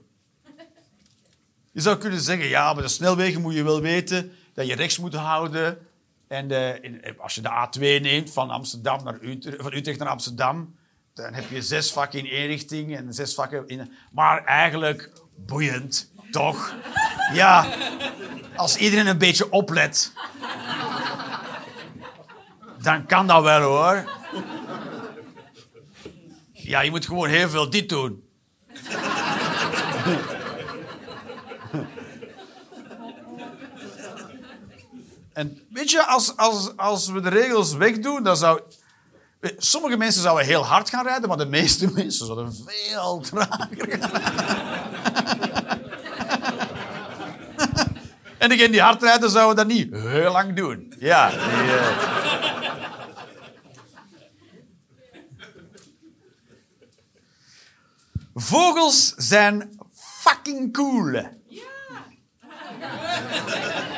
Je 1.72 1.82
zou 1.82 1.98
kunnen 1.98 2.22
zeggen, 2.22 2.48
ja, 2.48 2.74
bij 2.74 2.84
de 2.84 2.90
snelwegen 2.90 3.42
moet 3.42 3.54
je 3.54 3.64
wel 3.64 3.82
weten 3.82 4.32
dat 4.54 4.68
je 4.68 4.76
rechts 4.76 4.98
moet 4.98 5.14
houden. 5.16 5.78
En 6.28 6.52
eh, 6.52 6.84
in- 6.84 7.20
als 7.20 7.36
je 7.36 7.42
de 7.42 7.50
A2 7.50 7.80
neemt 8.02 8.32
van, 8.32 8.50
Amsterdam 8.50 9.04
naar 9.04 9.18
Utrecht, 9.22 9.62
van 9.62 9.74
Utrecht 9.74 10.00
naar 10.00 10.08
Amsterdam, 10.08 10.76
dan 11.14 11.34
heb 11.34 11.50
je 11.50 11.62
zes 11.62 11.92
vakken 11.92 12.20
in 12.20 12.26
één 12.26 12.48
richting 12.48 12.96
en 12.98 13.14
zes 13.14 13.34
vakken 13.34 13.68
in... 13.68 13.92
Maar 14.12 14.44
eigenlijk 14.46 15.12
boeiend, 15.36 16.12
toch? 16.32 16.74
Ja, 17.34 17.66
als 18.56 18.78
iedereen 18.78 19.08
een 19.08 19.18
beetje 19.18 19.52
oplet, 19.52 20.12
dan 22.82 23.06
kan 23.06 23.28
dat 23.28 23.44
wel 23.44 23.62
hoor. 23.62 24.20
Ja, 26.72 26.82
je 26.82 26.90
moet 26.90 27.06
gewoon 27.06 27.30
heel 27.30 27.50
veel 27.50 27.70
dit 27.70 27.90
doen. 27.90 28.24
En 35.34 35.62
weet 35.70 35.92
je, 35.92 36.06
als, 36.06 36.38
als, 36.38 36.78
als 36.78 37.08
we 37.08 37.22
de 37.22 37.30
regels 37.30 37.74
wegdoen, 37.74 38.24
dan 38.24 38.38
zou... 38.38 38.62
Sommige 39.58 39.98
mensen 39.98 40.22
zouden 40.22 40.46
heel 40.46 40.66
hard 40.66 40.90
gaan 40.90 41.06
rijden, 41.06 41.28
maar 41.28 41.38
de 41.38 41.46
meeste 41.46 41.92
mensen 41.96 42.26
zouden 42.26 42.56
veel 42.66 43.20
trager 43.20 44.00
gaan. 44.00 44.22
en 48.38 48.50
degenen 48.50 48.72
die 48.72 48.82
hard 48.82 49.02
rijden, 49.02 49.30
zouden 49.30 49.56
dat 49.56 49.76
niet 49.76 49.96
heel 49.96 50.32
lang 50.32 50.56
doen. 50.56 50.94
Ja, 51.00 51.32
eh. 51.32 52.21
Vogels 58.34 59.14
zijn 59.18 59.80
fucking 59.94 60.74
cool. 60.74 61.12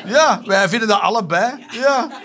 Ja, 0.06 0.42
wij 0.46 0.70
vinden 0.70 0.88
dat 0.88 1.00
allebei. 1.00 1.66
Ja. 1.72 2.22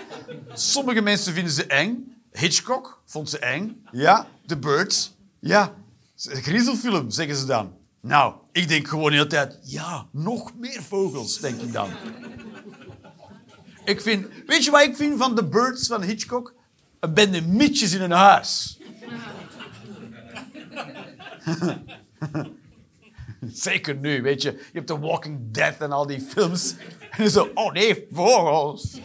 Sommige 0.53 1.01
mensen 1.01 1.33
vinden 1.33 1.53
ze 1.53 1.65
eng. 1.65 2.21
Hitchcock 2.31 3.01
vond 3.05 3.29
ze 3.29 3.39
eng. 3.39 3.85
Ja, 3.91 4.27
The 4.45 4.57
Birds. 4.57 5.15
Ja, 5.39 5.73
griezelfilm, 6.15 7.09
zeggen 7.09 7.35
ze 7.35 7.45
dan. 7.45 7.73
Nou, 8.01 8.33
ik 8.51 8.67
denk 8.67 8.87
gewoon 8.87 9.09
de 9.09 9.15
hele 9.15 9.27
tijd... 9.27 9.59
Ja, 9.63 10.05
nog 10.11 10.55
meer 10.55 10.83
vogels, 10.83 11.39
denk 11.39 11.61
ik 11.61 11.73
dan. 11.73 11.89
Ik 13.85 14.01
vind... 14.01 14.27
Weet 14.45 14.63
je 14.63 14.71
wat 14.71 14.81
ik 14.81 14.95
vind 14.95 15.17
van 15.17 15.35
The 15.35 15.45
Birds 15.45 15.87
van 15.87 16.01
Hitchcock? 16.01 16.53
Een 16.99 17.13
bende 17.13 17.41
mietjes 17.41 17.91
in 17.91 18.01
een 18.01 18.11
huis. 18.11 18.79
Zeker 23.51 23.95
nu, 23.95 24.21
weet 24.21 24.41
je. 24.41 24.51
Je 24.51 24.69
hebt 24.73 24.87
The 24.87 24.99
Walking 24.99 25.51
Dead 25.51 25.77
en 25.77 25.91
al 25.91 26.07
die 26.07 26.21
films. 26.21 26.75
En 27.11 27.29
zo, 27.29 27.51
oh 27.53 27.71
nee, 27.71 28.07
vogels. 28.11 28.99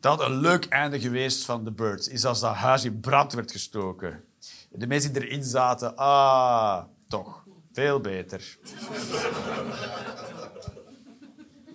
Dat 0.00 0.20
een 0.20 0.36
leuk 0.36 0.64
einde 0.64 1.00
geweest 1.00 1.44
van 1.44 1.64
The 1.64 1.72
Birds. 1.72 2.08
Is 2.08 2.24
als 2.24 2.40
dat 2.40 2.54
huis 2.54 2.84
in 2.84 3.00
brand 3.00 3.32
werd 3.32 3.52
gestoken. 3.52 4.24
De 4.70 4.86
mensen 4.86 5.12
die 5.12 5.26
erin 5.26 5.44
zaten, 5.44 5.96
ah, 5.96 6.84
toch. 7.08 7.44
Veel 7.72 8.00
beter. 8.00 8.58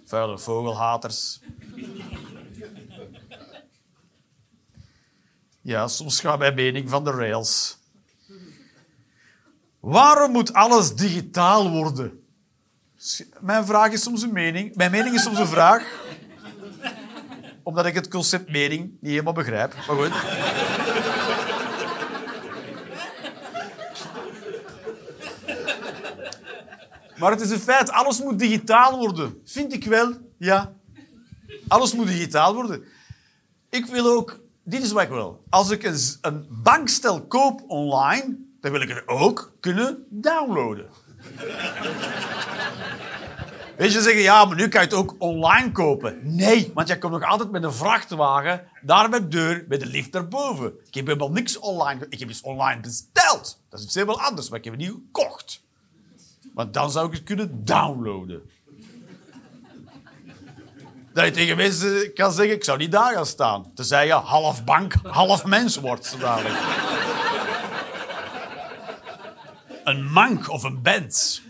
Vuile 0.04 0.38
vogelhaters. 0.38 1.42
Ja, 5.70 5.88
soms 5.88 6.20
gaat 6.20 6.40
mijn 6.40 6.54
mening 6.54 6.90
van 6.90 7.04
de 7.04 7.12
rails. 7.12 7.78
Waarom 9.80 10.32
moet 10.32 10.54
alles 10.54 10.96
digitaal 10.96 11.70
worden? 11.70 12.24
Mijn 13.40 13.66
vraag 13.66 13.92
is 13.92 14.02
soms 14.02 14.22
een 14.22 14.34
mening. 14.34 14.76
Mijn 14.76 14.92
mening 14.92 15.16
is 15.16 15.24
soms 15.24 15.40
een 15.40 15.48
vraag. 15.48 15.84
Omdat 17.64 17.86
ik 17.86 17.94
het 17.94 18.08
concept 18.08 18.52
mening 18.52 18.82
niet 19.00 19.12
helemaal 19.12 19.34
begrijp. 19.34 19.76
Maar 19.76 19.96
goed. 19.96 20.12
Maar 27.18 27.32
het 27.32 27.42
is 27.42 27.50
een 27.50 27.60
feit, 27.60 27.90
alles 27.92 28.22
moet 28.22 28.40
digitaal 28.40 28.98
worden. 28.98 29.42
Vind 29.46 29.74
ik 29.74 29.86
wel, 29.86 30.14
ja. 30.38 30.74
Alles 31.68 31.94
moet 31.94 32.08
digitaal 32.08 32.54
worden. 32.54 32.84
Ik 33.70 33.86
wil 33.86 34.06
ook 34.06 34.48
dit 34.70 34.84
is 34.84 34.92
wat 34.92 35.04
ik 35.04 35.10
wil. 35.10 35.44
Als 35.50 35.70
ik 35.70 35.84
een, 36.22 36.48
bankstel 36.50 37.22
koop 37.22 37.64
online, 37.68 38.38
dan 38.62 38.72
wil 38.72 38.82
ik 38.82 38.90
het 38.90 39.04
ook 39.06 39.54
kunnen 39.60 40.06
downloaden. 40.10 40.86
Weet 43.78 43.94
je, 43.94 44.02
zeggen, 44.02 44.22
ja, 44.22 44.46
maar 44.46 44.56
nu 44.56 44.68
kan 44.68 44.82
je 44.82 44.88
het 44.88 44.96
ook 44.96 45.16
online 45.18 45.72
kopen. 45.72 46.36
Nee, 46.36 46.72
want 46.74 46.88
jij 46.88 46.98
komt 46.98 47.14
nog 47.14 47.24
altijd 47.24 47.52
met 47.52 47.64
een 47.64 47.74
vrachtwagen 47.74 48.68
daar 48.82 49.10
bij 49.10 49.20
de 49.20 49.28
deur, 49.28 49.66
bij 49.68 49.78
de 49.78 49.86
lift 49.86 50.12
daarboven. 50.12 50.74
Ik 50.88 50.94
heb 50.94 51.06
helemaal 51.06 51.32
niks 51.32 51.60
online. 51.60 52.06
Ik 52.10 52.20
heb 52.20 52.30
iets 52.30 52.42
online 52.42 52.82
besteld. 52.82 53.62
Dat 53.70 53.80
is 53.80 53.86
iets 53.86 53.96
helemaal 53.96 54.22
anders, 54.22 54.50
maar 54.50 54.58
ik 54.58 54.66
heb 54.66 54.74
het 54.74 54.82
niet 54.82 54.92
gekocht. 54.92 55.64
Want 56.54 56.74
dan 56.74 56.92
zou 56.92 57.08
ik 57.08 57.14
het 57.14 57.24
kunnen 57.24 57.66
downloaden. 57.66 58.42
Dat 61.14 61.26
je 61.26 61.32
tegen 61.32 61.58
mensen 61.58 62.14
kan 62.14 62.32
zeggen, 62.32 62.56
ik 62.56 62.64
zou 62.64 62.78
niet 62.78 62.92
daar 62.92 63.14
gaan 63.14 63.26
staan. 63.26 63.72
Tenzij 63.76 64.06
je 64.06 64.14
half 64.14 64.64
bank, 64.64 64.94
half 65.04 65.46
mens 65.46 65.76
wordt, 65.78 66.16
dadelijk. 66.20 66.56
Een 69.84 70.12
mank 70.12 70.50
of 70.50 70.64
een 70.64 70.82
bens. 70.82 71.42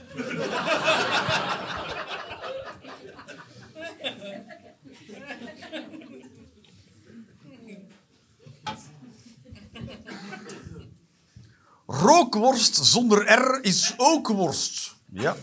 Rookworst 11.86 12.76
zonder 12.76 13.32
R 13.32 13.60
is 13.62 13.94
ook 13.98 14.28
worst. 14.28 14.96
Ja. 15.12 15.36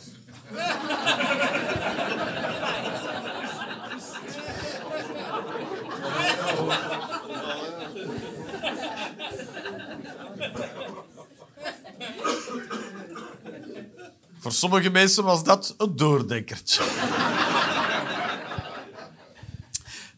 Voor 14.46 14.54
sommige 14.54 14.90
mensen 14.90 15.24
was 15.24 15.44
dat 15.44 15.74
een 15.78 15.96
doordenkertje. 15.96 16.82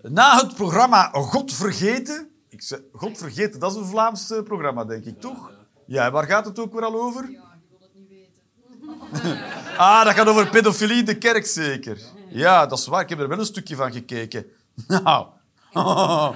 Na 0.03 0.37
het 0.37 0.55
programma 0.55 1.11
God 1.13 1.55
Vergeten... 1.55 2.31
Ik 2.49 2.63
zeg, 2.63 2.79
God 2.93 3.19
Vergeten, 3.19 3.61
dat 3.61 3.71
is 3.71 3.77
een 3.77 3.87
Vlaams 3.87 4.31
eh, 4.31 4.43
programma, 4.43 4.85
denk 4.85 5.05
ik, 5.05 5.21
toch? 5.21 5.53
Ja, 5.87 6.11
waar 6.11 6.27
gaat 6.27 6.45
het 6.45 6.59
ook 6.59 6.73
weer 6.73 6.85
al 6.85 7.01
over? 7.01 7.31
Ja, 7.31 7.57
je 7.61 7.67
wil 7.69 7.79
het 7.81 7.95
niet 7.95 8.09
weten. 8.09 9.43
Ah, 9.77 10.05
dat 10.05 10.15
gaat 10.15 10.27
over 10.29 10.49
pedofilie 10.49 10.97
in 10.97 11.05
de 11.05 11.19
kerk, 11.19 11.47
zeker. 11.47 12.01
Ja, 12.29 12.67
dat 12.67 12.79
is 12.79 12.87
waar. 12.87 13.03
Ik 13.03 13.09
heb 13.09 13.19
er 13.19 13.29
wel 13.29 13.39
een 13.39 13.45
stukje 13.45 13.77
van 13.77 13.93
gekeken. 13.93 14.47
Nou. 14.87 15.27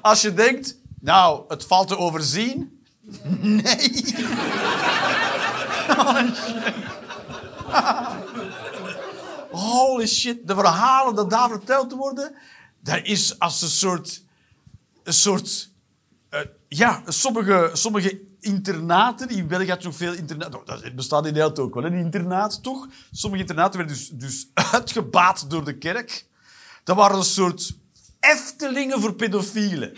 Als 0.00 0.22
je 0.22 0.34
denkt, 0.34 0.78
nou, 1.00 1.44
het 1.48 1.64
valt 1.64 1.88
te 1.88 1.98
overzien. 1.98 2.73
Nee. 3.40 4.14
Holy 9.50 10.06
shit. 10.06 10.46
De 10.46 10.54
verhalen 10.54 11.14
dat 11.14 11.30
daar 11.30 11.48
verteld 11.48 11.92
worden, 11.92 12.34
dat 12.80 13.00
is 13.02 13.38
als 13.38 13.62
een 13.62 13.68
soort... 13.68 14.22
Een 15.02 15.12
soort... 15.12 15.70
eh, 16.30 16.40
ja, 16.68 17.02
sommige, 17.06 17.70
sommige 17.72 18.20
internaten, 18.40 19.28
in 19.28 19.46
België 19.46 19.68
had 19.68 19.82
je 19.82 19.88
nog 19.88 19.96
veel 19.96 20.12
internaten, 20.12 20.60
oh, 20.60 20.66
dat 20.66 20.94
bestaat 20.94 21.26
in 21.26 21.32
Nederland 21.32 21.58
ook 21.58 21.74
wel, 21.74 21.84
een 21.84 21.94
internaat 21.94 22.62
toch? 22.62 22.88
Sommige 23.10 23.42
internaten 23.42 23.78
werden 23.78 23.96
dus, 23.96 24.08
dus 24.08 24.48
uitgebaat 24.72 25.50
door 25.50 25.64
de 25.64 25.78
kerk. 25.78 26.26
Dat 26.84 26.96
waren 26.96 27.16
een 27.16 27.24
soort 27.24 27.74
eftelingen 28.20 29.00
voor 29.00 29.14
pedofielen. 29.14 29.96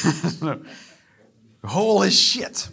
Holy 1.60 2.10
shit. 2.10 2.70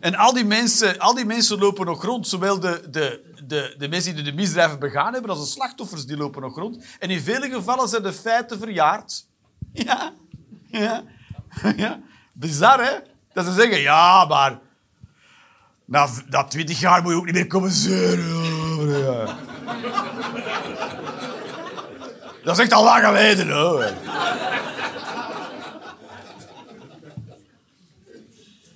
En 0.00 0.14
al 0.14 0.32
die, 0.32 0.44
mensen, 0.44 0.98
al 0.98 1.14
die 1.14 1.24
mensen 1.24 1.58
lopen 1.58 1.86
nog 1.86 2.04
rond. 2.04 2.28
Zowel 2.28 2.60
de, 2.60 2.82
de, 2.90 3.34
de, 3.46 3.74
de 3.78 3.88
mensen 3.88 4.14
die 4.14 4.24
de 4.24 4.32
misdrijven 4.32 4.78
begaan 4.78 5.12
hebben, 5.12 5.30
als 5.30 5.40
de 5.40 5.46
slachtoffers, 5.46 6.06
die 6.06 6.16
lopen 6.16 6.42
nog 6.42 6.56
rond. 6.56 6.84
En 6.98 7.10
in 7.10 7.20
vele 7.20 7.50
gevallen 7.50 7.88
zijn 7.88 8.02
de 8.02 8.12
feiten 8.12 8.58
verjaard. 8.58 9.24
Ja. 9.72 10.12
Ja. 10.66 11.02
ja. 11.76 12.00
Bizar, 12.32 12.84
hè? 12.84 12.98
Dat 13.32 13.44
ze 13.44 13.52
zeggen, 13.52 13.80
ja, 13.80 14.24
maar... 14.24 14.58
Na, 15.84 16.08
na 16.28 16.44
twintig 16.44 16.80
jaar 16.80 17.02
moet 17.02 17.12
je 17.12 17.18
ook 17.18 17.24
niet 17.24 17.34
meer 17.34 17.46
komen 17.46 17.70
zeuren. 17.70 19.36
Dat 22.44 22.56
is 22.56 22.62
echt 22.62 22.72
al 22.72 22.84
lang 22.84 23.04
geleden, 23.04 23.50
hoor. 23.50 23.92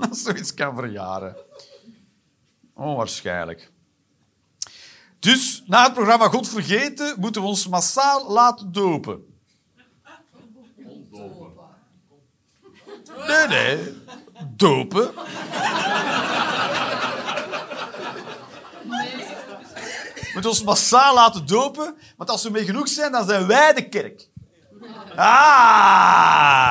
Dat 0.09 0.19
zoiets 0.19 0.55
kan 0.55 0.75
verjaren. 0.75 1.37
Onwaarschijnlijk. 2.75 3.71
Dus 5.19 5.63
na 5.67 5.83
het 5.83 5.93
programma 5.95 6.29
God 6.29 6.49
Vergeten 6.49 7.15
moeten 7.19 7.43
we 7.43 7.49
ons 7.49 7.69
massaal 7.69 8.31
laten 8.31 8.73
dopen. 8.73 9.25
Nee, 13.27 13.47
nee. 13.49 14.03
Dopen. 14.57 15.11
We 20.15 20.39
moeten 20.39 20.51
ons 20.51 20.63
massaal 20.63 21.15
laten 21.15 21.47
dopen, 21.47 21.97
want 22.17 22.31
als 22.31 22.43
we 22.43 22.51
mee 22.51 22.65
genoeg 22.65 22.89
zijn, 22.89 23.13
dan 23.13 23.27
zijn 23.27 23.47
wij 23.47 23.73
de 23.75 23.89
kerk. 23.89 24.29
Ah! 25.17 26.63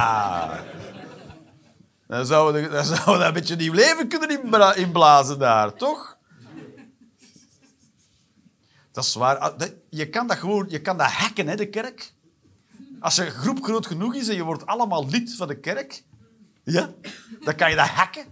Dan 2.12 2.26
zouden 2.26 2.62
we, 2.62 2.70
dan 2.70 2.86
zouden 2.86 3.18
we 3.20 3.24
een 3.24 3.34
beetje 3.34 3.55
nieuw 3.55 3.74
leven 3.74 4.07
kunnen 4.07 4.30
inbla- 4.43 4.76
inblazen 4.76 5.39
daar, 5.39 5.74
toch? 5.74 6.18
Dat 8.91 9.03
is 9.03 9.14
waar. 9.14 9.38
Ah, 9.38 9.62
Je 9.89 10.09
kan 10.09 10.28
dat 10.28 10.38
gewoon 10.38 10.66
je 10.70 10.82
kan 10.82 10.97
dat 10.97 11.07
hacken, 11.07 11.47
hè, 11.47 11.55
de 11.55 11.70
kerk. 11.70 12.14
Als 12.99 13.16
je 13.16 13.30
groep 13.30 13.64
groot 13.64 13.86
genoeg 13.88 14.16
is 14.16 14.28
en 14.28 14.36
je 14.36 14.43
wordt 14.43 14.66
allemaal 14.66 15.09
lid 15.09 15.36
van 15.36 15.47
de 15.47 15.59
kerk, 15.59 16.03
ja, 16.64 16.93
dan 17.43 17.55
kan 17.55 17.70
je 17.70 17.76
dat 17.76 17.88
hacken. 17.88 18.26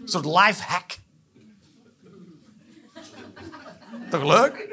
Een 0.00 0.08
soort 0.08 0.24
live 0.24 0.62
hack. 0.62 0.98
Toch 4.10 4.24
leuk? 4.24 4.68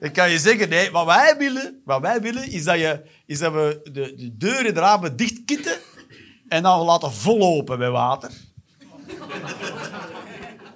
Ik 0.00 0.12
kan 0.12 0.30
je 0.30 0.38
zeggen, 0.38 0.68
nee, 0.68 0.90
wat 0.90 1.06
wij 1.06 1.36
willen, 1.38 1.80
wat 1.84 2.00
wij 2.00 2.20
willen 2.20 2.48
is, 2.50 2.64
dat 2.64 2.78
je, 2.78 3.02
is 3.26 3.38
dat 3.38 3.52
we 3.52 3.80
de, 3.84 4.14
de 4.14 4.36
deuren 4.36 4.66
en 4.66 4.74
de 4.74 4.80
ramen 4.80 5.16
dichtkitten 5.16 5.78
en 6.50 6.62
dan 6.62 6.84
laten 6.84 7.12
vollopen 7.12 7.78
met 7.78 7.90
water. 7.90 8.30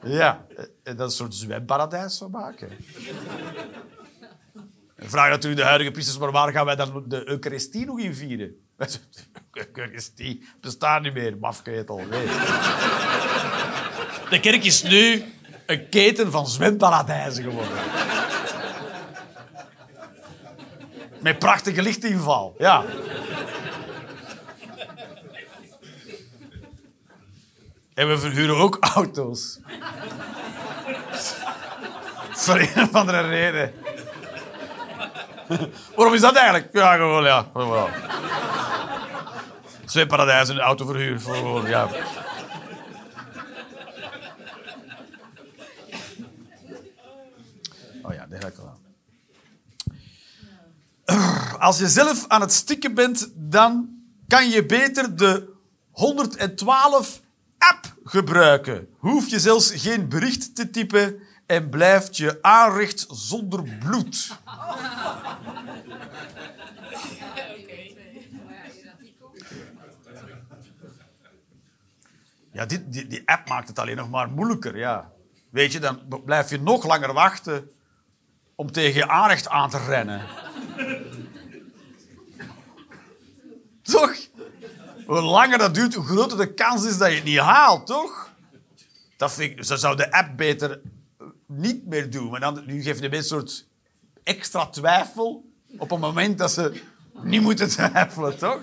Ja, 0.05 0.47
en 0.83 0.97
dat 0.97 1.07
een 1.07 1.11
soort 1.11 1.35
zwemparadijs 1.35 2.19
van 2.19 2.31
maken. 2.31 2.71
En 4.95 5.11
vraag 5.11 5.29
natuurlijk 5.29 5.63
de 5.63 5.67
huidige 5.67 5.91
priesters, 5.91 6.19
maar 6.19 6.31
waar 6.31 6.53
gaan 6.53 6.65
wij 6.65 6.77
dan 6.77 7.05
de 7.07 7.29
Eucharistie 7.29 7.87
nog 7.87 7.99
in 7.99 8.15
vieren? 8.15 8.55
Eucharistie 9.53 10.49
bestaat 10.61 11.03
niet 11.03 11.15
meer, 11.15 11.39
mafketel. 11.39 11.97
Nee. 11.97 12.27
De 14.31 14.41
kerk 14.41 14.65
is 14.65 14.83
nu 14.83 15.25
een 15.67 15.89
keten 15.89 16.31
van 16.31 16.47
zwemparadijzen 16.47 17.43
geworden. 17.43 17.79
Met 21.21 21.39
prachtige 21.39 21.83
lichtinval, 21.83 22.55
ja. 22.59 22.85
En 27.95 28.09
we 28.09 28.19
verhuren 28.19 28.57
ook 28.57 28.77
auto's. 28.81 29.59
Voor 32.31 32.59
een 32.59 32.83
of 32.83 32.95
andere 32.95 33.21
reden. 33.21 33.73
Waarom 35.97 36.15
is 36.15 36.21
dat 36.21 36.35
eigenlijk? 36.35 36.69
Ja, 36.73 36.97
gewoon, 36.97 37.25
ja. 37.25 37.47
Gewoon. 37.53 37.91
Zwemparadijs 39.85 40.49
en 40.49 40.59
autoverhuur. 40.59 41.21
Gewoon, 41.21 41.67
ja. 41.69 41.89
Oh 48.03 48.15
ja, 48.15 48.27
daar 48.27 48.41
ga 48.41 48.47
ik. 48.47 48.55
Als 51.59 51.79
je 51.79 51.89
zelf 51.89 52.25
aan 52.29 52.41
het 52.41 52.53
stikken 52.53 52.95
bent, 52.95 53.31
dan 53.35 53.89
kan 54.29 54.49
je 54.49 54.67
beter 54.67 55.17
de 55.17 55.53
112 55.91 57.23
app 57.71 57.95
gebruiken. 58.05 58.89
Hoef 58.99 59.29
je 59.29 59.41
zelfs 59.41 59.71
geen 59.71 60.09
bericht 60.09 60.57
te 60.57 60.71
typen 60.71 61.23
en 61.47 61.69
blijft 61.69 62.17
je 62.17 62.39
aanrecht 62.43 63.07
zonder 63.09 63.63
bloed. 63.79 64.39
Ja, 72.53 72.67
die, 72.67 73.07
die 73.07 73.23
app 73.25 73.49
maakt 73.49 73.69
het 73.69 73.79
alleen 73.79 73.97
nog 73.97 74.11
maar 74.11 74.31
moeilijker, 74.31 74.77
ja. 74.77 75.13
Weet 75.51 75.73
je, 75.73 75.79
dan 75.79 76.01
blijf 76.25 76.51
je 76.51 76.61
nog 76.61 76.87
langer 76.87 77.13
wachten 77.13 77.71
om 78.55 78.73
tegen 78.73 78.95
je 78.95 79.09
aanrecht 79.09 79.49
aan 79.49 79.71
te 79.71 79.79
rennen. 79.79 80.27
toch? 83.83 84.17
Hoe 85.07 85.21
langer 85.21 85.59
dat 85.59 85.75
duurt, 85.75 85.95
hoe 85.95 86.05
groter 86.05 86.39
de 86.39 86.55
kans 86.55 86.85
is 86.85 86.99
dat 86.99 87.09
je 87.09 87.15
het 87.15 87.25
niet 87.25 87.39
haalt, 87.39 87.87
toch? 87.87 88.33
Dat 89.17 89.33
vind 89.33 89.59
ik, 89.59 89.65
ze 89.65 89.77
zou 89.77 89.97
de 89.97 90.13
app 90.13 90.37
beter 90.37 90.81
niet 91.47 91.87
meer 91.87 92.11
doen. 92.11 92.31
Maar 92.31 92.41
dan, 92.41 92.63
nu 92.67 92.83
geeft 92.83 93.01
je 93.01 93.17
een 93.17 93.25
soort 93.25 93.67
extra 94.23 94.67
twijfel 94.67 95.45
op 95.79 95.91
het 95.91 96.01
moment 96.01 96.39
dat 96.39 96.51
ze 96.53 96.83
niet 97.23 97.43
moeten 97.43 97.69
twijfelen, 97.77 98.39
toch? 98.39 98.61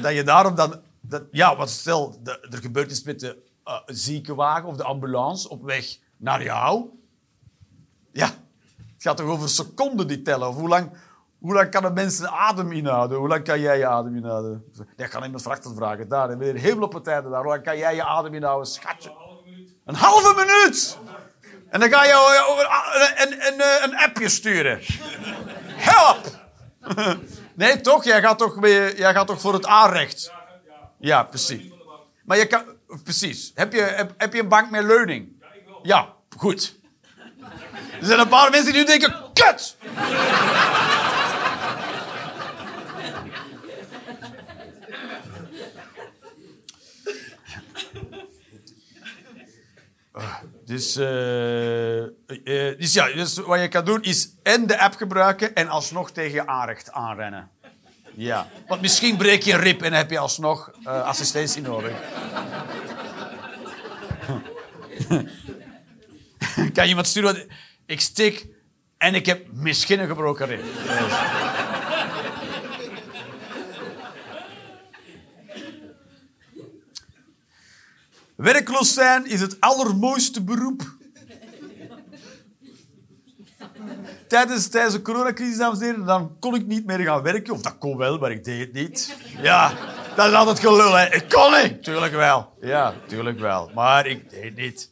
Dat 0.00 0.14
je 0.14 0.22
daarom 0.22 0.54
dan... 0.54 0.80
Dat, 1.00 1.22
ja, 1.30 1.56
wat 1.56 1.70
stel, 1.70 2.18
de- 2.22 2.46
er 2.50 2.58
gebeurt 2.58 2.90
iets 2.90 3.02
met 3.02 3.20
de 3.20 3.36
eh, 3.64 3.78
ziekenwagen 3.86 4.68
of 4.68 4.76
de 4.76 4.84
ambulance 4.84 5.48
op 5.48 5.62
weg 5.62 5.98
naar 6.16 6.42
jou. 6.42 6.88
Ja, 8.12 8.26
het 8.94 9.02
gaat 9.02 9.16
toch 9.16 9.26
over 9.26 9.48
seconden 9.48 10.06
die 10.06 10.22
tellen. 10.22 10.48
Of 10.48 10.54
hoe 10.54 10.68
lang, 10.68 10.90
hoe 11.40 11.54
lang 11.54 11.70
kan 11.70 11.84
een 11.84 11.92
mens 11.92 12.16
zijn 12.16 12.30
adem 12.30 12.72
inhouden? 12.72 13.18
Hoe 13.18 13.28
lang 13.28 13.44
kan 13.44 13.60
jij 13.60 13.78
je 13.78 13.86
adem 13.86 14.16
inhouden? 14.16 14.64
Dat 14.96 15.08
kan 15.08 15.24
iemand 15.24 15.44
dat 15.44 15.72
vragen. 15.76 16.08
Daar, 16.08 16.30
en 16.30 16.38
weer 16.38 16.54
heel 16.54 16.82
op 16.82 17.04
tijden 17.04 17.30
daar. 17.30 17.40
Hoe 17.40 17.50
lang 17.50 17.62
kan 17.62 17.78
jij 17.78 17.94
je 17.94 18.04
adem 18.04 18.34
inhouden, 18.34 18.66
schatje? 18.66 19.12
Een 19.84 19.94
halve 19.94 20.34
minuut! 20.34 20.98
En 21.70 21.80
dan 21.80 21.90
ga 21.90 22.04
je 22.04 22.44
over 22.48 22.66
een, 23.16 23.32
een, 23.32 23.52
een, 23.52 23.82
een 23.82 23.96
appje 23.96 24.28
sturen. 24.28 24.80
Help! 25.90 26.20
Nee, 27.54 27.80
toch? 27.80 28.04
Jij 28.04 28.20
gaat 28.20 28.38
toch, 28.38 28.54
weer- 28.54 28.98
jij 28.98 29.12
gaat 29.12 29.26
toch 29.26 29.40
voor 29.40 29.52
het 29.52 29.66
aanrecht? 29.66 30.32
Ja, 30.98 31.22
precies. 31.22 31.72
Maar 32.24 32.38
je 32.38 32.46
kan... 32.46 32.64
Precies. 33.04 33.52
Heb 33.54 33.72
je, 33.72 33.80
heb, 33.80 34.12
heb 34.16 34.32
je 34.32 34.40
een 34.40 34.48
bank 34.48 34.70
met 34.70 34.84
leuning? 34.84 35.42
Ja, 35.82 36.08
goed. 36.36 36.78
Er 38.00 38.06
zijn 38.06 38.20
een 38.20 38.28
paar 38.28 38.50
mensen 38.50 38.72
die 38.72 38.80
nu 38.80 38.86
denken... 38.86 39.14
Kut! 39.32 39.76
Dus, 50.70 50.96
eh, 50.96 52.02
eh, 52.02 52.08
dus 52.78 52.92
ja, 52.92 53.12
dus 53.12 53.36
wat 53.36 53.60
je 53.60 53.68
kan 53.68 53.84
doen 53.84 54.02
is 54.02 54.28
en 54.42 54.66
de 54.66 54.78
app 54.78 54.94
gebruiken 54.94 55.54
en 55.54 55.68
alsnog 55.68 56.10
tegen 56.10 56.48
aanrecht 56.48 56.92
aanrennen. 56.92 57.50
Ja, 58.14 58.48
want 58.66 58.80
misschien 58.80 59.16
breek 59.16 59.42
je 59.42 59.52
een 59.52 59.60
rib 59.60 59.82
en 59.82 59.92
heb 59.92 60.10
je 60.10 60.18
alsnog 60.18 60.70
eh, 60.84 61.02
assistentie 61.02 61.62
nodig. 61.62 61.92
kan 66.74 66.86
iemand 66.86 67.06
sturen? 67.06 67.48
Ik 67.86 68.00
stik 68.00 68.46
en 68.98 69.14
ik 69.14 69.26
heb 69.26 69.46
misschien 69.52 70.00
een 70.00 70.08
gebroken 70.08 70.46
rib. 70.46 70.62
Werkloos 78.40 78.94
zijn 78.94 79.26
is 79.26 79.40
het 79.40 79.60
allermooiste 79.60 80.42
beroep. 80.42 80.82
Tijdens, 84.28 84.68
tijdens 84.68 84.94
de 84.94 85.02
coronacrisis, 85.02 85.56
dames 85.56 85.80
en 85.80 86.04
dan 86.04 86.36
kon 86.38 86.54
ik 86.54 86.66
niet 86.66 86.86
meer 86.86 86.98
gaan 86.98 87.22
werken. 87.22 87.54
Of 87.54 87.60
dat 87.60 87.78
kon 87.78 87.96
wel, 87.96 88.18
maar 88.18 88.30
ik 88.30 88.44
deed 88.44 88.60
het 88.60 88.72
niet. 88.72 89.16
Ja, 89.42 89.72
dat 90.16 90.26
is 90.26 90.34
altijd 90.34 90.58
gelul, 90.58 90.94
hè. 90.94 91.14
Ik 91.14 91.28
kon 91.28 91.62
niet. 91.62 91.84
Tuurlijk 91.84 92.12
wel. 92.12 92.52
Ja, 92.60 92.94
tuurlijk 93.06 93.38
wel. 93.38 93.70
Maar 93.74 94.06
ik 94.06 94.30
deed 94.30 94.44
het 94.44 94.56
niet. 94.56 94.90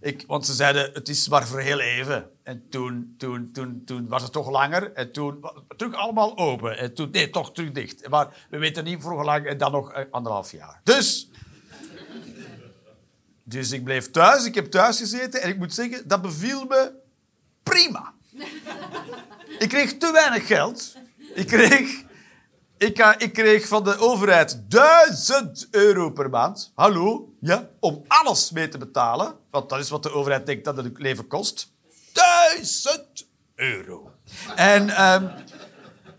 Ik, 0.00 0.24
want 0.26 0.46
ze 0.46 0.54
zeiden, 0.54 0.90
het 0.92 1.08
is 1.08 1.28
maar 1.28 1.46
voor 1.46 1.60
heel 1.60 1.80
even. 1.80 2.30
En 2.42 2.66
toen, 2.70 3.14
toen, 3.18 3.50
toen, 3.52 3.82
toen 3.84 4.08
was 4.08 4.22
het 4.22 4.32
toch 4.32 4.50
langer. 4.50 4.92
En 4.92 5.12
toen 5.12 5.44
terug 5.76 5.94
allemaal 5.94 6.38
open. 6.38 6.78
En 6.78 6.94
toen, 6.94 7.10
nee, 7.10 7.30
toch 7.30 7.52
terug 7.52 7.72
dicht. 7.72 8.08
Maar 8.08 8.46
we 8.50 8.58
weten 8.58 8.84
niet 8.84 9.02
voor 9.02 9.12
hoe 9.12 9.24
lang. 9.24 9.46
En 9.46 9.58
dan 9.58 9.72
nog 9.72 9.92
eh, 9.92 10.04
anderhalf 10.10 10.52
jaar. 10.52 10.80
Dus... 10.84 11.30
Dus 13.48 13.70
ik 13.70 13.84
bleef 13.84 14.10
thuis, 14.10 14.44
ik 14.44 14.54
heb 14.54 14.70
thuis 14.70 14.98
gezeten 14.98 15.42
en 15.42 15.48
ik 15.48 15.58
moet 15.58 15.74
zeggen, 15.74 16.08
dat 16.08 16.22
beviel 16.22 16.64
me 16.64 16.92
prima. 17.62 18.12
Ik 19.58 19.68
kreeg 19.68 19.96
te 19.96 20.12
weinig 20.12 20.46
geld. 20.46 20.94
Ik 21.34 21.46
kreeg, 21.46 22.04
ik, 22.76 22.98
ik 23.18 23.32
kreeg 23.32 23.68
van 23.68 23.84
de 23.84 23.98
overheid 23.98 24.70
1000 24.70 25.68
euro 25.70 26.10
per 26.10 26.30
maand. 26.30 26.72
Hallo? 26.74 27.34
Ja? 27.40 27.68
Om 27.80 28.04
alles 28.06 28.50
mee 28.50 28.68
te 28.68 28.78
betalen. 28.78 29.34
Want 29.50 29.68
dat 29.68 29.78
is 29.78 29.90
wat 29.90 30.02
de 30.02 30.12
overheid 30.12 30.46
denkt 30.46 30.64
dat 30.64 30.76
het 30.76 30.98
leven 30.98 31.26
kost. 31.26 31.72
1000 32.12 33.26
euro. 33.54 34.12
En, 34.56 34.88
ehm, 34.88 35.28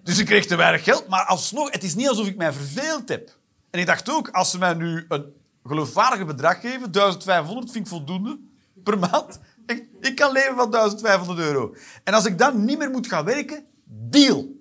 dus 0.03 0.17
ik 0.17 0.25
kreeg 0.25 0.45
te 0.45 0.55
weinig 0.55 0.83
geld, 0.83 1.07
maar 1.07 1.25
alsnog, 1.25 1.71
het 1.71 1.83
is 1.83 1.95
niet 1.95 2.07
alsof 2.07 2.27
ik 2.27 2.37
mij 2.37 2.53
verveeld 2.53 3.09
heb. 3.09 3.29
En 3.69 3.79
ik 3.79 3.85
dacht 3.85 4.09
ook, 4.09 4.29
als 4.29 4.51
ze 4.51 4.57
mij 4.57 4.73
nu 4.73 5.05
een 5.09 5.33
geloofwaardig 5.67 6.25
bedrag 6.25 6.61
geven, 6.61 6.91
1500 6.91 7.71
vind 7.71 7.85
ik 7.85 7.91
voldoende 7.91 8.39
per 8.83 8.99
maand. 8.99 9.39
Ik, 9.65 9.87
ik 10.01 10.15
kan 10.15 10.31
leven 10.31 10.55
van 10.55 10.71
1500 10.71 11.47
euro. 11.47 11.75
En 12.03 12.13
als 12.13 12.25
ik 12.25 12.37
dan 12.37 12.65
niet 12.65 12.77
meer 12.77 12.89
moet 12.89 13.07
gaan 13.07 13.25
werken, 13.25 13.65
deal. 13.85 14.55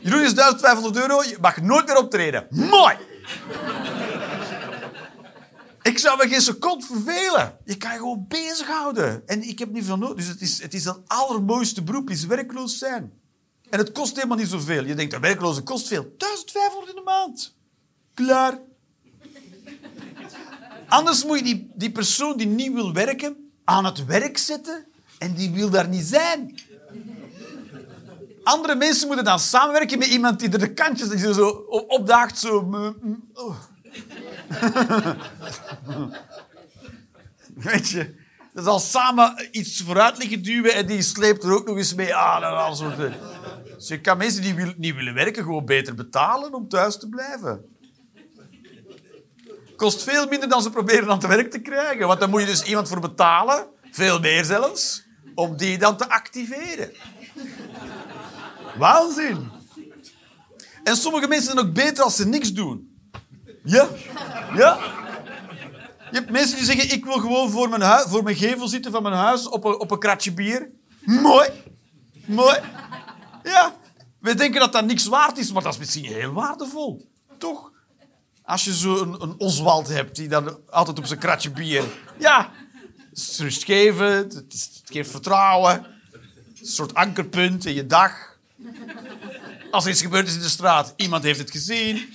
Jeroen 0.00 0.22
is 0.22 0.34
1500 0.34 0.96
euro, 0.96 1.22
je 1.22 1.36
mag 1.40 1.60
nooit 1.60 1.86
meer 1.86 1.96
optreden. 1.96 2.46
Mooi! 2.50 2.96
Ik 5.82 5.98
zou 5.98 6.16
me 6.16 6.28
geen 6.28 6.40
seconde 6.40 6.86
vervelen. 6.86 7.58
Je 7.64 7.76
kan 7.76 7.92
je 7.92 7.98
gewoon 7.98 8.24
bezighouden. 8.28 9.22
En 9.26 9.48
ik 9.48 9.58
heb 9.58 9.72
niet 9.72 9.84
veel 9.84 9.98
nodig. 9.98 10.16
Dus 10.16 10.26
het 10.26 10.40
is, 10.40 10.62
het 10.62 10.74
is 10.74 10.84
het 10.84 10.98
allermooiste 11.06 11.82
beroep, 11.82 12.10
is 12.10 12.26
werkloos 12.26 12.78
zijn. 12.78 13.12
En 13.70 13.78
het 13.78 13.92
kost 13.92 14.16
helemaal 14.16 14.36
niet 14.36 14.48
zoveel. 14.48 14.84
Je 14.84 14.94
denkt, 14.94 15.12
een 15.12 15.20
werkloze 15.20 15.62
kost 15.62 15.88
veel. 15.88 16.14
1500 16.16 16.88
in 16.88 16.94
de 16.94 17.02
maand. 17.04 17.56
Klaar. 18.14 18.58
Anders 20.88 21.24
moet 21.24 21.38
je 21.38 21.44
die, 21.44 21.70
die 21.74 21.90
persoon 21.92 22.36
die 22.36 22.46
niet 22.46 22.72
wil 22.72 22.92
werken 22.92 23.50
aan 23.64 23.84
het 23.84 24.04
werk 24.04 24.38
zetten 24.38 24.86
en 25.18 25.34
die 25.34 25.50
wil 25.50 25.70
daar 25.70 25.88
niet 25.88 26.04
zijn. 26.04 26.58
Andere 28.42 28.74
mensen 28.74 29.06
moeten 29.06 29.24
dan 29.24 29.38
samenwerken 29.38 29.98
met 29.98 30.08
iemand 30.08 30.38
die 30.40 30.50
er 30.50 30.58
de 30.58 30.72
kantjes 30.72 31.08
die 31.08 31.18
zo 31.34 31.48
op- 31.48 31.90
opdaagt. 31.90 32.38
Zo. 32.38 32.58
oh. 33.34 33.56
Weet 37.54 37.88
je, 37.88 38.14
dat 38.54 38.64
zal 38.64 38.78
samen 38.78 39.48
iets 39.50 39.80
vooruit 39.82 40.18
liggen 40.18 40.42
duwen 40.42 40.74
en 40.74 40.86
die 40.86 41.02
sleept 41.02 41.44
er 41.44 41.52
ook 41.52 41.66
nog 41.66 41.76
eens 41.76 41.94
mee 41.94 42.14
aan. 42.14 42.42
En 42.68 42.76
soort 42.76 42.96
dingen. 42.96 43.18
Dus 43.76 43.88
je 43.88 44.00
kan 44.00 44.18
mensen 44.18 44.42
die 44.42 44.54
wil- 44.54 44.74
niet 44.76 44.94
willen 44.94 45.14
werken 45.14 45.42
gewoon 45.42 45.64
beter 45.64 45.94
betalen 45.94 46.54
om 46.54 46.68
thuis 46.68 46.98
te 46.98 47.08
blijven. 47.08 47.71
Kost 49.82 50.02
veel 50.02 50.26
minder 50.26 50.48
dan 50.48 50.62
ze 50.62 50.70
proberen 50.70 51.10
aan 51.10 51.18
te 51.18 51.26
werk 51.26 51.50
te 51.50 51.58
krijgen. 51.58 52.06
Want 52.06 52.20
dan 52.20 52.30
moet 52.30 52.40
je 52.40 52.46
dus 52.46 52.62
iemand 52.62 52.88
voor 52.88 53.00
betalen, 53.00 53.66
veel 53.90 54.20
meer 54.20 54.44
zelfs, 54.44 55.02
om 55.34 55.56
die 55.56 55.78
dan 55.78 55.96
te 55.96 56.08
activeren. 56.08 56.92
Waanzin. 58.78 59.50
En 60.84 60.96
sommige 60.96 61.28
mensen 61.28 61.52
zijn 61.52 61.66
ook 61.66 61.72
beter 61.72 62.04
als 62.04 62.16
ze 62.16 62.26
niks 62.26 62.52
doen. 62.52 62.98
Ja? 63.64 63.88
Ja? 64.54 64.78
Je 66.10 66.18
hebt 66.18 66.30
mensen 66.30 66.56
die 66.56 66.64
zeggen, 66.64 66.92
ik 66.92 67.04
wil 67.04 67.18
gewoon 67.18 67.50
voor 67.50 67.68
mijn, 67.68 68.08
voor 68.08 68.22
mijn 68.22 68.36
gevel 68.36 68.68
zitten 68.68 68.92
van 68.92 69.02
mijn 69.02 69.14
huis 69.14 69.48
op 69.48 69.64
een, 69.64 69.80
op 69.80 69.90
een 69.90 69.98
kratje 69.98 70.32
bier. 70.32 70.70
Mooi. 71.00 71.48
Mooi. 72.26 72.58
Ja. 73.42 73.74
We 74.20 74.34
denken 74.34 74.60
dat 74.60 74.72
dat 74.72 74.84
niks 74.84 75.06
waard 75.06 75.38
is, 75.38 75.52
maar 75.52 75.62
dat 75.62 75.72
is 75.72 75.78
misschien 75.78 76.04
heel 76.04 76.32
waardevol. 76.32 77.08
Toch? 77.38 77.71
Als 78.52 78.64
je 78.64 78.76
zo 78.76 79.02
een, 79.02 79.22
een 79.22 79.34
Oswald 79.38 79.88
hebt 79.88 80.16
die 80.16 80.28
dan 80.28 80.58
altijd 80.70 80.98
op 80.98 81.06
zijn 81.06 81.18
kratje 81.18 81.50
bier... 81.50 81.84
Ja. 82.18 82.52
Het 83.10 83.18
is 84.48 84.70
het, 84.72 84.80
geeft 84.84 85.10
vertrouwen. 85.10 85.86
Een 86.60 86.66
soort 86.66 86.94
ankerpunt 86.94 87.64
in 87.64 87.74
je 87.74 87.86
dag. 87.86 88.38
Als 89.70 89.84
er 89.84 89.90
iets 89.90 90.02
gebeurd 90.02 90.28
is 90.28 90.34
in 90.34 90.40
de 90.40 90.48
straat, 90.48 90.92
iemand 90.96 91.22
heeft 91.22 91.38
het 91.38 91.50
gezien. 91.50 92.14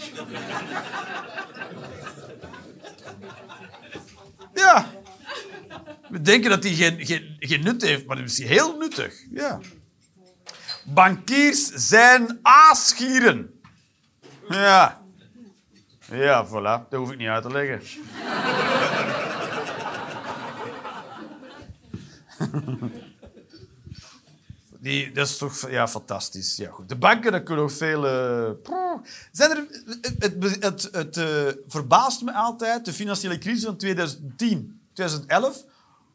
Ja. 4.54 4.92
We 6.10 6.22
denken 6.22 6.50
dat 6.50 6.62
die 6.62 6.76
geen, 6.76 7.06
geen, 7.06 7.36
geen 7.40 7.64
nut 7.64 7.82
heeft, 7.82 8.06
maar 8.06 8.16
dat 8.16 8.26
is 8.26 8.44
heel 8.44 8.78
nuttig. 8.78 9.14
Ja. 9.32 9.60
Bankiers 10.86 11.66
zijn 11.66 12.40
aasgieren. 12.42 13.62
Ja. 14.50 15.06
Ja, 16.12 16.48
voilà. 16.48 16.90
Dat 16.90 17.00
hoef 17.00 17.12
ik 17.12 17.18
niet 17.18 17.28
uit 17.28 17.44
te 17.44 17.52
leggen. 17.52 17.82
Die, 24.80 25.12
dat 25.12 25.28
is 25.28 25.38
toch 25.38 25.70
ja, 25.70 25.88
fantastisch. 25.88 26.56
Ja, 26.56 26.72
goed. 26.72 26.90
De 26.90 26.96
banken, 26.96 27.32
daar 27.32 27.44
kunnen 27.44 27.64
nog 27.64 27.74
veel... 27.74 28.08
eh. 28.08 28.52
Zijn 29.32 29.52
er, 29.52 29.66
het 30.20 30.36
het, 30.40 30.64
het, 30.64 30.90
het 30.92 31.18
eh, 31.18 31.48
verbaast 31.68 32.22
me 32.22 32.34
altijd, 32.34 32.86
de 32.86 32.94
financiële 32.94 33.38
crisis 33.38 33.64
van 33.64 33.78
2010, 33.78 34.82
2011, 34.94 35.64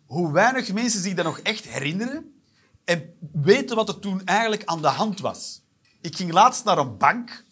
hoe 0.06 0.32
weinig 0.32 0.72
mensen 0.72 1.00
zich 1.00 1.14
dat 1.14 1.24
nog 1.24 1.38
echt 1.38 1.64
herinneren 1.64 2.34
en 2.84 3.14
weten 3.32 3.76
wat 3.76 3.88
er 3.88 3.98
toen 3.98 4.24
eigenlijk 4.24 4.64
aan 4.64 4.82
de 4.82 4.88
hand 4.88 5.20
was. 5.20 5.62
Ik 6.00 6.16
ging 6.16 6.32
laatst 6.32 6.64
naar 6.64 6.78
een 6.78 6.96
bank 6.96 7.44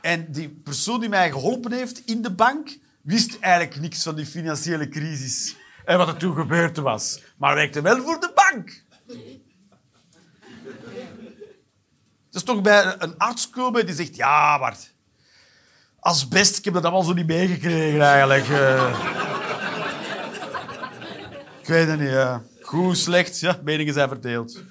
en 0.00 0.32
die 0.32 0.48
persoon 0.48 1.00
die 1.00 1.08
mij 1.08 1.30
geholpen 1.30 1.72
heeft 1.72 2.02
in 2.04 2.22
de 2.22 2.32
bank 2.32 2.78
wist 3.02 3.38
eigenlijk 3.40 3.80
niks 3.80 4.02
van 4.02 4.14
die 4.14 4.26
financiële 4.26 4.88
crisis 4.88 5.56
en 5.84 5.98
wat 5.98 6.08
er 6.08 6.16
toen 6.16 6.34
gebeurd 6.34 6.76
was. 6.76 7.22
Maar 7.36 7.54
werkte 7.54 7.80
wel 7.82 8.02
voor 8.02 8.20
de 8.20 8.32
bank. 8.34 8.82
Het 12.26 12.34
is 12.34 12.42
toch 12.42 12.60
bij 12.60 12.94
een 12.98 13.18
arts 13.18 13.50
komen 13.50 13.86
die 13.86 13.94
zegt... 13.94 14.16
Ja, 14.16 14.58
maar... 14.58 14.76
Asbest, 16.00 16.58
ik 16.58 16.64
heb 16.64 16.74
dat 16.74 16.82
allemaal 16.82 17.02
zo 17.02 17.12
niet 17.12 17.26
meegekregen 17.26 18.00
eigenlijk. 18.00 18.48
eh. 18.48 18.98
Ik 21.60 21.66
weet 21.66 21.88
het 21.88 22.00
niet, 22.00 22.10
ja. 22.10 22.42
Goed, 22.60 22.98
slecht, 22.98 23.40
ja, 23.40 23.60
meningen 23.64 23.94
zijn 23.94 24.08
verdeeld. 24.08 24.62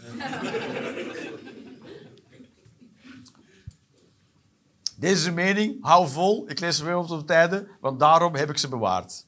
Deze 4.99 5.31
mening, 5.31 5.77
hou 5.81 6.09
vol. 6.09 6.49
Ik 6.49 6.59
lees 6.59 6.77
ze 6.77 6.83
weer 6.85 6.97
op 6.97 7.07
de 7.07 7.23
tijden, 7.23 7.67
want 7.81 7.99
daarom 7.99 8.35
heb 8.35 8.49
ik 8.49 8.57
ze 8.57 8.67
bewaard. 8.67 9.25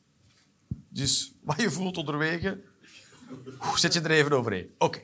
Dus 0.89 1.33
wat 1.43 1.61
je 1.61 1.71
voelt 1.71 1.97
onderwege, 1.97 2.61
zet 3.75 3.93
je 3.93 4.01
er 4.01 4.11
even 4.11 4.31
overheen. 4.31 4.69
Oké. 4.77 4.99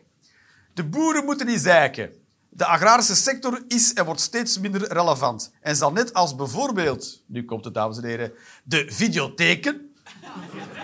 De 0.73 0.83
boeren 0.83 1.25
moeten 1.25 1.45
niet 1.45 1.59
zeiken. 1.59 2.11
De 2.49 2.65
agrarische 2.65 3.15
sector 3.15 3.63
is 3.67 3.93
en 3.93 4.05
wordt 4.05 4.21
steeds 4.21 4.59
minder 4.59 4.93
relevant. 4.93 5.53
En 5.61 5.75
zal 5.75 5.91
net 5.91 6.13
als 6.13 6.35
bijvoorbeeld, 6.35 7.23
nu 7.25 7.45
komt 7.45 7.65
het 7.65 7.73
dames 7.73 7.97
en 7.97 8.03
heren, 8.03 8.31
de 8.63 8.85
videotheken 8.89 9.93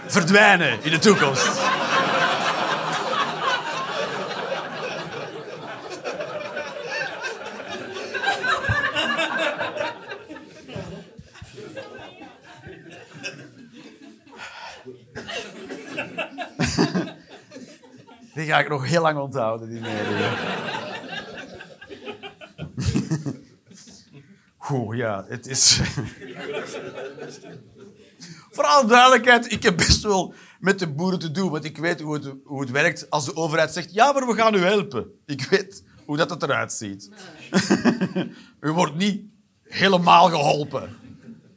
verdwijnen 0.07 0.83
in 0.83 0.91
de 0.91 0.99
toekomst. 0.99 1.47
Die 18.33 18.45
ga 18.45 18.59
ik 18.59 18.69
nog 18.69 18.85
heel 18.85 19.01
lang 19.01 19.17
onthouden, 19.17 19.69
die. 19.69 19.81
Oeh, 24.69 24.97
ja, 24.97 25.25
het 25.27 25.47
is... 25.47 25.81
Voor 28.51 28.63
alle 28.63 28.87
duidelijkheid, 28.87 29.51
ik 29.51 29.63
heb 29.63 29.77
best 29.77 30.03
wel 30.03 30.33
met 30.59 30.79
de 30.79 30.87
boeren 30.87 31.19
te 31.19 31.31
doen, 31.31 31.51
want 31.51 31.63
ik 31.63 31.77
weet 31.77 32.01
hoe 32.01 32.13
het, 32.13 32.33
hoe 32.43 32.61
het 32.61 32.71
werkt 32.71 33.09
als 33.09 33.25
de 33.25 33.35
overheid 33.35 33.71
zegt, 33.71 33.93
ja, 33.93 34.11
maar 34.11 34.27
we 34.27 34.33
gaan 34.33 34.55
u 34.55 34.59
helpen. 34.59 35.11
Ik 35.25 35.43
weet 35.43 35.83
hoe 36.05 36.17
dat 36.17 36.43
eruit 36.43 36.73
ziet. 36.73 37.09
u 38.61 38.71
wordt 38.71 38.95
niet 38.95 39.21
helemaal 39.63 40.29
geholpen. 40.29 40.97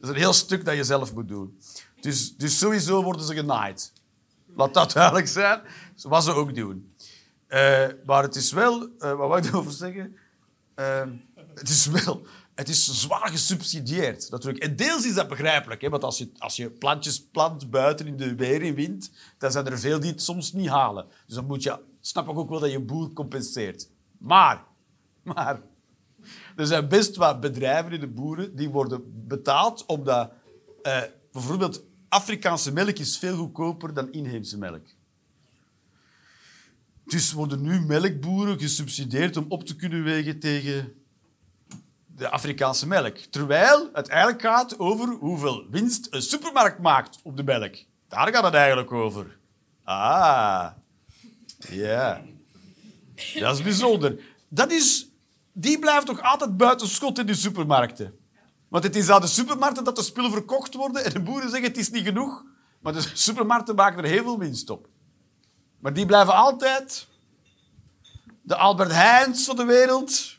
Dat 0.00 0.02
is 0.02 0.08
een 0.08 0.14
heel 0.14 0.32
stuk 0.32 0.64
dat 0.64 0.76
je 0.76 0.84
zelf 0.84 1.14
moet 1.14 1.28
doen. 1.28 1.58
Dus, 2.00 2.36
dus 2.36 2.58
sowieso 2.58 3.02
worden 3.02 3.26
ze 3.26 3.34
genaaid. 3.34 3.92
Laat 4.56 4.74
dat 4.74 4.92
duidelijk 4.92 5.28
zijn. 5.28 5.60
Wat 6.02 6.24
ze 6.24 6.32
ook 6.32 6.54
doen. 6.54 6.94
Eh, 7.46 7.86
maar 8.06 8.22
het 8.22 8.34
is 8.34 8.52
wel... 8.52 8.88
eh, 8.98 9.14
wat 9.14 9.28
wou 9.28 9.38
ik 9.38 9.44
erover 9.44 9.72
zeggen? 9.72 10.16
Eh, 10.74 11.02
het 11.54 11.68
is 11.68 11.86
wel... 11.86 12.26
Het 12.54 12.68
is 12.68 13.00
zwaar 13.00 13.28
gesubsidieerd, 13.28 14.30
natuurlijk. 14.30 14.64
En 14.64 14.76
deels 14.76 15.06
is 15.06 15.14
dat 15.14 15.28
begrijpelijk. 15.28 15.80
Hè? 15.80 15.88
Want 15.88 16.04
als 16.04 16.18
je, 16.18 16.30
als 16.38 16.56
je 16.56 16.70
plantjes 16.70 17.24
plant 17.24 17.70
buiten 17.70 18.06
in 18.06 18.16
de 18.16 18.34
weer 18.34 18.62
en 18.62 18.74
wind, 18.74 19.10
dan 19.38 19.50
zijn 19.50 19.66
er 19.66 19.78
veel 19.78 20.00
die 20.00 20.10
het 20.10 20.22
soms 20.22 20.52
niet 20.52 20.68
halen. 20.68 21.06
Dus 21.26 21.34
dan 21.34 21.46
moet 21.46 21.62
je... 21.62 21.78
Snap 22.00 22.28
ik 22.28 22.38
ook 22.38 22.48
wel 22.48 22.60
dat 22.60 22.70
je 22.70 22.80
boer 22.80 23.12
compenseert. 23.12 23.88
Maar... 24.18 24.64
Maar... 25.22 25.60
Er 26.56 26.66
zijn 26.66 26.88
best 26.88 27.16
wat 27.16 27.40
bedrijven 27.40 27.92
in 27.92 28.00
de 28.00 28.06
boeren 28.06 28.56
die 28.56 28.70
worden 28.70 29.26
betaald 29.26 29.86
omdat 29.86 30.32
eh, 30.82 31.02
bijvoorbeeld 31.32 31.82
Afrikaanse 32.08 32.72
melk 32.72 32.98
is 32.98 33.18
veel 33.18 33.36
goedkoper 33.36 33.94
dan 33.94 34.12
inheemse 34.12 34.58
melk. 34.58 34.86
Dus 37.04 37.32
worden 37.32 37.62
nu 37.62 37.80
melkboeren 37.80 38.58
gesubsidieerd 38.58 39.36
om 39.36 39.44
op 39.48 39.64
te 39.64 39.76
kunnen 39.76 40.04
wegen 40.04 40.38
tegen 40.38 40.94
de 42.06 42.28
Afrikaanse 42.28 42.86
melk. 42.86 43.16
Terwijl 43.16 43.90
het 43.92 44.08
eigenlijk 44.08 44.40
gaat 44.42 44.78
over 44.78 45.08
hoeveel 45.08 45.66
winst 45.70 46.06
een 46.10 46.22
supermarkt 46.22 46.78
maakt 46.78 47.20
op 47.22 47.36
de 47.36 47.42
melk. 47.42 47.74
Daar 48.08 48.32
gaat 48.32 48.44
het 48.44 48.54
eigenlijk 48.54 48.92
over. 48.92 49.38
Ah, 49.84 50.70
ja. 51.58 52.22
Dat 53.38 53.56
is 53.56 53.62
bijzonder. 53.62 54.20
Dat 54.48 54.72
is, 54.72 55.08
die 55.52 55.78
blijft 55.78 56.06
toch 56.06 56.22
altijd 56.22 56.56
buiten 56.56 56.88
schot 56.88 57.18
in 57.18 57.26
de 57.26 57.34
supermarkten. 57.34 58.18
Want 58.68 58.84
het 58.84 58.96
is 58.96 59.10
aan 59.10 59.20
de 59.20 59.26
supermarkten 59.26 59.84
dat 59.84 59.96
de 59.96 60.02
spullen 60.02 60.30
verkocht 60.30 60.74
worden 60.74 61.04
en 61.04 61.12
de 61.12 61.20
boeren 61.20 61.50
zeggen 61.50 61.68
het 61.68 61.78
is 61.78 61.90
niet 61.90 62.04
genoeg. 62.04 62.44
Maar 62.80 62.92
de 62.92 63.10
supermarkten 63.12 63.74
maken 63.74 64.04
er 64.04 64.10
heel 64.10 64.22
veel 64.22 64.38
winst 64.38 64.70
op. 64.70 64.88
Maar 65.78 65.92
die 65.92 66.06
blijven 66.06 66.34
altijd 66.34 67.08
de 68.42 68.56
Albert 68.56 68.92
Heijns 68.92 69.44
van 69.44 69.56
de 69.56 69.64
wereld 69.64 70.38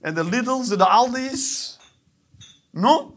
en 0.00 0.14
de 0.14 0.24
Lidl's 0.24 0.70
en 0.70 0.78
de 0.78 0.88
Aldi's. 0.88 1.76
No? 2.70 3.16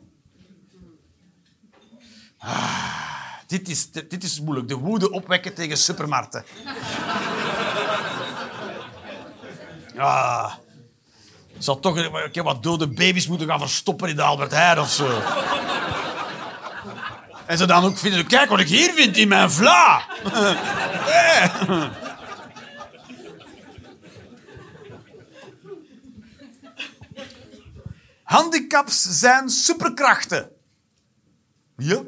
Ah, 2.38 3.40
dit, 3.48 3.70
is, 3.70 3.92
dit 3.92 4.24
is 4.24 4.42
moeilijk. 4.42 4.68
De 4.68 4.76
woede 4.76 5.12
opwekken 5.12 5.54
tegen 5.54 5.78
supermarkten. 5.78 6.44
Ah. 9.98 10.54
Zal 11.62 11.80
toch 11.80 11.96
een 11.96 12.32
keer 12.32 12.44
wat 12.44 12.64
dode 12.64 12.88
baby's 12.88 13.28
moeten 13.28 13.48
gaan 13.48 13.60
verstoppen 13.60 14.10
in 14.10 14.16
de 14.16 14.22
Albert 14.22 14.52
Heijn 14.52 14.80
of 14.80 14.92
zo. 14.92 15.22
En 17.46 17.58
ze 17.58 17.66
dan 17.66 17.84
ook 17.84 17.98
vinden, 17.98 18.28
kijk 18.28 18.50
wat 18.50 18.60
ik 18.60 18.68
hier 18.68 18.94
vind 18.94 19.18
in 19.18 19.28
mijn 19.28 19.52
vla. 19.52 20.04
Eh. 21.12 21.90
Handicaps 28.24 29.02
zijn 29.02 29.50
superkrachten. 29.50 30.50
Ja. 31.78 32.02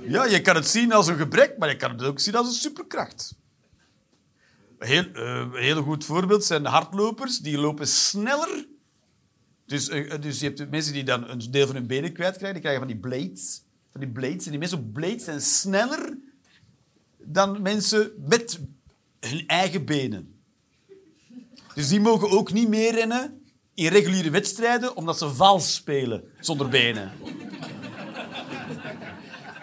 Ja, 0.00 0.24
je 0.24 0.40
kan 0.40 0.54
het 0.54 0.68
zien 0.68 0.92
als 0.92 1.06
een 1.06 1.16
gebrek, 1.16 1.58
maar 1.58 1.68
je 1.68 1.76
kan 1.76 1.90
het 1.90 2.02
ook 2.02 2.20
zien 2.20 2.34
als 2.34 2.46
een 2.46 2.52
superkracht. 2.52 3.37
Heel, 4.78 5.04
eh, 5.12 5.52
heel 5.52 5.82
goed 5.82 6.04
voorbeeld 6.04 6.44
zijn 6.44 6.64
hardlopers. 6.64 7.38
Die 7.38 7.58
lopen 7.58 7.88
sneller. 7.88 8.66
Dus, 9.66 9.88
eh, 9.88 10.20
dus 10.20 10.40
je 10.40 10.46
hebt 10.46 10.70
mensen 10.70 10.92
die 10.92 11.04
dan 11.04 11.28
een 11.28 11.50
deel 11.50 11.66
van 11.66 11.74
hun 11.74 11.86
benen 11.86 12.12
kwijtkrijgen. 12.12 12.52
Die 12.52 12.62
krijgen 12.62 12.86
van 12.86 12.92
die 12.92 13.00
blades. 13.00 13.62
Van 13.92 14.00
die 14.00 14.10
blades. 14.10 14.44
En 14.44 14.50
die 14.50 14.58
mensen 14.58 14.78
op 14.78 14.92
blades 14.92 15.24
zijn 15.24 15.40
sneller 15.40 16.18
dan 17.18 17.62
mensen 17.62 18.12
met 18.28 18.60
hun 19.20 19.46
eigen 19.46 19.84
benen. 19.84 20.40
Dus 21.74 21.88
die 21.88 22.00
mogen 22.00 22.30
ook 22.30 22.52
niet 22.52 22.68
meer 22.68 22.94
rennen 22.94 23.42
in 23.74 23.86
reguliere 23.86 24.30
wedstrijden, 24.30 24.96
omdat 24.96 25.18
ze 25.18 25.34
vals 25.34 25.74
spelen 25.74 26.24
zonder 26.40 26.68
benen. 26.68 27.12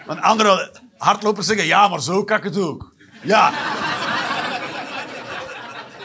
Want 0.06 0.20
andere 0.20 0.80
hardlopers 0.96 1.46
zeggen, 1.46 1.66
ja, 1.66 1.88
maar 1.88 2.02
zo 2.02 2.24
kan 2.24 2.36
ik 2.36 2.44
het 2.44 2.58
ook. 2.58 2.94
Ja. 3.22 3.52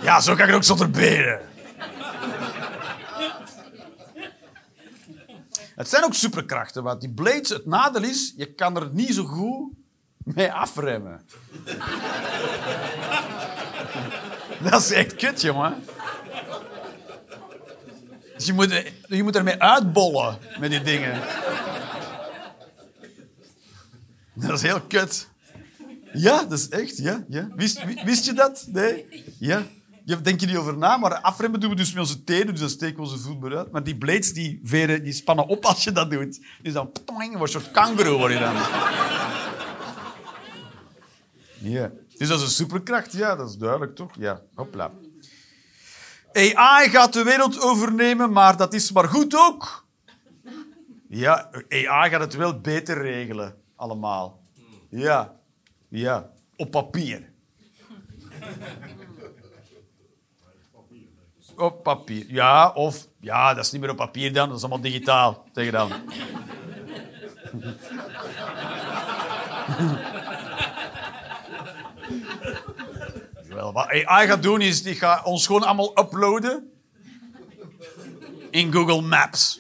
Ja, 0.01 0.19
zo 0.21 0.35
kan 0.35 0.47
ik 0.49 0.55
ook 0.55 0.63
zonder 0.63 0.89
benen. 0.89 1.39
Het 5.75 5.89
zijn 5.89 6.03
ook 6.03 6.13
superkrachten, 6.13 6.83
want 6.83 7.01
die 7.01 7.09
blades, 7.09 7.49
het 7.49 7.65
nadeel 7.65 8.03
is, 8.03 8.33
je 8.37 8.53
kan 8.53 8.75
er 8.75 8.89
niet 8.91 9.13
zo 9.13 9.23
goed 9.23 9.71
mee 10.23 10.51
afremmen. 10.53 11.21
Dat 14.69 14.81
is 14.81 14.91
echt 14.91 15.15
kut, 15.15 15.41
jongen. 15.41 15.83
Dus 18.35 18.45
je 18.45 18.53
moet, 18.53 18.91
je 19.07 19.23
moet 19.23 19.35
ermee 19.35 19.61
uitbollen 19.61 20.37
met 20.59 20.69
die 20.71 20.81
dingen. 20.81 21.21
Dat 24.33 24.51
is 24.51 24.61
heel 24.61 24.81
kut. 24.81 25.27
Ja, 26.13 26.43
dat 26.43 26.59
is 26.59 26.69
echt, 26.69 26.97
ja. 26.97 27.23
ja. 27.29 27.47
Wist, 27.55 27.83
wi- 27.85 28.01
wist 28.05 28.25
je 28.25 28.33
dat? 28.33 28.65
Nee? 28.67 29.23
Ja. 29.39 29.61
Je 30.05 30.21
denkt 30.21 30.41
je 30.41 30.47
niet 30.47 30.57
over 30.57 30.77
na, 30.77 30.97
maar 30.97 31.21
afremmen 31.21 31.59
doen 31.59 31.69
we 31.69 31.75
dus 31.75 31.93
met 31.93 32.01
onze 32.01 32.23
tenen, 32.23 32.47
dus 32.47 32.59
dan 32.59 32.69
steken 32.69 32.95
we 32.95 33.01
onze 33.01 33.17
voet 33.17 33.39
maar 33.39 33.57
uit. 33.57 33.71
Maar 33.71 33.83
die 33.83 33.97
blades 33.97 34.33
die, 34.33 34.59
veren, 34.63 35.03
die 35.03 35.13
spannen 35.13 35.47
op 35.47 35.65
als 35.65 35.83
je 35.83 35.91
dat 35.91 36.11
doet. 36.11 36.39
Dus 36.61 36.73
dan 36.73 36.91
ptoing, 36.91 37.37
word 37.37 37.51
je 37.51 37.57
een 37.57 37.63
soort 37.63 37.73
kangaroo 37.73 38.17
word 38.17 38.39
dan. 38.39 38.55
Ja. 41.61 41.91
Dus 42.17 42.27
dat 42.27 42.39
is 42.39 42.45
een 42.45 42.51
superkracht, 42.51 43.11
ja, 43.11 43.35
dat 43.35 43.49
is 43.49 43.55
duidelijk 43.55 43.95
toch? 43.95 44.11
Ja, 44.19 44.41
hopla. 44.55 44.91
AI 46.33 46.89
gaat 46.89 47.13
de 47.13 47.23
wereld 47.23 47.61
overnemen, 47.61 48.31
maar 48.31 48.57
dat 48.57 48.73
is 48.73 48.91
maar 48.91 49.07
goed 49.07 49.35
ook. 49.35 49.85
Ja, 51.07 51.49
AI 51.69 52.09
gaat 52.09 52.21
het 52.21 52.35
wel 52.35 52.59
beter 52.59 53.01
regelen, 53.01 53.55
allemaal. 53.75 54.41
Ja, 54.89 55.35
ja, 55.89 56.29
op 56.55 56.71
papier. 56.71 57.29
Op 61.61 61.83
papier, 61.83 62.25
ja, 62.27 62.69
of... 62.69 63.07
Ja, 63.19 63.53
dat 63.53 63.65
is 63.65 63.71
niet 63.71 63.81
meer 63.81 63.89
op 63.89 63.97
papier 63.97 64.33
dan, 64.33 64.47
dat 64.47 64.57
is 64.57 64.63
allemaal 64.63 64.81
digitaal, 64.81 65.45
tegen 65.53 65.71
dan. 65.71 65.91
Wel, 73.47 73.73
wat 73.73 73.87
AI 73.87 74.27
gaat 74.27 74.43
doen 74.43 74.61
is, 74.61 74.83
die 74.83 74.95
gaat 74.95 75.25
ons 75.25 75.45
gewoon 75.45 75.63
allemaal 75.63 75.99
uploaden 75.99 76.71
in 78.51 78.71
Google 78.71 79.01
Maps. 79.01 79.59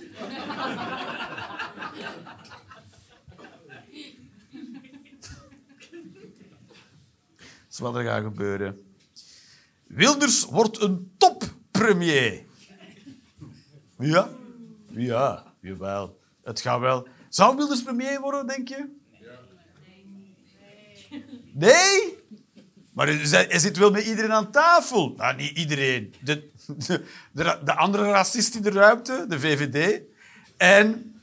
Dat 7.37 7.69
is 7.69 7.79
wat 7.79 7.95
er 7.95 8.03
gaat 8.03 8.23
gebeuren. 8.23 8.81
Wilders 9.87 10.45
wordt 10.45 10.81
een 10.81 11.11
toppremier. 11.81 12.43
Ja? 13.99 14.29
Ja, 14.87 15.43
jawel. 15.59 16.19
Het 16.43 16.61
gaat 16.61 16.79
wel. 16.79 17.07
Zou 17.29 17.55
Wilders 17.55 17.83
premier 17.83 18.19
worden, 18.19 18.47
denk 18.47 18.67
je? 18.67 18.99
Nee? 21.53 22.19
Maar 22.93 23.07
hij 23.07 23.59
zit 23.59 23.77
wel 23.77 23.91
met 23.91 24.05
iedereen 24.05 24.31
aan 24.31 24.51
tafel. 24.51 25.13
Nou, 25.17 25.35
niet 25.35 25.57
iedereen. 25.57 26.13
De, 26.23 26.49
de, 26.67 27.05
de, 27.31 27.59
de 27.63 27.75
andere 27.75 28.03
racist 28.03 28.55
in 28.55 28.61
de 28.61 28.69
ruimte, 28.69 29.25
de 29.27 29.39
VVD. 29.39 30.01
En 30.57 31.19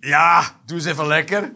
ja, 0.00 0.60
doe 0.64 0.76
eens 0.76 0.86
even 0.86 1.06
lekker. 1.06 1.52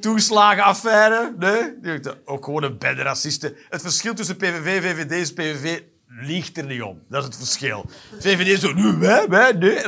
Toeslagenaffaire. 0.00 1.34
Nee, 1.38 2.00
ook 2.24 2.44
gewoon 2.44 2.62
een 2.62 2.78
bende 2.78 3.02
racisten. 3.02 3.56
Het 3.68 3.80
verschil 3.80 4.14
tussen 4.14 4.36
PVV 4.36 4.82
en 4.84 4.96
VVD 4.96 5.10
is 5.10 5.32
PVV 5.32 5.80
liegt 6.20 6.58
er 6.58 6.64
niet 6.64 6.82
om. 6.82 7.02
Dat 7.08 7.20
is 7.20 7.26
het 7.26 7.36
verschil. 7.36 7.90
VVD 8.18 8.60
zo, 8.60 8.72
nu 8.72 8.92
wij, 8.92 9.28
wij, 9.28 9.52
nee. 9.52 9.78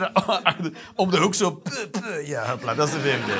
Om 0.95 1.11
de 1.11 1.18
hoek 1.18 1.35
zo, 1.35 1.62
ja, 2.24 2.57
dat 2.57 2.89
is 2.89 2.95
de 2.95 3.01
VVD. 3.01 3.35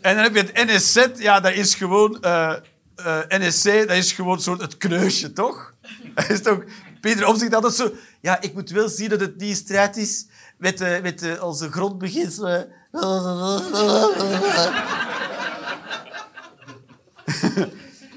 En 0.00 0.14
dan 0.14 0.24
heb 0.24 0.34
je 0.34 0.40
het 0.40 0.52
NSZ, 0.66 1.06
ja, 1.16 1.40
dat 1.40 1.52
is 1.52 1.74
gewoon... 1.74 2.22
eh, 2.22 2.54
eh, 2.96 3.18
NSC, 3.28 3.64
dat 3.64 3.96
is 3.96 4.12
gewoon 4.12 4.40
soort 4.40 4.60
het 4.60 4.76
kneusje, 4.76 5.32
toch? 5.32 5.72
Dat 6.14 6.28
is 6.28 6.42
toch... 6.42 6.64
Peter 7.00 7.26
Omtzigt 7.26 7.54
altijd 7.54 7.74
zo... 7.74 7.92
Ja, 8.20 8.40
ik 8.40 8.54
moet 8.54 8.70
wel 8.70 8.88
zien 8.88 9.08
dat 9.08 9.20
het 9.20 9.38
die 9.38 9.54
strijd 9.54 9.96
is 9.96 10.26
met, 10.58 10.80
eh, 10.80 11.02
met 11.02 11.40
onze 11.40 11.72
grondbeginselen. 11.72 12.68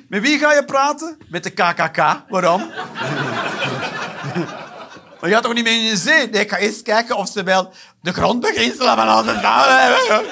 met 0.10 0.22
wie 0.22 0.39
ga 0.39 0.53
je 0.53 0.66
praten? 0.66 1.18
Met 1.30 1.43
de 1.43 1.49
KKK. 1.49 1.97
Waarom? 2.30 2.72
Maar 5.20 5.30
je 5.30 5.36
gaat 5.36 5.43
toch 5.43 5.53
niet 5.53 5.64
meer 5.64 5.84
in 5.84 5.89
de 5.89 5.97
zee? 5.97 6.30
Ik 6.30 6.49
ga 6.49 6.57
eerst 6.57 6.82
kijken 6.82 7.18
of 7.18 7.30
ze 7.30 7.43
wel 7.43 7.74
de 8.01 8.14
grondbeginselen 8.14 8.95
van 8.95 9.18
onze 9.18 9.39
taal 9.41 9.66
hebben. 9.70 10.26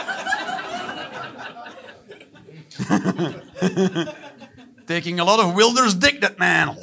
Taking 4.85 5.19
a 5.19 5.23
lot 5.23 5.43
of 5.43 5.53
Wilders 5.53 5.97
dick, 5.97 6.21
that 6.21 6.37
man. 6.37 6.77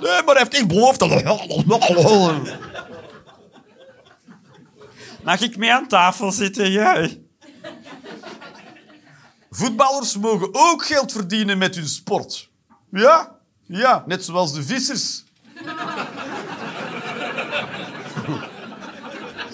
Nee, 0.00 0.22
maar 0.24 0.34
hij 0.34 0.36
heeft 0.36 0.56
geen 0.56 0.68
belofte. 0.68 1.06
Mag 5.22 5.40
ik 5.40 5.56
mee 5.56 5.72
aan 5.72 5.88
tafel 5.88 6.32
zitten? 6.32 6.70
Jij? 6.70 7.20
Voetballers 9.50 10.16
mogen 10.16 10.48
ook 10.52 10.86
geld 10.86 11.12
verdienen 11.12 11.58
met 11.58 11.74
hun 11.74 11.88
sport. 11.88 12.50
Ja, 12.90 13.38
ja, 13.62 14.04
net 14.06 14.24
zoals 14.24 14.52
de 14.52 14.62
vissers. 14.62 15.24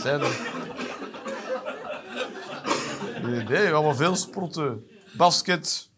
Zijn 0.03 0.21
er. 0.21 0.53
Nee, 3.23 3.45
nee, 3.45 3.73
allemaal 3.73 3.95
veel 3.95 4.17
sporten. 4.17 4.87
Basket, 5.17 5.89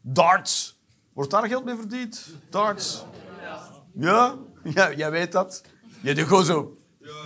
darts. 0.00 0.78
Wordt 1.12 1.30
daar 1.30 1.48
geld 1.48 1.64
mee 1.64 1.76
verdiend? 1.76 2.26
Darts. 2.50 3.04
Ja? 3.94 4.34
Ja, 4.62 4.92
jij 4.92 5.10
weet 5.10 5.32
dat. 5.32 5.62
Je 6.00 6.14
doet 6.14 6.26
gewoon 6.26 6.44
zo. 6.44 6.76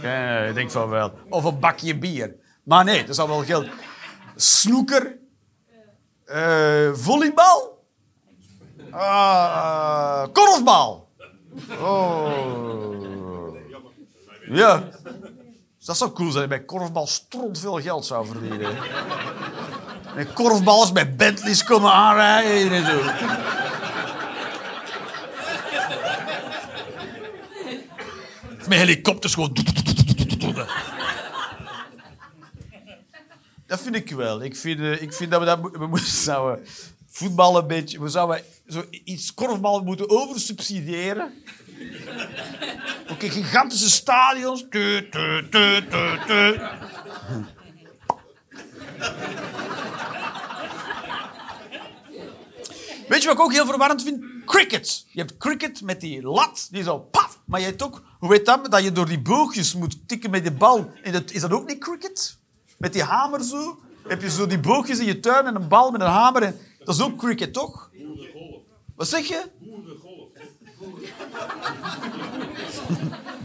Ja, 0.02 0.38
ik 0.38 0.54
denk 0.54 0.70
van 0.70 0.88
wel. 0.88 1.18
Of 1.28 1.44
een 1.44 1.58
bakje 1.58 1.98
bier. 1.98 2.34
Maar 2.62 2.84
nee, 2.84 3.00
dat 3.00 3.08
is 3.08 3.18
al 3.18 3.28
wel 3.28 3.44
geld. 3.44 3.66
Snoeker. 4.36 5.17
Eh, 6.28 6.90
volleybal. 6.92 7.84
Ah, 8.90 10.26
korfbal. 10.32 11.08
Oh. 11.80 13.56
Ja. 14.48 14.88
Dat 15.84 15.96
zou 15.96 16.12
cool 16.12 16.30
zijn. 16.30 16.48
Bij 16.48 16.64
korfbal 16.64 17.06
stront 17.06 17.58
veel 17.58 17.80
geld 17.80 18.06
zou 18.06 18.26
verdienen. 18.26 18.76
Met 20.14 20.32
korfballers 20.32 20.92
met 20.92 21.16
Bentleys 21.16 21.64
komen 21.64 21.92
aanrijden 21.92 22.72
en 22.72 22.86
zo. 22.86 23.00
Met 28.68 28.78
helikopters 28.78 29.34
gewoon. 29.34 29.52
Dat 33.68 33.80
vind 33.80 33.94
ik 33.94 34.10
wel. 34.10 34.42
Ik 34.42 34.56
vind, 34.56 34.80
eh, 34.80 35.02
ik 35.02 35.12
vind 35.12 35.30
dat 35.30 35.40
we 35.40 35.46
dat 35.46 35.60
we 35.72 35.86
moeten 35.86 36.06
zouden 36.30 36.66
voetbal 37.06 37.58
een 37.58 37.66
beetje... 37.66 38.02
We 38.02 38.08
zouden 38.08 38.42
zo 38.66 38.84
iets 39.04 39.34
korfbal 39.34 39.82
moeten 39.82 40.10
oversubsidiëren. 40.10 41.32
Oké, 43.10 43.30
gigantische 43.30 43.90
stadions. 43.90 44.64
Weet 53.08 53.22
je 53.22 53.26
wat 53.26 53.36
ik 53.36 53.40
ook 53.40 53.52
heel 53.52 53.66
verwarrend 53.66 54.02
vind? 54.02 54.24
Cricket. 54.44 55.06
Je 55.10 55.20
hebt 55.20 55.36
cricket 55.36 55.82
met 55.82 56.00
die 56.00 56.22
lat, 56.22 56.68
die 56.70 56.82
zo 56.82 56.98
paf. 56.98 57.40
Maar 57.44 57.60
je 57.60 57.66
hebt 57.66 57.82
ook, 57.82 58.02
hoe 58.18 58.28
weet 58.28 58.46
dat? 58.46 58.70
Dat 58.70 58.82
je 58.82 58.92
door 58.92 59.08
die 59.08 59.20
boogjes 59.20 59.74
moet 59.74 60.08
tikken 60.08 60.30
met 60.30 60.44
de 60.44 60.52
bal. 60.52 60.92
En 61.02 61.12
dat, 61.12 61.30
is 61.30 61.40
dat 61.40 61.50
ook 61.50 61.66
niet 61.66 61.78
cricket? 61.78 62.37
Met 62.78 62.92
die 62.92 63.02
hamer 63.02 63.44
zo? 63.44 63.78
Heb 64.08 64.22
je 64.22 64.30
zo 64.30 64.46
die 64.46 64.58
boogjes 64.58 64.98
in 64.98 65.06
je 65.06 65.20
tuin 65.20 65.46
en 65.46 65.54
een 65.54 65.68
bal 65.68 65.90
met 65.90 66.00
een 66.00 66.06
hamer. 66.06 66.42
En, 66.42 66.58
dat 66.84 66.94
is 66.94 67.02
ook 67.02 67.16
cricket, 67.18 67.52
toch? 67.52 67.90
Wat 68.96 69.08
zeg 69.08 69.26
je? 69.26 69.44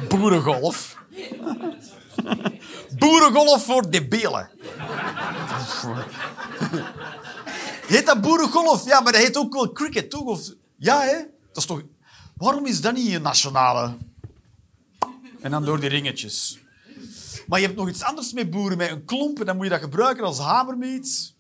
Boerengolf. 0.10 0.98
Boerengolf 3.00 3.66
voor 3.66 3.90
debielen. 3.90 4.50
Heet 7.88 8.06
dat 8.06 8.22
boerengolf? 8.22 8.86
Ja, 8.86 9.02
maar 9.02 9.12
dat 9.12 9.22
heet 9.22 9.38
ook 9.38 9.54
wel 9.54 9.72
cricket, 9.72 10.10
toch? 10.10 10.54
Ja, 10.78 11.02
hè? 11.02 11.18
Dat 11.48 11.58
is 11.58 11.66
toch... 11.66 11.82
Waarom 12.38 12.66
is 12.66 12.82
dat 12.82 12.94
niet 12.94 13.14
een 13.14 13.22
nationale? 13.22 13.98
En 15.42 15.52
dan 15.52 15.66
door 15.66 15.80
die 15.80 15.90
ringetjes. 15.90 16.63
Maar 17.48 17.60
je 17.60 17.66
hebt 17.66 17.78
nog 17.78 17.90
iets 17.90 18.04
anders 18.04 18.34
met 18.34 18.50
boeren, 18.50 18.78
met 18.78 18.90
een 18.90 19.06
klomp. 19.06 19.40
En 19.40 19.46
dan 19.46 19.56
moet 19.56 19.66
je 19.66 19.72
dat 19.72 19.82
gebruiken 19.82 20.24
als 20.24 20.40
hamer 20.40 20.78
met 20.78 20.90
iets. 20.90 21.36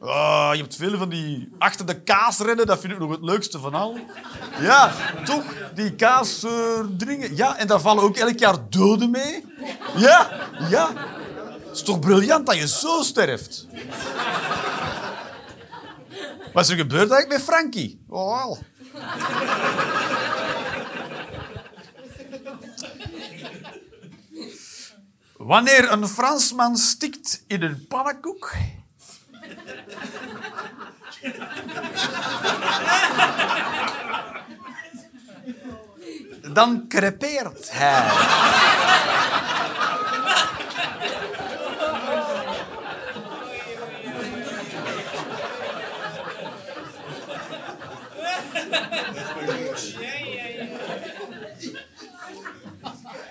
Ah, 0.00 0.50
je 0.52 0.60
hebt 0.60 0.76
veel 0.76 0.98
van 0.98 1.08
die 1.08 1.48
achter 1.58 1.86
de 1.86 2.02
kaas 2.02 2.38
rennen. 2.38 2.66
Dat 2.66 2.80
vind 2.80 2.92
ik 2.92 2.98
nog 2.98 3.10
het 3.10 3.22
leukste 3.22 3.58
van 3.58 3.74
al. 3.74 3.98
Ja, 4.60 4.92
toch? 5.24 5.44
Die 5.74 5.94
kaas 5.94 6.46
dringen. 6.96 7.36
Ja, 7.36 7.56
en 7.56 7.66
daar 7.66 7.80
vallen 7.80 8.02
ook 8.02 8.16
elk 8.16 8.38
jaar 8.38 8.56
doden 8.68 9.10
mee. 9.10 9.44
Ja, 9.96 10.30
ja. 10.68 10.92
Het 11.66 11.76
is 11.76 11.82
toch 11.82 11.98
briljant 11.98 12.46
dat 12.46 12.56
je 12.56 12.68
zo 12.68 13.02
sterft. 13.02 13.66
Wat 16.52 16.64
is 16.64 16.70
er 16.70 16.76
gebeurd 16.76 17.10
eigenlijk 17.10 17.28
met 17.28 17.42
Frankie? 17.42 18.04
Oh, 18.08 18.36
wel. 18.36 18.58
Wanneer 25.36 25.92
een 25.92 26.08
Fransman 26.08 26.76
stikt 26.76 27.44
in 27.46 27.62
een 27.62 27.86
pannenkoek... 27.88 28.54
Dan 36.52 36.88
crepeert 36.88 37.70
hij. 37.72 38.12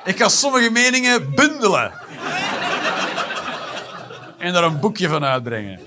Ik 0.05 0.17
ga 0.17 0.29
sommige 0.29 0.69
meningen 0.69 1.35
bundelen. 1.35 1.91
En 4.37 4.53
daar 4.53 4.63
een 4.63 4.79
boekje 4.79 5.07
van 5.07 5.23
uitbrengen. 5.23 5.79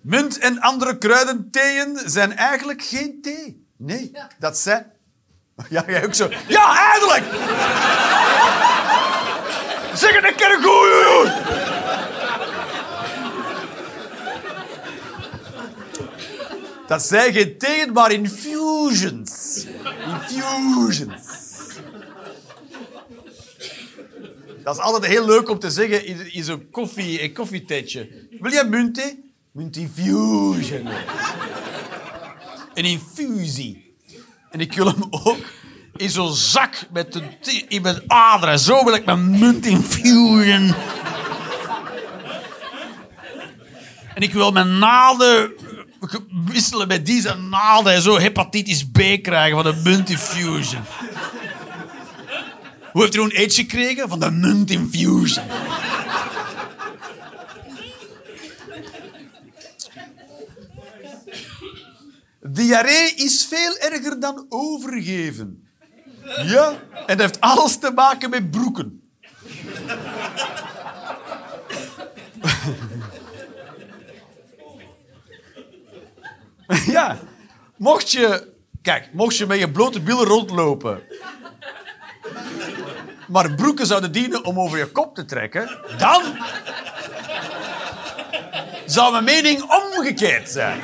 Munt 0.00 0.38
en 0.38 0.60
andere 0.60 0.98
kruidentheeën 0.98 2.00
zijn 2.04 2.36
eigenlijk 2.36 2.82
geen 2.82 3.18
thee. 3.22 3.66
Nee, 3.76 4.12
dat 4.38 4.58
zijn... 4.58 4.86
Ja, 5.68 5.84
jij 5.86 6.04
ook 6.04 6.14
zo. 6.14 6.28
Ja, 6.48 6.90
eindelijk! 6.92 7.24
zeg 9.94 10.14
het 10.14 10.24
een 10.24 10.34
keer 10.34 10.58
goed! 10.62 11.32
Dat 16.86 17.02
zijn 17.02 17.32
geen 17.32 17.58
theeën, 17.58 17.92
maar 17.92 18.12
infusions. 18.12 19.66
Infusions. 20.06 21.49
Dat 24.70 24.78
is 24.78 24.84
altijd 24.84 25.12
heel 25.12 25.26
leuk 25.26 25.48
om 25.48 25.58
te 25.58 25.70
zeggen 25.70 26.06
in, 26.06 26.32
in 26.32 26.44
zo'n 26.44 26.70
koffie, 26.70 27.22
een 27.22 27.32
koffietheetje. 27.32 28.08
Wil 28.40 28.52
je 28.52 28.64
muntthee? 28.64 29.32
Munt 29.52 29.76
infusion. 29.76 30.88
Een 32.74 32.84
infusie. 32.84 33.94
En 34.50 34.60
ik 34.60 34.72
wil 34.72 34.86
hem 34.86 35.06
ook 35.10 35.38
in 35.96 36.10
zo'n 36.10 36.34
zak 36.34 36.86
met 36.92 37.12
de 37.12 37.22
in 37.68 37.82
mijn 37.82 38.02
aderen. 38.06 38.58
Zo 38.58 38.84
wil 38.84 38.94
ik 38.94 39.04
mijn 39.04 39.38
munt 39.38 39.66
infusion. 39.66 40.74
En 44.14 44.22
ik 44.22 44.32
wil 44.32 44.52
mijn 44.52 44.78
naalden 44.78 45.52
wisselen 46.46 46.88
met 46.88 47.06
deze 47.06 47.34
naalden 47.34 47.92
en 47.92 48.02
zo 48.02 48.18
hepatitis 48.18 48.86
B 48.90 48.98
krijgen 49.22 49.62
van 49.62 49.72
de 49.72 49.80
munt 49.84 50.10
infusion. 50.10 50.82
Hoe 52.92 53.02
heeft 53.02 53.14
u 53.14 53.20
een 53.20 53.36
aids 53.36 53.56
gekregen? 53.56 54.08
Van 54.08 54.20
de 54.20 54.30
munt 54.30 54.70
infusion. 54.70 55.44
Diarree 62.40 63.14
is 63.14 63.46
veel 63.48 63.76
erger 63.78 64.20
dan 64.20 64.46
overgeven. 64.48 65.68
Ja, 66.44 66.70
en 67.06 67.16
dat 67.16 67.20
heeft 67.20 67.40
alles 67.40 67.78
te 67.78 67.90
maken 67.94 68.30
met 68.30 68.50
broeken. 68.50 69.02
Ja, 76.86 77.18
mocht 77.76 78.12
je... 78.12 78.52
Kijk, 78.82 79.12
mocht 79.12 79.36
je 79.36 79.46
met 79.46 79.58
je 79.58 79.70
blote 79.70 80.00
billen 80.00 80.24
rondlopen... 80.24 81.02
maar 83.30 83.54
broeken 83.54 83.86
zouden 83.86 84.12
dienen 84.12 84.44
om 84.44 84.60
over 84.60 84.78
je 84.78 84.86
kop 84.86 85.14
te 85.14 85.24
trekken... 85.24 85.78
dan... 85.98 86.22
zou 88.86 89.12
mijn 89.12 89.24
mening 89.24 89.62
omgekeerd 89.62 90.50
zijn. 90.50 90.80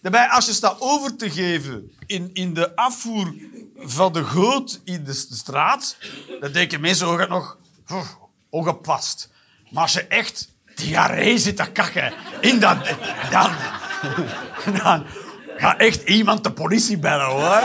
Daarbij, 0.00 0.28
als 0.28 0.46
je 0.46 0.52
staat 0.52 0.80
over 0.80 1.16
te 1.16 1.30
geven 1.30 1.92
in, 2.06 2.30
in 2.32 2.54
de 2.54 2.76
afvoer 2.76 3.34
van 3.76 4.12
de 4.12 4.24
goot 4.24 4.80
in 4.84 5.04
de, 5.04 5.12
straat, 5.12 5.96
dan 6.40 6.52
denken 6.52 6.80
mensen 6.80 7.28
nog 7.28 7.58
"Oeh, 7.90 8.08
ongepast. 8.50 9.30
Maar 9.70 9.82
als 9.82 9.92
je 9.92 10.06
echt 10.06 10.48
diarree 10.74 11.38
zit 11.38 11.56
te 11.56 11.70
kakken 11.72 12.12
in 12.40 12.60
dat... 12.60 12.76
Dan, 13.30 13.50
dan 14.82 15.06
gaat 15.58 15.80
echt 15.80 16.02
iemand 16.08 16.44
de 16.44 16.52
politie 16.52 16.98
bellen, 16.98 17.26
hoor. 17.26 17.62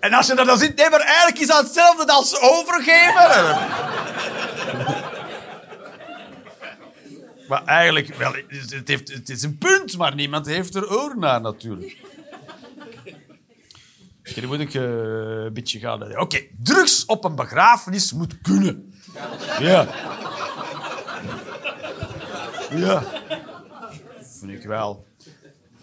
En, 0.00 0.12
als 0.12 0.26
je 0.26 0.34
dat 0.34 0.46
dan 0.46 0.58
ziet, 0.58 0.76
nee, 0.76 0.90
maar 0.90 1.00
eigenlijk 1.00 1.38
is 1.38 1.46
dat 1.46 1.64
hetzelfde 1.64 2.12
als 2.12 2.40
overgeven. 2.40 3.58
Maar 7.48 7.64
eigenlijk, 7.64 8.14
wel, 8.14 8.34
het, 8.48 8.88
heeft, 8.88 9.12
het 9.12 9.28
is 9.28 9.42
een 9.42 9.58
punt, 9.58 9.96
maar 9.96 10.14
niemand 10.14 10.46
heeft 10.46 10.74
er 10.74 10.90
oor 10.90 11.18
naar 11.18 11.40
natuurlijk. 11.40 11.96
Oké, 14.30 14.46
moet 14.46 14.60
ik 14.60 14.74
eh, 14.74 14.82
een 14.82 15.52
beetje 15.52 15.78
gaan. 15.78 16.18
Oké, 16.18 16.40
drugs 16.62 17.04
op 17.04 17.24
een 17.24 17.34
begrafenis 17.34 18.12
moet 18.12 18.40
kunnen. 18.42 18.94
Ja. 19.58 19.86
Ja. 22.74 23.02
Vind 24.38 24.52
ik 24.52 24.62
wel. 24.62 25.06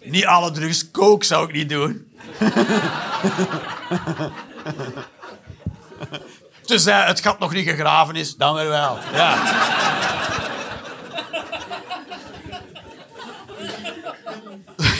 Niet 0.02 0.26
alle 0.26 0.50
drugs. 0.50 0.90
Coke 0.90 1.24
zou 1.24 1.48
ik 1.48 1.52
niet 1.52 1.68
doen. 1.68 2.06
Tenzij 6.64 7.06
het 7.06 7.20
gat 7.20 7.38
nog 7.38 7.52
niet 7.52 7.68
gegraven 7.68 8.16
is, 8.16 8.36
dan 8.36 8.54
weer 8.54 8.68
wel. 8.68 8.98
Ja. 9.12 9.36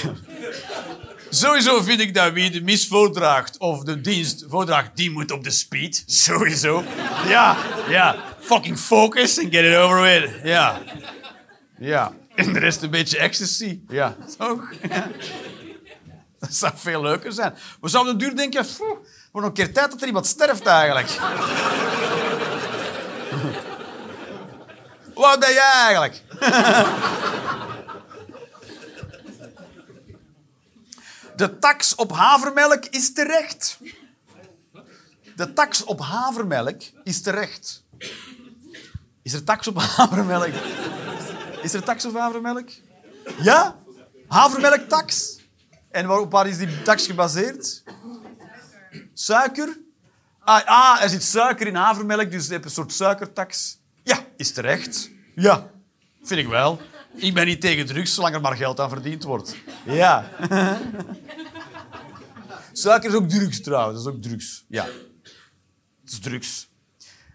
Sowieso 1.31 1.83
vind 1.83 2.01
ik 2.01 2.15
dat 2.15 2.33
wie 2.33 2.51
de 2.51 2.63
mis 2.63 2.87
voordraagt 2.87 3.59
of 3.59 3.83
de 3.83 4.01
dienst 4.01 4.45
voordraagt, 4.49 4.91
die 4.95 5.11
moet 5.11 5.31
op 5.31 5.45
de 5.45 5.51
speed. 5.51 6.03
Sowieso. 6.07 6.85
Ja, 7.27 7.57
ja. 7.89 8.17
Fucking 8.41 8.79
focus 8.79 9.39
and 9.39 9.55
get 9.55 9.65
it 9.65 9.77
over 9.77 10.03
with. 10.03 10.31
Ja. 10.43 10.81
Ja. 11.79 12.13
En 12.35 12.53
de 12.53 12.59
rest 12.59 12.83
een 12.83 12.91
beetje 12.91 13.19
ecstasy. 13.19 13.81
Ja. 13.89 14.17
Toch? 14.39 14.73
Ja. 14.89 15.11
Dat 16.39 16.55
zou 16.55 16.73
veel 16.77 17.03
leuker 17.03 17.33
zijn. 17.33 17.55
We 17.81 17.89
zouden 17.89 18.13
op 18.13 18.19
de 18.21 18.27
duur 18.27 18.37
denken... 18.37 18.63
"Pff, 18.65 18.79
Het 18.79 18.89
wordt 18.89 19.07
nog 19.33 19.45
een 19.45 19.53
keer 19.53 19.73
tijd 19.73 19.91
dat 19.91 20.01
er 20.01 20.07
iemand 20.07 20.27
sterft 20.27 20.67
eigenlijk. 20.67 21.09
Wat 25.15 25.39
ben 25.41 25.53
jij 25.53 25.73
eigenlijk? 25.73 26.23
De 31.37 31.59
tax 31.59 31.95
op 31.95 32.13
havermelk 32.13 32.85
is 32.85 33.13
terecht. 33.13 33.79
De 35.37 35.53
tax 35.53 35.85
op 35.85 36.01
havermelk 36.01 36.83
is 37.05 37.23
terecht. 37.23 37.85
Is 39.23 39.33
er 39.33 39.45
tax 39.45 39.67
op 39.67 39.79
havermelk? 39.79 40.53
Is 41.63 41.75
er 41.75 41.83
tax 41.83 42.05
op 42.05 42.15
havermelk? 42.15 42.69
Ja? 43.43 43.79
Havermelktax. 44.29 45.39
En 45.91 46.07
waarop 46.07 46.31
waar 46.31 46.49
is 46.49 46.59
die 46.59 46.83
tax 46.83 47.07
gebaseerd? 47.07 47.83
Suiker? 49.15 49.79
Ah, 50.41 50.65
ah, 50.65 51.03
er 51.03 51.09
zit 51.09 51.23
suiker 51.23 51.67
in 51.67 51.75
havermelk, 51.75 52.31
dus 52.31 52.47
je 52.47 52.53
hebt 52.53 52.65
een 52.65 52.71
soort 52.71 52.93
suikertax. 52.93 53.79
Ja, 54.03 54.27
is 54.37 54.53
terecht. 54.53 55.11
Ja, 55.35 55.71
vind 56.23 56.41
ik 56.41 56.47
wel. 56.47 56.81
Ik 57.15 57.35
ben 57.35 57.47
niet 57.47 57.61
tegen 57.61 57.87
drugs, 57.87 58.15
zolang 58.15 58.35
er 58.35 58.41
maar 58.41 58.57
geld 58.57 58.81
aan 58.81 58.89
verdiend 58.89 59.25
wordt. 59.25 59.57
Ja. 59.85 60.31
Suiker 62.73 63.11
is 63.11 63.17
ook 63.17 63.29
drugs 63.29 63.61
trouwens, 63.61 64.05
dat 64.05 64.13
is 64.13 64.19
ook 64.19 64.23
drugs. 64.23 64.65
Ja. 64.69 64.85
Het 66.01 66.13
is 66.13 66.19
drugs. 66.19 66.69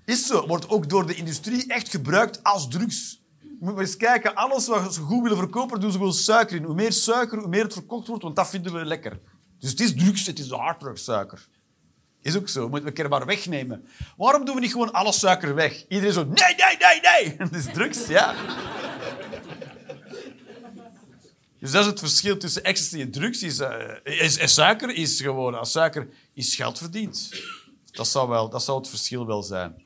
Is 0.05 0.27
zo, 0.27 0.47
wordt 0.47 0.69
ook 0.69 0.89
door 0.89 1.07
de 1.07 1.15
industrie 1.15 1.67
echt 1.67 1.89
gebruikt 1.89 2.43
als 2.43 2.67
drugs. 2.67 3.22
Moet 3.63 3.73
maar 3.73 3.83
eens 3.83 3.97
kijken, 3.97 4.35
alles 4.35 4.67
wat 4.67 4.93
ze 4.93 5.01
goed 5.01 5.21
willen 5.21 5.37
verkopen, 5.37 5.79
doen 5.79 5.91
ze 5.91 5.97
gewoon 5.97 6.13
suiker 6.13 6.55
in. 6.55 6.63
Hoe 6.63 6.75
meer 6.75 6.91
suiker, 6.91 7.37
hoe 7.39 7.47
meer 7.47 7.63
het 7.63 7.73
verkocht 7.73 8.07
wordt, 8.07 8.23
want 8.23 8.35
dat 8.35 8.49
vinden 8.49 8.73
we 8.73 8.85
lekker. 8.85 9.19
Dus 9.59 9.69
het 9.69 9.79
is 9.79 9.95
drugs, 9.95 10.25
het 10.25 10.39
is 10.39 10.49
harddrugsuiker. 10.49 11.47
Is 12.21 12.37
ook 12.37 12.49
zo, 12.49 12.69
moeten 12.69 12.89
we 12.89 12.95
keer 12.95 13.09
maar 13.09 13.25
wegnemen. 13.25 13.87
Waarom 14.17 14.45
doen 14.45 14.55
we 14.55 14.61
niet 14.61 14.71
gewoon 14.71 14.91
alle 14.91 15.11
suiker 15.11 15.55
weg? 15.55 15.87
Iedereen 15.87 16.13
zo, 16.13 16.23
nee, 16.23 16.55
nee, 16.55 16.77
nee, 16.79 16.99
nee. 17.01 17.35
Het 17.47 17.55
is 17.55 17.65
drugs, 17.73 18.07
ja. 18.07 18.35
Dus 21.59 21.71
dat 21.71 21.81
is 21.81 21.87
het 21.87 21.99
verschil 21.99 22.37
tussen 22.37 22.63
ecstasy 22.63 23.01
en 23.01 23.11
drugs. 23.11 23.43
Is, 23.43 23.59
eh, 23.59 23.95
is, 24.03 24.37
is 24.37 24.53
suiker 24.53 24.89
is 24.89 25.21
gewoon, 25.21 25.59
als 25.59 25.71
suiker 25.71 26.09
is 26.33 26.55
geld 26.55 26.77
verdiend. 26.77 27.29
Dat 27.91 28.07
zou, 28.07 28.29
wel, 28.29 28.49
dat 28.49 28.63
zou 28.63 28.77
het 28.77 28.89
verschil 28.89 29.25
wel 29.25 29.43
zijn. 29.43 29.83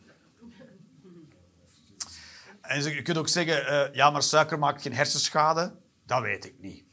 En 2.67 2.83
je 2.83 3.01
kunt 3.01 3.17
ook 3.17 3.27
zeggen, 3.27 3.67
eh, 3.67 3.93
ja, 3.93 4.09
maar 4.09 4.23
suiker 4.23 4.59
maakt 4.59 4.81
geen 4.81 4.93
hersenschade. 4.93 5.73
Dat 6.05 6.21
weet 6.21 6.45
ik 6.45 6.53
niet. 6.59 6.83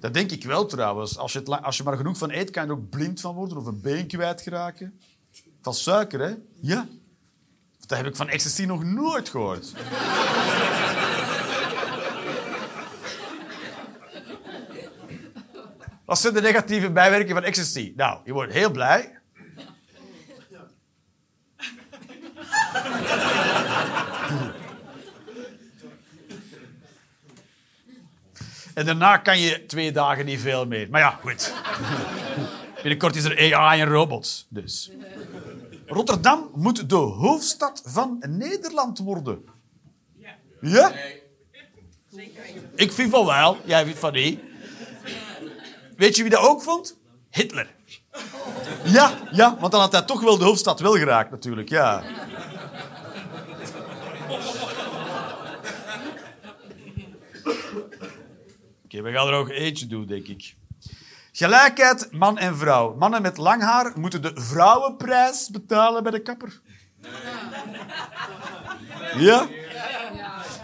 Dat 0.00 0.14
denk 0.14 0.30
ik 0.30 0.44
wel 0.44 0.66
trouwens. 0.66 1.18
Als 1.18 1.32
je, 1.32 1.38
het, 1.38 1.48
als 1.48 1.76
je 1.76 1.82
maar 1.82 1.96
genoeg 1.96 2.18
van 2.18 2.30
eet, 2.30 2.50
kan 2.50 2.62
je 2.62 2.68
er 2.70 2.76
ook 2.76 2.90
blind 2.90 3.20
van 3.20 3.34
worden 3.34 3.56
of 3.56 3.66
een 3.66 3.80
been 3.80 4.06
kwijtraken. 4.06 5.00
Van 5.62 5.74
suiker, 5.74 6.20
hè? 6.20 6.34
Ja. 6.60 6.86
Dat 7.86 7.98
heb 7.98 8.06
ik 8.06 8.16
van 8.16 8.28
ecstasy 8.28 8.64
nog 8.64 8.84
nooit 8.84 9.28
gehoord. 9.28 9.72
Wat 16.04 16.18
zijn 16.18 16.34
de 16.34 16.40
negatieve 16.40 16.90
bijwerkingen 16.90 17.34
van 17.34 17.44
ecstasy? 17.44 17.92
Nou, 17.96 18.20
je 18.24 18.32
wordt 18.32 18.52
heel 18.52 18.70
blij. 18.70 19.18
En 28.80 28.86
daarna 28.86 29.16
kan 29.16 29.38
je 29.38 29.66
twee 29.66 29.92
dagen 29.92 30.24
niet 30.24 30.40
veel 30.40 30.66
meer. 30.66 30.88
Maar 30.90 31.00
ja, 31.00 31.18
goed. 31.22 31.52
Binnenkort 32.82 33.16
is 33.16 33.24
er 33.24 33.54
AI 33.54 33.80
en 33.80 33.86
robots. 33.86 34.46
Dus. 34.48 34.90
Rotterdam 35.86 36.50
moet 36.54 36.88
de 36.88 36.94
hoofdstad 36.94 37.82
van 37.84 38.24
Nederland 38.28 38.98
worden. 38.98 39.44
Ja? 40.60 40.92
Ik 42.74 42.92
vind 42.92 43.10
van 43.10 43.26
wel. 43.26 43.56
Jij 43.64 43.84
vindt 43.84 43.98
van 43.98 44.12
niet. 44.12 44.40
Weet 45.96 46.16
je 46.16 46.22
wie 46.22 46.30
dat 46.30 46.42
ook 46.42 46.62
vond? 46.62 46.96
Hitler. 47.30 47.74
Ja, 48.84 49.12
ja, 49.30 49.56
want 49.58 49.72
dan 49.72 49.80
had 49.80 49.92
hij 49.92 50.02
toch 50.02 50.20
wel 50.20 50.38
de 50.38 50.44
hoofdstad 50.44 50.80
wel 50.80 50.96
geraakt 50.96 51.30
natuurlijk, 51.30 51.68
ja. 51.68 52.02
Oké, 58.90 59.02
we 59.02 59.12
gaan 59.12 59.26
er 59.26 59.32
nog 59.32 59.50
eentje 59.50 59.86
doen, 59.86 60.06
denk 60.06 60.26
ik. 60.26 60.54
Gelijkheid 61.32 62.12
man 62.12 62.38
en 62.38 62.56
vrouw. 62.56 62.94
Mannen 62.94 63.22
met 63.22 63.36
lang 63.36 63.62
haar 63.62 63.92
moeten 63.94 64.22
de 64.22 64.32
vrouwenprijs 64.34 65.48
betalen 65.48 66.02
bij 66.02 66.12
de 66.12 66.22
kapper. 66.22 66.60
Ja? 69.16 69.48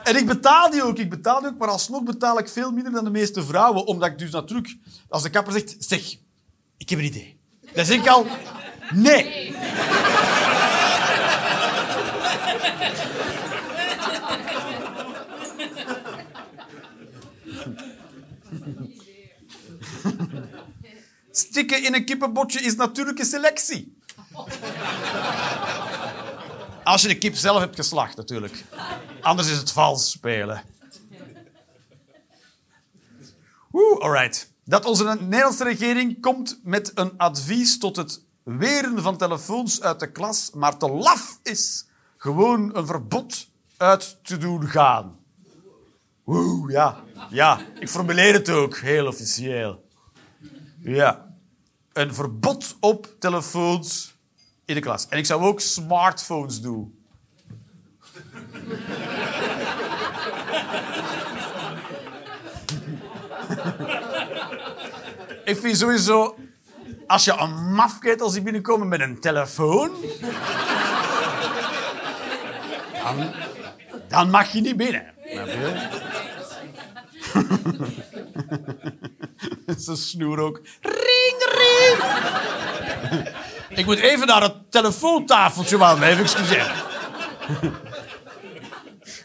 En 0.04 0.16
ik 0.16 0.26
betaal 0.26 0.70
die 0.70 0.82
ook, 0.82 0.98
ik 0.98 1.10
betaal 1.10 1.40
die 1.40 1.48
ook, 1.48 1.58
maar 1.58 1.68
alsnog 1.68 2.02
betaal 2.02 2.38
ik 2.38 2.48
veel 2.48 2.72
minder 2.72 2.92
dan 2.92 3.04
de 3.04 3.10
meeste 3.10 3.42
vrouwen, 3.44 3.86
omdat 3.86 4.08
ik 4.08 4.18
dus 4.18 4.30
natuurlijk, 4.30 4.76
als 5.08 5.22
de 5.22 5.30
kapper 5.30 5.52
zegt, 5.52 5.76
zeg, 5.78 6.16
ik 6.76 6.88
heb 6.88 6.98
een 6.98 7.04
idee. 7.04 7.38
Dan 7.74 7.84
zeg 7.84 7.98
ik 7.98 8.08
al, 8.08 8.26
nee. 8.94 9.54
Stikken 21.38 21.84
in 21.84 21.94
een 21.94 22.04
kippenbotje 22.04 22.60
is 22.60 22.76
natuurlijke 22.76 23.24
selectie. 23.24 23.98
Als 26.84 27.02
je 27.02 27.08
de 27.08 27.18
kip 27.18 27.34
zelf 27.34 27.58
hebt 27.58 27.76
geslacht, 27.76 28.16
natuurlijk. 28.16 28.64
Anders 29.20 29.48
is 29.48 29.56
het 29.56 29.72
vals 29.72 30.10
spelen. 30.10 30.62
Oeh, 33.72 34.00
alright. 34.00 34.52
Dat 34.64 34.84
onze 34.84 35.16
Nederlandse 35.20 35.64
regering 35.64 36.20
komt 36.20 36.60
met 36.62 36.92
een 36.94 37.12
advies 37.16 37.78
tot 37.78 37.96
het 37.96 38.22
weren 38.42 39.02
van 39.02 39.16
telefoons 39.16 39.82
uit 39.82 40.00
de 40.00 40.12
klas, 40.12 40.50
maar 40.54 40.76
te 40.76 40.90
laf 40.90 41.38
is 41.42 41.86
gewoon 42.16 42.76
een 42.76 42.86
verbod 42.86 43.48
uit 43.76 44.18
te 44.22 44.36
doen 44.36 44.68
gaan. 44.68 45.18
Oeh, 46.26 46.70
ja. 46.70 47.04
Ja, 47.30 47.60
ik 47.78 47.88
formuleer 47.88 48.32
het 48.32 48.50
ook 48.50 48.76
heel 48.76 49.06
officieel. 49.06 49.84
Ja. 50.80 51.25
Een 51.96 52.14
verbod 52.14 52.76
op 52.80 53.08
telefoons 53.18 54.14
in 54.64 54.74
de 54.74 54.80
klas. 54.80 55.08
En 55.08 55.18
ik 55.18 55.26
zou 55.26 55.42
ook 55.42 55.60
smartphones 55.60 56.60
doen. 56.60 56.98
ik 65.44 65.58
vind 65.58 65.76
sowieso, 65.76 66.36
als 67.06 67.24
je 67.24 67.38
een 67.38 67.72
mafketel 67.72 68.28
ziet 68.28 68.44
binnenkomen 68.44 68.88
met 68.88 69.00
een 69.00 69.20
telefoon, 69.20 69.90
dan, 73.02 73.32
dan 74.08 74.30
mag 74.30 74.52
je 74.52 74.60
niet 74.60 74.76
binnen. 74.76 75.14
Zijn 79.76 79.96
snoer 79.96 80.38
ook. 80.38 80.60
Ring, 80.80 81.46
ring. 81.58 82.14
Ik 83.68 83.86
moet 83.86 83.98
even 83.98 84.26
naar 84.26 84.42
het 84.42 84.54
telefoontafeltje, 84.70 85.76
man. 85.76 86.02
Even 86.02 86.22
excuseren. 86.22 86.72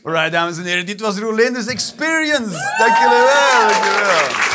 Alright, 0.04 0.32
dames 0.32 0.58
en 0.58 0.64
heren. 0.64 0.86
Dit 0.86 1.02
was 1.02 1.18
Roelinders 1.18 1.66
Experience. 1.66 2.74
Dank 2.78 2.98
jullie 2.98 3.18
wel. 3.18 3.68
Dank 3.68 3.84
jullie 3.84 4.00
wel. 4.00 4.51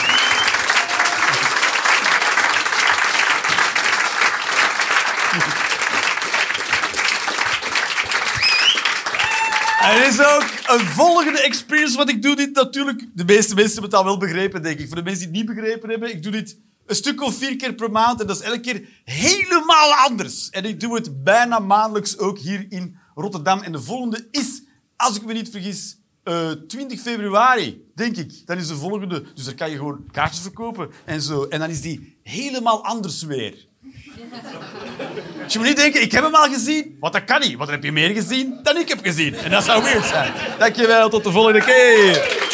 Er 9.86 10.06
is 10.06 10.20
ook 10.20 10.78
een 10.78 10.86
volgende 10.86 11.42
experience, 11.42 11.96
want 11.96 12.08
ik 12.08 12.22
doe 12.22 12.36
dit 12.36 12.54
natuurlijk... 12.54 13.06
De 13.14 13.24
meeste 13.24 13.54
mensen 13.54 13.72
hebben 13.72 13.90
het 13.90 13.98
al 13.98 14.04
wel 14.04 14.18
begrepen, 14.18 14.62
denk 14.62 14.78
ik. 14.78 14.86
Voor 14.86 14.96
de 14.96 15.02
mensen 15.02 15.32
die 15.32 15.40
het 15.40 15.46
niet 15.46 15.56
begrepen 15.56 15.90
hebben, 15.90 16.10
ik 16.10 16.22
doe 16.22 16.32
dit 16.32 16.58
een 16.86 16.96
stuk 16.96 17.22
of 17.22 17.36
vier 17.36 17.56
keer 17.56 17.74
per 17.74 17.90
maand. 17.90 18.20
En 18.20 18.26
dat 18.26 18.36
is 18.36 18.42
elke 18.42 18.60
keer 18.60 18.88
helemaal 19.04 19.92
anders. 19.92 20.50
En 20.50 20.64
ik 20.64 20.80
doe 20.80 20.94
het 20.94 21.24
bijna 21.24 21.58
maandelijks 21.58 22.18
ook 22.18 22.38
hier 22.38 22.66
in 22.68 22.96
Rotterdam. 23.14 23.60
En 23.60 23.72
de 23.72 23.82
volgende 23.82 24.28
is, 24.30 24.62
als 24.96 25.16
ik 25.16 25.24
me 25.24 25.32
niet 25.32 25.50
vergis, 25.50 25.98
eh 26.22 26.50
20 26.50 27.00
februari, 27.00 27.84
denk 27.94 28.16
ik. 28.16 28.46
Dan 28.46 28.56
is 28.56 28.68
de 28.68 28.76
volgende. 28.76 29.24
Dus 29.34 29.44
daar 29.44 29.54
kan 29.54 29.70
je 29.70 29.76
gewoon 29.76 30.06
kaartjes 30.10 30.42
verkopen 30.42 30.90
en 31.04 31.22
zo. 31.22 31.44
En 31.44 31.58
dan 31.58 31.70
is 31.70 31.80
die 31.80 32.18
helemaal 32.22 32.84
anders 32.84 33.22
weer. 33.22 33.66
Dus 35.44 35.52
je 35.52 35.58
moet 35.58 35.68
niet 35.68 35.76
denken, 35.76 36.02
ik 36.02 36.12
heb 36.12 36.24
hem 36.24 36.34
al 36.34 36.48
gezien. 36.48 36.96
Want 37.00 37.12
dat 37.12 37.24
kan 37.24 37.40
niet, 37.40 37.56
want 37.56 37.64
dan 37.64 37.70
heb 37.70 37.84
je 37.84 37.92
meer 37.92 38.10
gezien 38.10 38.58
dan 38.62 38.76
ik 38.76 38.88
heb 38.88 38.98
gezien. 39.02 39.34
En 39.34 39.50
dat 39.50 39.64
zou 39.64 39.82
weird 39.82 40.06
zijn. 40.06 40.32
Dankjewel, 40.58 41.08
tot 41.08 41.24
de 41.24 41.30
volgende 41.30 41.60
keer. 41.60 42.44